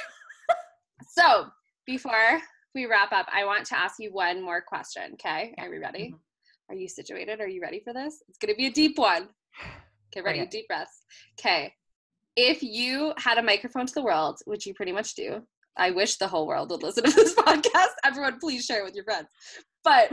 so 1.07 1.47
before 1.85 2.39
we 2.75 2.85
wrap 2.85 3.11
up, 3.11 3.27
I 3.33 3.45
want 3.45 3.65
to 3.67 3.77
ask 3.77 3.95
you 3.99 4.11
one 4.11 4.43
more 4.43 4.61
question. 4.61 5.13
Okay, 5.13 5.53
are 5.57 5.69
we 5.69 5.77
ready? 5.77 6.07
Mm-hmm. 6.07 6.73
Are 6.73 6.75
you 6.75 6.87
situated? 6.87 7.39
Are 7.39 7.47
you 7.47 7.61
ready 7.61 7.81
for 7.83 7.93
this? 7.93 8.23
It's 8.27 8.37
gonna 8.37 8.55
be 8.55 8.67
a 8.67 8.71
deep 8.71 8.97
one. 8.97 9.29
Okay, 10.13 10.21
ready? 10.21 10.41
Okay. 10.41 10.49
Deep 10.49 10.67
breaths. 10.67 11.05
Okay. 11.39 11.73
If 12.39 12.61
you 12.61 13.13
had 13.17 13.39
a 13.39 13.43
microphone 13.43 13.87
to 13.87 13.93
the 13.95 14.03
world, 14.03 14.37
which 14.45 14.67
you 14.67 14.75
pretty 14.75 14.91
much 14.91 15.15
do, 15.15 15.41
I 15.75 15.89
wish 15.89 16.17
the 16.17 16.27
whole 16.27 16.45
world 16.45 16.69
would 16.69 16.83
listen 16.83 17.03
to 17.03 17.11
this 17.11 17.33
podcast. 17.35 17.95
Everyone, 18.05 18.39
please 18.39 18.63
share 18.63 18.81
it 18.81 18.85
with 18.85 18.93
your 18.93 19.05
friends. 19.05 19.27
But 19.83 20.11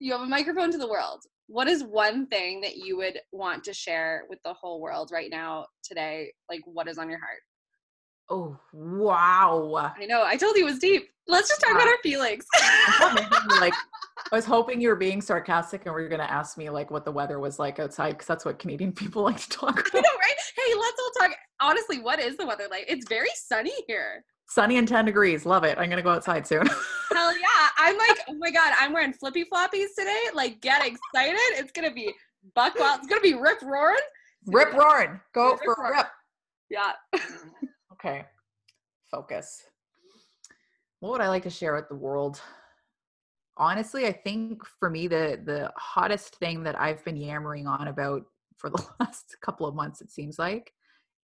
you 0.00 0.12
have 0.12 0.22
a 0.22 0.26
microphone 0.26 0.72
to 0.72 0.78
the 0.78 0.88
world. 0.88 1.20
What 1.48 1.68
is 1.68 1.84
one 1.84 2.28
thing 2.28 2.62
that 2.62 2.76
you 2.76 2.96
would 2.96 3.20
want 3.30 3.62
to 3.64 3.74
share 3.74 4.24
with 4.30 4.38
the 4.42 4.54
whole 4.54 4.80
world 4.80 5.10
right 5.12 5.28
now, 5.30 5.66
today? 5.84 6.32
Like, 6.48 6.62
what 6.64 6.88
is 6.88 6.96
on 6.96 7.10
your 7.10 7.18
heart? 7.18 7.40
Oh, 8.30 8.58
wow. 8.72 9.92
I 10.00 10.06
know. 10.06 10.24
I 10.24 10.36
told 10.36 10.56
you 10.56 10.62
it 10.66 10.70
was 10.70 10.78
deep. 10.78 11.10
Let's 11.28 11.48
just 11.48 11.60
talk 11.60 11.74
wow. 11.74 11.80
about 11.80 11.88
our 11.88 11.98
feelings. 12.02 12.44
like 13.60 13.74
I 14.32 14.36
was 14.36 14.44
hoping 14.44 14.80
you 14.80 14.88
were 14.88 14.96
being 14.96 15.20
sarcastic 15.20 15.86
and 15.86 15.94
we 15.94 16.02
were 16.02 16.08
going 16.08 16.20
to 16.20 16.30
ask 16.30 16.56
me 16.56 16.70
like 16.70 16.90
what 16.90 17.04
the 17.04 17.12
weather 17.12 17.38
was 17.38 17.58
like 17.58 17.78
outside 17.78 18.12
because 18.12 18.26
that's 18.26 18.44
what 18.44 18.58
Canadian 18.58 18.92
people 18.94 19.22
like 19.22 19.40
to 19.40 19.48
talk 19.50 19.88
about. 19.88 20.04
I 20.58 20.70
know, 20.70 20.74
right? 20.74 20.74
Hey, 20.74 20.80
let's 20.80 21.00
all 21.00 21.28
talk. 21.28 21.38
Honestly, 21.60 21.98
what 22.00 22.18
is 22.18 22.36
the 22.36 22.46
weather 22.46 22.66
like? 22.70 22.84
It's 22.88 23.08
very 23.08 23.28
sunny 23.34 23.72
here. 23.86 24.24
Sunny 24.48 24.78
and 24.78 24.86
10 24.86 25.04
degrees. 25.04 25.44
Love 25.44 25.64
it. 25.64 25.78
I'm 25.78 25.86
going 25.86 25.96
to 25.96 26.02
go 26.02 26.10
outside 26.10 26.46
soon. 26.46 26.66
Hell 27.12 27.32
yeah. 27.32 27.68
I'm 27.78 27.96
like, 27.98 28.18
oh 28.28 28.34
my 28.38 28.50
God, 28.50 28.72
I'm 28.78 28.92
wearing 28.92 29.12
flippy 29.12 29.44
floppies 29.44 29.88
today. 29.98 30.24
Like, 30.34 30.60
get 30.60 30.86
excited. 30.86 31.58
It's 31.58 31.72
going 31.72 31.88
to 31.88 31.94
be 31.94 32.12
buck 32.54 32.78
wild. 32.78 33.00
It's 33.00 33.08
going 33.08 33.20
to 33.20 33.28
be 33.28 33.34
rip 33.34 33.60
roaring. 33.62 33.96
Rip 34.46 34.72
roaring. 34.72 35.20
Go 35.34 35.52
rip, 35.52 35.60
for 35.64 35.92
rip. 35.96 36.06
Yeah. 36.70 36.92
okay. 37.92 38.24
Focus. 39.10 39.64
What 41.00 41.12
would 41.12 41.20
I 41.20 41.28
like 41.28 41.42
to 41.42 41.50
share 41.50 41.74
with 41.74 41.88
the 41.88 41.96
world? 41.96 42.40
honestly, 43.56 44.06
I 44.06 44.12
think 44.12 44.62
for 44.78 44.90
me, 44.90 45.06
the 45.06 45.40
the 45.44 45.72
hottest 45.76 46.36
thing 46.36 46.62
that 46.64 46.80
I've 46.80 47.04
been 47.04 47.16
yammering 47.16 47.66
on 47.66 47.88
about 47.88 48.22
for 48.56 48.70
the 48.70 48.84
last 49.00 49.36
couple 49.42 49.66
of 49.66 49.74
months, 49.74 50.00
it 50.00 50.10
seems 50.10 50.38
like, 50.38 50.72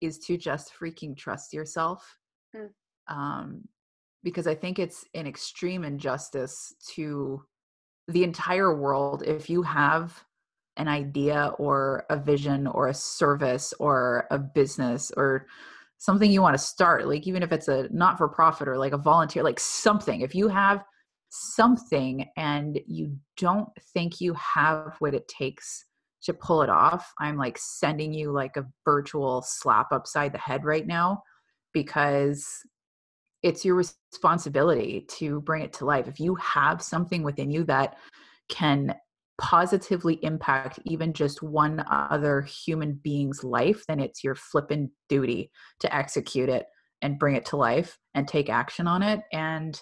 is 0.00 0.18
to 0.20 0.36
just 0.36 0.72
freaking 0.78 1.16
trust 1.16 1.52
yourself. 1.52 2.18
Mm. 2.54 2.70
Um, 3.08 3.68
because 4.22 4.46
I 4.46 4.54
think 4.54 4.78
it's 4.78 5.04
an 5.14 5.26
extreme 5.26 5.84
injustice 5.84 6.74
to 6.94 7.42
the 8.08 8.24
entire 8.24 8.76
world 8.76 9.22
if 9.26 9.48
you 9.48 9.62
have 9.62 10.24
an 10.76 10.88
idea 10.88 11.52
or 11.58 12.04
a 12.10 12.16
vision 12.16 12.66
or 12.66 12.88
a 12.88 12.94
service 12.94 13.74
or 13.78 14.26
a 14.30 14.38
business 14.38 15.12
or 15.16 15.46
something 15.98 16.32
you 16.32 16.42
want 16.42 16.54
to 16.54 16.62
start 16.62 17.06
like 17.06 17.26
even 17.26 17.42
if 17.42 17.52
it's 17.52 17.68
a 17.68 17.88
not 17.92 18.18
for 18.18 18.28
profit 18.28 18.66
or 18.66 18.78
like 18.78 18.92
a 18.92 18.98
volunteer 18.98 19.42
like 19.42 19.60
something 19.60 20.22
if 20.22 20.34
you 20.34 20.48
have 20.48 20.82
something 21.28 22.26
and 22.36 22.80
you 22.86 23.16
don't 23.36 23.68
think 23.94 24.20
you 24.20 24.34
have 24.34 24.96
what 24.98 25.14
it 25.14 25.28
takes 25.28 25.84
to 26.24 26.34
pull 26.34 26.62
it 26.62 26.70
off, 26.70 27.12
I'm 27.18 27.36
like 27.36 27.58
sending 27.58 28.12
you 28.12 28.30
like 28.30 28.56
a 28.56 28.66
virtual 28.84 29.42
slap 29.42 29.92
upside 29.92 30.32
the 30.32 30.38
head 30.38 30.64
right 30.64 30.86
now 30.86 31.22
because 31.72 32.46
it's 33.42 33.64
your 33.64 33.74
responsibility 33.74 35.06
to 35.08 35.40
bring 35.40 35.62
it 35.62 35.72
to 35.74 35.84
life. 35.84 36.06
If 36.06 36.20
you 36.20 36.36
have 36.36 36.80
something 36.80 37.22
within 37.22 37.50
you 37.50 37.64
that 37.64 37.96
can 38.48 38.94
positively 39.40 40.20
impact 40.22 40.78
even 40.84 41.12
just 41.12 41.42
one 41.42 41.84
other 41.90 42.42
human 42.42 43.00
being's 43.02 43.42
life, 43.42 43.84
then 43.88 43.98
it's 43.98 44.22
your 44.22 44.36
flippin' 44.36 44.90
duty 45.08 45.50
to 45.80 45.92
execute 45.94 46.48
it 46.48 46.66
and 47.00 47.18
bring 47.18 47.34
it 47.34 47.44
to 47.46 47.56
life 47.56 47.98
and 48.14 48.28
take 48.28 48.48
action 48.48 48.86
on 48.86 49.02
it. 49.02 49.22
And 49.32 49.80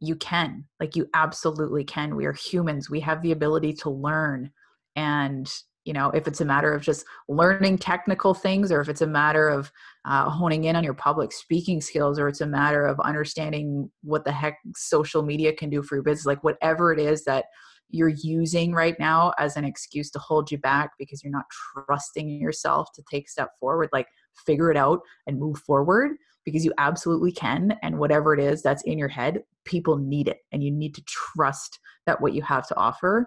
you 0.00 0.14
can 0.16 0.64
like 0.80 0.94
you 0.96 1.08
absolutely 1.14 1.84
can 1.84 2.14
we 2.14 2.24
are 2.24 2.32
humans 2.32 2.88
we 2.88 3.00
have 3.00 3.20
the 3.22 3.32
ability 3.32 3.72
to 3.72 3.90
learn 3.90 4.50
and 4.94 5.52
you 5.88 5.94
know 5.94 6.10
if 6.10 6.28
it's 6.28 6.42
a 6.42 6.44
matter 6.44 6.74
of 6.74 6.82
just 6.82 7.06
learning 7.28 7.78
technical 7.78 8.34
things 8.34 8.70
or 8.70 8.82
if 8.82 8.90
it's 8.90 9.00
a 9.00 9.06
matter 9.06 9.48
of 9.48 9.72
uh, 10.04 10.28
honing 10.28 10.64
in 10.64 10.76
on 10.76 10.84
your 10.84 10.92
public 10.92 11.32
speaking 11.32 11.80
skills 11.80 12.18
or 12.18 12.28
it's 12.28 12.42
a 12.42 12.46
matter 12.46 12.86
of 12.86 13.00
understanding 13.00 13.90
what 14.02 14.22
the 14.24 14.30
heck 14.30 14.58
social 14.76 15.22
media 15.22 15.50
can 15.50 15.70
do 15.70 15.82
for 15.82 15.96
your 15.96 16.04
business 16.04 16.26
like 16.26 16.44
whatever 16.44 16.92
it 16.92 17.00
is 17.00 17.24
that 17.24 17.46
you're 17.88 18.08
using 18.22 18.72
right 18.72 19.00
now 19.00 19.32
as 19.38 19.56
an 19.56 19.64
excuse 19.64 20.10
to 20.10 20.18
hold 20.18 20.50
you 20.52 20.58
back 20.58 20.90
because 20.98 21.24
you're 21.24 21.32
not 21.32 21.46
trusting 21.72 22.28
yourself 22.28 22.88
to 22.94 23.02
take 23.10 23.26
a 23.26 23.30
step 23.30 23.52
forward 23.58 23.88
like 23.90 24.08
figure 24.44 24.70
it 24.70 24.76
out 24.76 25.00
and 25.26 25.38
move 25.38 25.58
forward 25.60 26.12
because 26.44 26.66
you 26.66 26.72
absolutely 26.76 27.32
can 27.32 27.74
and 27.82 27.98
whatever 27.98 28.34
it 28.34 28.40
is 28.40 28.62
that's 28.62 28.82
in 28.82 28.98
your 28.98 29.08
head 29.08 29.42
people 29.64 29.96
need 29.96 30.28
it 30.28 30.40
and 30.52 30.62
you 30.62 30.70
need 30.70 30.94
to 30.94 31.02
trust 31.04 31.78
that 32.04 32.20
what 32.20 32.34
you 32.34 32.42
have 32.42 32.68
to 32.68 32.76
offer 32.76 33.26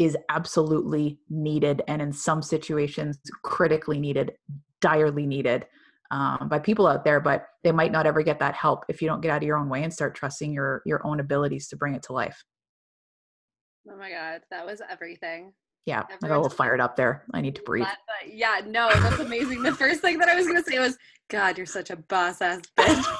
is 0.00 0.16
absolutely 0.30 1.18
needed 1.28 1.82
and 1.86 2.00
in 2.00 2.10
some 2.10 2.40
situations 2.40 3.18
critically 3.44 4.00
needed 4.00 4.32
direly 4.80 5.26
needed 5.26 5.66
um, 6.10 6.48
by 6.50 6.58
people 6.58 6.86
out 6.86 7.04
there 7.04 7.20
but 7.20 7.48
they 7.62 7.70
might 7.70 7.92
not 7.92 8.06
ever 8.06 8.22
get 8.22 8.38
that 8.38 8.54
help 8.54 8.82
if 8.88 9.02
you 9.02 9.08
don't 9.08 9.20
get 9.20 9.30
out 9.30 9.36
of 9.36 9.42
your 9.42 9.58
own 9.58 9.68
way 9.68 9.84
and 9.84 9.92
start 9.92 10.14
trusting 10.14 10.54
your 10.54 10.80
your 10.86 11.06
own 11.06 11.20
abilities 11.20 11.68
to 11.68 11.76
bring 11.76 11.94
it 11.94 12.02
to 12.02 12.14
life. 12.14 12.42
Oh 13.88 13.96
my 13.96 14.10
god 14.10 14.40
that 14.50 14.64
was 14.64 14.80
everything. 14.90 15.52
Yeah 15.84 16.04
i 16.10 16.28
got 16.28 16.34
a 16.34 16.40
little 16.40 16.48
fired 16.48 16.80
up 16.80 16.96
there. 16.96 17.24
I 17.34 17.42
need 17.42 17.54
to 17.56 17.62
breathe. 17.62 17.86
Yeah 18.26 18.62
no 18.66 18.88
that's 18.88 19.20
amazing. 19.20 19.62
The 19.62 19.74
first 19.74 20.00
thing 20.00 20.18
that 20.18 20.30
i 20.30 20.34
was 20.34 20.46
going 20.46 20.64
to 20.64 20.68
say 20.68 20.78
was 20.78 20.96
god 21.28 21.58
you're 21.58 21.66
such 21.66 21.90
a 21.90 21.96
boss 21.96 22.40
ass 22.40 22.62
bitch. 22.78 23.04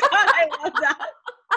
God, 0.00 0.10
I 0.12 0.48
love 0.62 0.72
that. 0.80 1.08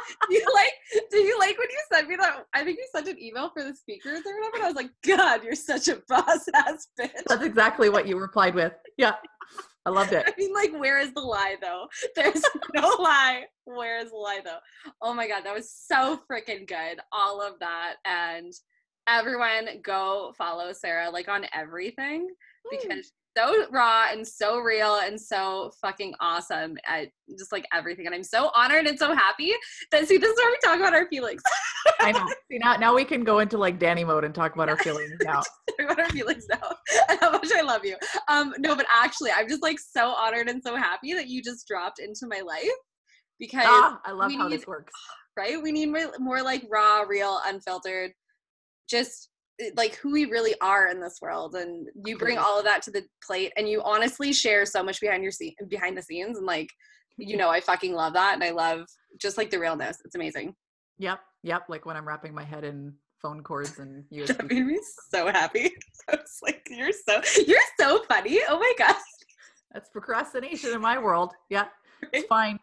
You 0.29 0.43
like? 0.53 0.71
Do 1.11 1.17
you 1.17 1.37
like 1.39 1.57
when 1.57 1.67
you 1.69 1.79
sent 1.91 2.07
me 2.07 2.15
that? 2.17 2.45
I 2.53 2.63
think 2.63 2.77
you 2.77 2.87
sent 2.93 3.07
an 3.07 3.21
email 3.21 3.49
for 3.49 3.63
the 3.63 3.75
speakers 3.75 4.21
or 4.25 4.39
whatever. 4.39 4.55
And 4.55 4.63
I 4.63 4.67
was 4.67 4.75
like, 4.75 4.91
God, 5.05 5.43
you're 5.43 5.55
such 5.55 5.87
a 5.87 6.01
boss 6.07 6.47
ass 6.53 6.87
bitch. 6.99 7.11
That's 7.27 7.43
exactly 7.43 7.89
what 7.89 8.07
you 8.07 8.17
replied 8.19 8.55
with. 8.55 8.73
Yeah. 8.97 9.15
I 9.85 9.91
loved 9.91 10.13
it. 10.13 10.25
I 10.27 10.33
mean, 10.37 10.53
like, 10.53 10.73
where 10.73 10.99
is 10.99 11.13
the 11.13 11.21
lie 11.21 11.55
though? 11.61 11.87
There's 12.15 12.41
no 12.73 12.87
lie. 12.99 13.43
Where 13.65 13.99
is 13.99 14.11
the 14.11 14.17
lie 14.17 14.41
though? 14.43 14.57
Oh 15.01 15.13
my 15.13 15.27
god, 15.27 15.43
that 15.43 15.53
was 15.53 15.71
so 15.71 16.19
freaking 16.29 16.67
good. 16.67 16.99
All 17.11 17.41
of 17.41 17.59
that. 17.59 17.95
And 18.05 18.51
everyone 19.07 19.67
go 19.83 20.33
follow 20.37 20.73
Sarah 20.73 21.09
like 21.09 21.27
on 21.27 21.45
everything 21.53 22.27
hmm. 22.67 22.77
because 22.77 23.11
so 23.35 23.65
raw 23.69 24.05
and 24.11 24.27
so 24.27 24.59
real 24.59 24.99
and 25.03 25.19
so 25.19 25.71
fucking 25.81 26.13
awesome 26.19 26.77
at 26.87 27.09
just 27.37 27.51
like 27.51 27.65
everything. 27.73 28.05
And 28.05 28.15
I'm 28.15 28.23
so 28.23 28.51
honored 28.55 28.87
and 28.87 28.97
so 28.97 29.13
happy 29.13 29.53
that 29.91 30.07
see 30.07 30.17
this 30.17 30.29
is 30.31 30.37
where 30.37 30.51
we 30.51 30.57
talk 30.63 30.77
about 30.79 30.93
our 30.93 31.07
feelings. 31.07 31.41
I 31.99 32.11
know. 32.11 32.25
See 32.51 32.57
now 32.59 32.75
now 32.77 32.95
we 32.95 33.05
can 33.05 33.23
go 33.23 33.39
into 33.39 33.57
like 33.57 33.79
Danny 33.79 34.03
mode 34.03 34.23
and 34.23 34.33
talk 34.33 34.55
about 34.55 34.69
our 34.69 34.77
feelings 34.77 35.11
now. 35.21 35.41
talk 35.41 35.79
about 35.79 35.99
our 35.99 36.09
feelings 36.09 36.45
now. 36.49 36.75
And 37.09 37.19
how 37.19 37.31
much 37.31 37.49
I 37.53 37.61
love 37.61 37.83
you. 37.83 37.97
Um 38.27 38.53
no, 38.59 38.75
but 38.75 38.85
actually 38.93 39.31
I'm 39.31 39.49
just 39.49 39.63
like 39.63 39.79
so 39.79 40.09
honored 40.09 40.49
and 40.49 40.61
so 40.63 40.75
happy 40.75 41.13
that 41.13 41.27
you 41.27 41.41
just 41.41 41.67
dropped 41.67 41.99
into 41.99 42.27
my 42.27 42.41
life 42.41 42.69
because 43.39 43.65
ah, 43.67 43.99
I 44.05 44.11
love 44.11 44.31
how 44.31 44.47
need, 44.47 44.59
this 44.59 44.67
works. 44.67 44.93
Right? 45.37 45.61
We 45.61 45.73
need 45.73 45.87
more, 45.87 46.13
more 46.17 46.41
like 46.41 46.65
raw, 46.71 47.01
real, 47.01 47.41
unfiltered, 47.45 48.11
just 48.89 49.27
Eh, 49.61 49.69
like 49.75 49.95
who 49.95 50.11
we 50.11 50.25
really 50.25 50.55
are 50.61 50.87
in 50.87 50.99
this 50.99 51.19
world 51.21 51.55
and 51.55 51.87
you 52.05 52.17
bring 52.17 52.37
all 52.37 52.57
of 52.57 52.65
that 52.65 52.81
to 52.81 52.91
the 52.91 53.03
plate 53.25 53.53
and 53.57 53.69
you 53.69 53.81
honestly 53.83 54.33
share 54.33 54.65
so 54.65 54.83
much 54.83 54.99
behind 54.99 55.23
your 55.23 55.31
scene 55.31 55.53
behind 55.69 55.97
the 55.97 56.01
scenes 56.01 56.37
and 56.37 56.45
like 56.45 56.69
you 57.17 57.37
know 57.37 57.49
i 57.49 57.59
fucking 57.59 57.93
love 57.93 58.13
that 58.13 58.33
and 58.33 58.43
i 58.43 58.51
love 58.51 58.85
just 59.19 59.37
like 59.37 59.49
the 59.49 59.59
realness 59.59 59.97
it's 60.03 60.15
amazing. 60.15 60.53
Yep 60.97 61.19
yep 61.43 61.63
like 61.69 61.85
when 61.85 61.95
i'm 61.95 62.07
wrapping 62.07 62.33
my 62.33 62.43
head 62.43 62.63
in 62.63 62.93
phone 63.21 63.41
cords 63.43 63.79
and 63.79 64.03
USB. 64.11 64.27
that 64.37 64.49
made 64.49 64.65
me 64.65 64.79
so 65.09 65.27
happy. 65.27 65.71
I 66.09 66.15
was 66.15 66.39
like 66.43 66.67
you're 66.69 66.91
so 66.91 67.21
you're 67.47 67.59
so 67.79 68.03
funny 68.09 68.39
oh 68.49 68.59
my 68.59 68.73
god. 68.77 68.95
That's 69.71 69.89
procrastination 69.89 70.73
in 70.73 70.81
my 70.81 70.97
world 70.97 71.31
yeah 71.49 71.65
it's 72.11 72.27
fine. 72.27 72.59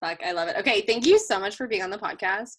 Fuck 0.00 0.18
i 0.24 0.32
love 0.32 0.48
it. 0.48 0.56
Okay 0.58 0.82
thank 0.82 1.06
you 1.06 1.18
so 1.18 1.40
much 1.40 1.56
for 1.56 1.66
being 1.66 1.82
on 1.82 1.90
the 1.90 1.98
podcast. 1.98 2.56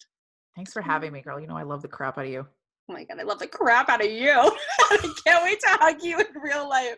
Thanks 0.56 0.72
for 0.72 0.82
having 0.82 1.12
me 1.12 1.20
girl 1.20 1.38
you 1.38 1.46
know 1.46 1.56
i 1.56 1.62
love 1.62 1.82
the 1.82 1.88
crap 1.88 2.18
out 2.18 2.24
of 2.24 2.30
you 2.30 2.46
Oh 2.88 2.92
my 2.92 3.04
god, 3.04 3.18
I 3.18 3.22
love 3.22 3.38
the 3.38 3.46
crap 3.46 3.88
out 3.88 4.04
of 4.04 4.10
you. 4.10 4.30
I 4.30 5.14
can't 5.24 5.42
wait 5.42 5.58
to 5.60 5.68
hug 5.68 6.02
you 6.02 6.18
in 6.18 6.26
real 6.42 6.68
life. 6.68 6.96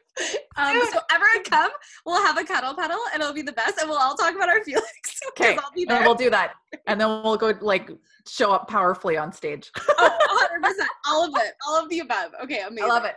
Um, 0.57 0.80
so 0.93 0.99
everyone 1.12 1.45
come, 1.45 1.70
we'll 2.05 2.20
have 2.24 2.37
a 2.39 2.45
cuddle 2.45 2.74
pedal 2.74 2.99
and 3.12 3.22
it'll 3.22 3.34
be 3.34 3.43
the 3.43 3.53
best 3.53 3.78
and 3.80 3.89
we'll 3.89 3.99
all 3.99 4.16
talk 4.16 4.34
about 4.34 4.49
our 4.49 4.64
feelings. 4.64 4.84
Okay, 5.30 5.57
and 5.89 6.05
we'll 6.05 6.16
do 6.16 6.28
that. 6.30 6.55
And 6.89 7.01
then 7.01 7.09
we'll 7.22 7.37
go 7.37 7.53
like 7.61 7.91
show 8.28 8.51
up 8.51 8.68
powerfully 8.68 9.16
on 9.16 9.32
stage. 9.32 9.70
oh, 9.99 10.49
100%. 10.61 10.72
All 11.09 11.24
of 11.24 11.30
it. 11.37 11.55
All 11.68 11.80
of 11.80 11.89
the 11.89 12.01
above. 12.01 12.32
Okay, 12.43 12.62
amazing. 12.66 12.84
I 12.84 12.89
love 12.89 13.05
it. 13.05 13.14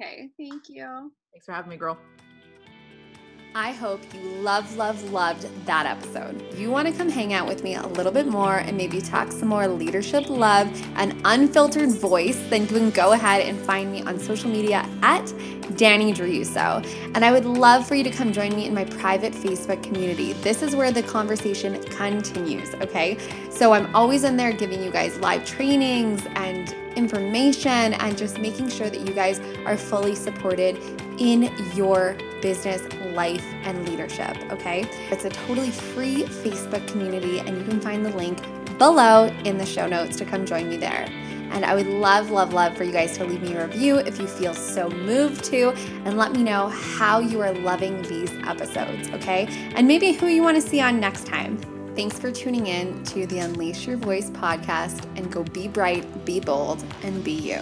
Okay, 0.00 0.30
thank 0.38 0.68
you. 0.68 1.10
Thanks 1.32 1.46
for 1.46 1.52
having 1.52 1.70
me, 1.70 1.76
girl. 1.76 1.98
I 3.54 3.72
hope 3.72 4.00
you 4.14 4.20
love, 4.40 4.78
love, 4.78 5.10
loved 5.10 5.46
that 5.66 5.84
episode. 5.84 6.42
You 6.56 6.70
want 6.70 6.88
to 6.88 6.94
come 6.94 7.10
hang 7.10 7.34
out 7.34 7.46
with 7.46 7.62
me 7.62 7.74
a 7.74 7.86
little 7.86 8.10
bit 8.10 8.26
more 8.26 8.56
and 8.56 8.78
maybe 8.78 9.02
talk 9.02 9.30
some 9.30 9.48
more 9.48 9.68
leadership, 9.68 10.30
love, 10.30 10.68
and 10.96 11.20
unfiltered 11.26 11.90
voice, 11.90 12.42
then 12.48 12.62
you 12.62 12.68
can 12.68 12.90
go 12.90 13.12
ahead 13.12 13.42
and 13.42 13.58
find 13.58 13.92
me 13.92 14.00
on 14.04 14.18
social 14.18 14.50
media 14.50 14.88
at 15.02 15.26
Danny 15.76 16.14
Driuso. 16.14 16.82
And 17.14 17.26
I 17.26 17.30
would 17.30 17.44
love 17.44 17.86
for 17.86 17.94
you 17.94 18.02
to 18.04 18.10
come 18.10 18.32
join 18.32 18.56
me 18.56 18.64
in 18.66 18.72
my 18.72 18.86
private 18.86 19.34
Facebook 19.34 19.82
community. 19.82 20.32
This 20.32 20.62
is 20.62 20.74
where 20.74 20.90
the 20.90 21.02
conversation 21.02 21.78
continues, 21.90 22.72
okay? 22.76 23.18
So 23.50 23.74
I'm 23.74 23.94
always 23.94 24.24
in 24.24 24.38
there 24.38 24.54
giving 24.54 24.82
you 24.82 24.90
guys 24.90 25.18
live 25.18 25.44
trainings 25.44 26.26
and 26.36 26.74
information 26.96 27.92
and 27.92 28.16
just 28.16 28.38
making 28.38 28.70
sure 28.70 28.88
that 28.88 29.00
you 29.00 29.12
guys 29.12 29.40
are 29.66 29.76
fully 29.76 30.14
supported 30.14 30.78
in 31.18 31.54
your 31.74 32.16
business, 32.42 32.82
life, 33.14 33.44
and 33.62 33.88
leadership. 33.88 34.36
Okay. 34.52 34.86
It's 35.10 35.24
a 35.24 35.30
totally 35.30 35.70
free 35.70 36.24
Facebook 36.24 36.86
community, 36.88 37.38
and 37.38 37.56
you 37.56 37.64
can 37.64 37.80
find 37.80 38.04
the 38.04 38.10
link 38.10 38.38
below 38.76 39.28
in 39.44 39.56
the 39.56 39.64
show 39.64 39.86
notes 39.86 40.16
to 40.16 40.24
come 40.26 40.44
join 40.44 40.68
me 40.68 40.76
there. 40.76 41.06
And 41.52 41.64
I 41.66 41.74
would 41.74 41.86
love, 41.86 42.30
love, 42.30 42.52
love 42.54 42.76
for 42.76 42.84
you 42.84 42.92
guys 42.92 43.16
to 43.18 43.24
leave 43.24 43.42
me 43.42 43.54
a 43.54 43.66
review 43.66 43.96
if 43.98 44.18
you 44.18 44.26
feel 44.26 44.54
so 44.54 44.88
moved 44.88 45.44
to, 45.44 45.70
and 46.04 46.16
let 46.16 46.32
me 46.32 46.42
know 46.42 46.68
how 46.68 47.20
you 47.20 47.40
are 47.40 47.52
loving 47.52 48.02
these 48.02 48.32
episodes, 48.46 49.08
okay? 49.10 49.46
And 49.74 49.86
maybe 49.86 50.12
who 50.12 50.26
you 50.26 50.42
want 50.42 50.56
to 50.56 50.62
see 50.66 50.80
on 50.80 50.98
next 50.98 51.26
time. 51.26 51.58
Thanks 51.94 52.18
for 52.18 52.32
tuning 52.32 52.68
in 52.68 53.04
to 53.04 53.26
the 53.26 53.40
Unleash 53.40 53.86
Your 53.86 53.98
Voice 53.98 54.30
podcast 54.30 55.04
and 55.16 55.30
go 55.30 55.44
be 55.44 55.68
bright, 55.68 56.24
be 56.24 56.40
bold, 56.40 56.82
and 57.02 57.22
be 57.22 57.32
you. 57.32 57.60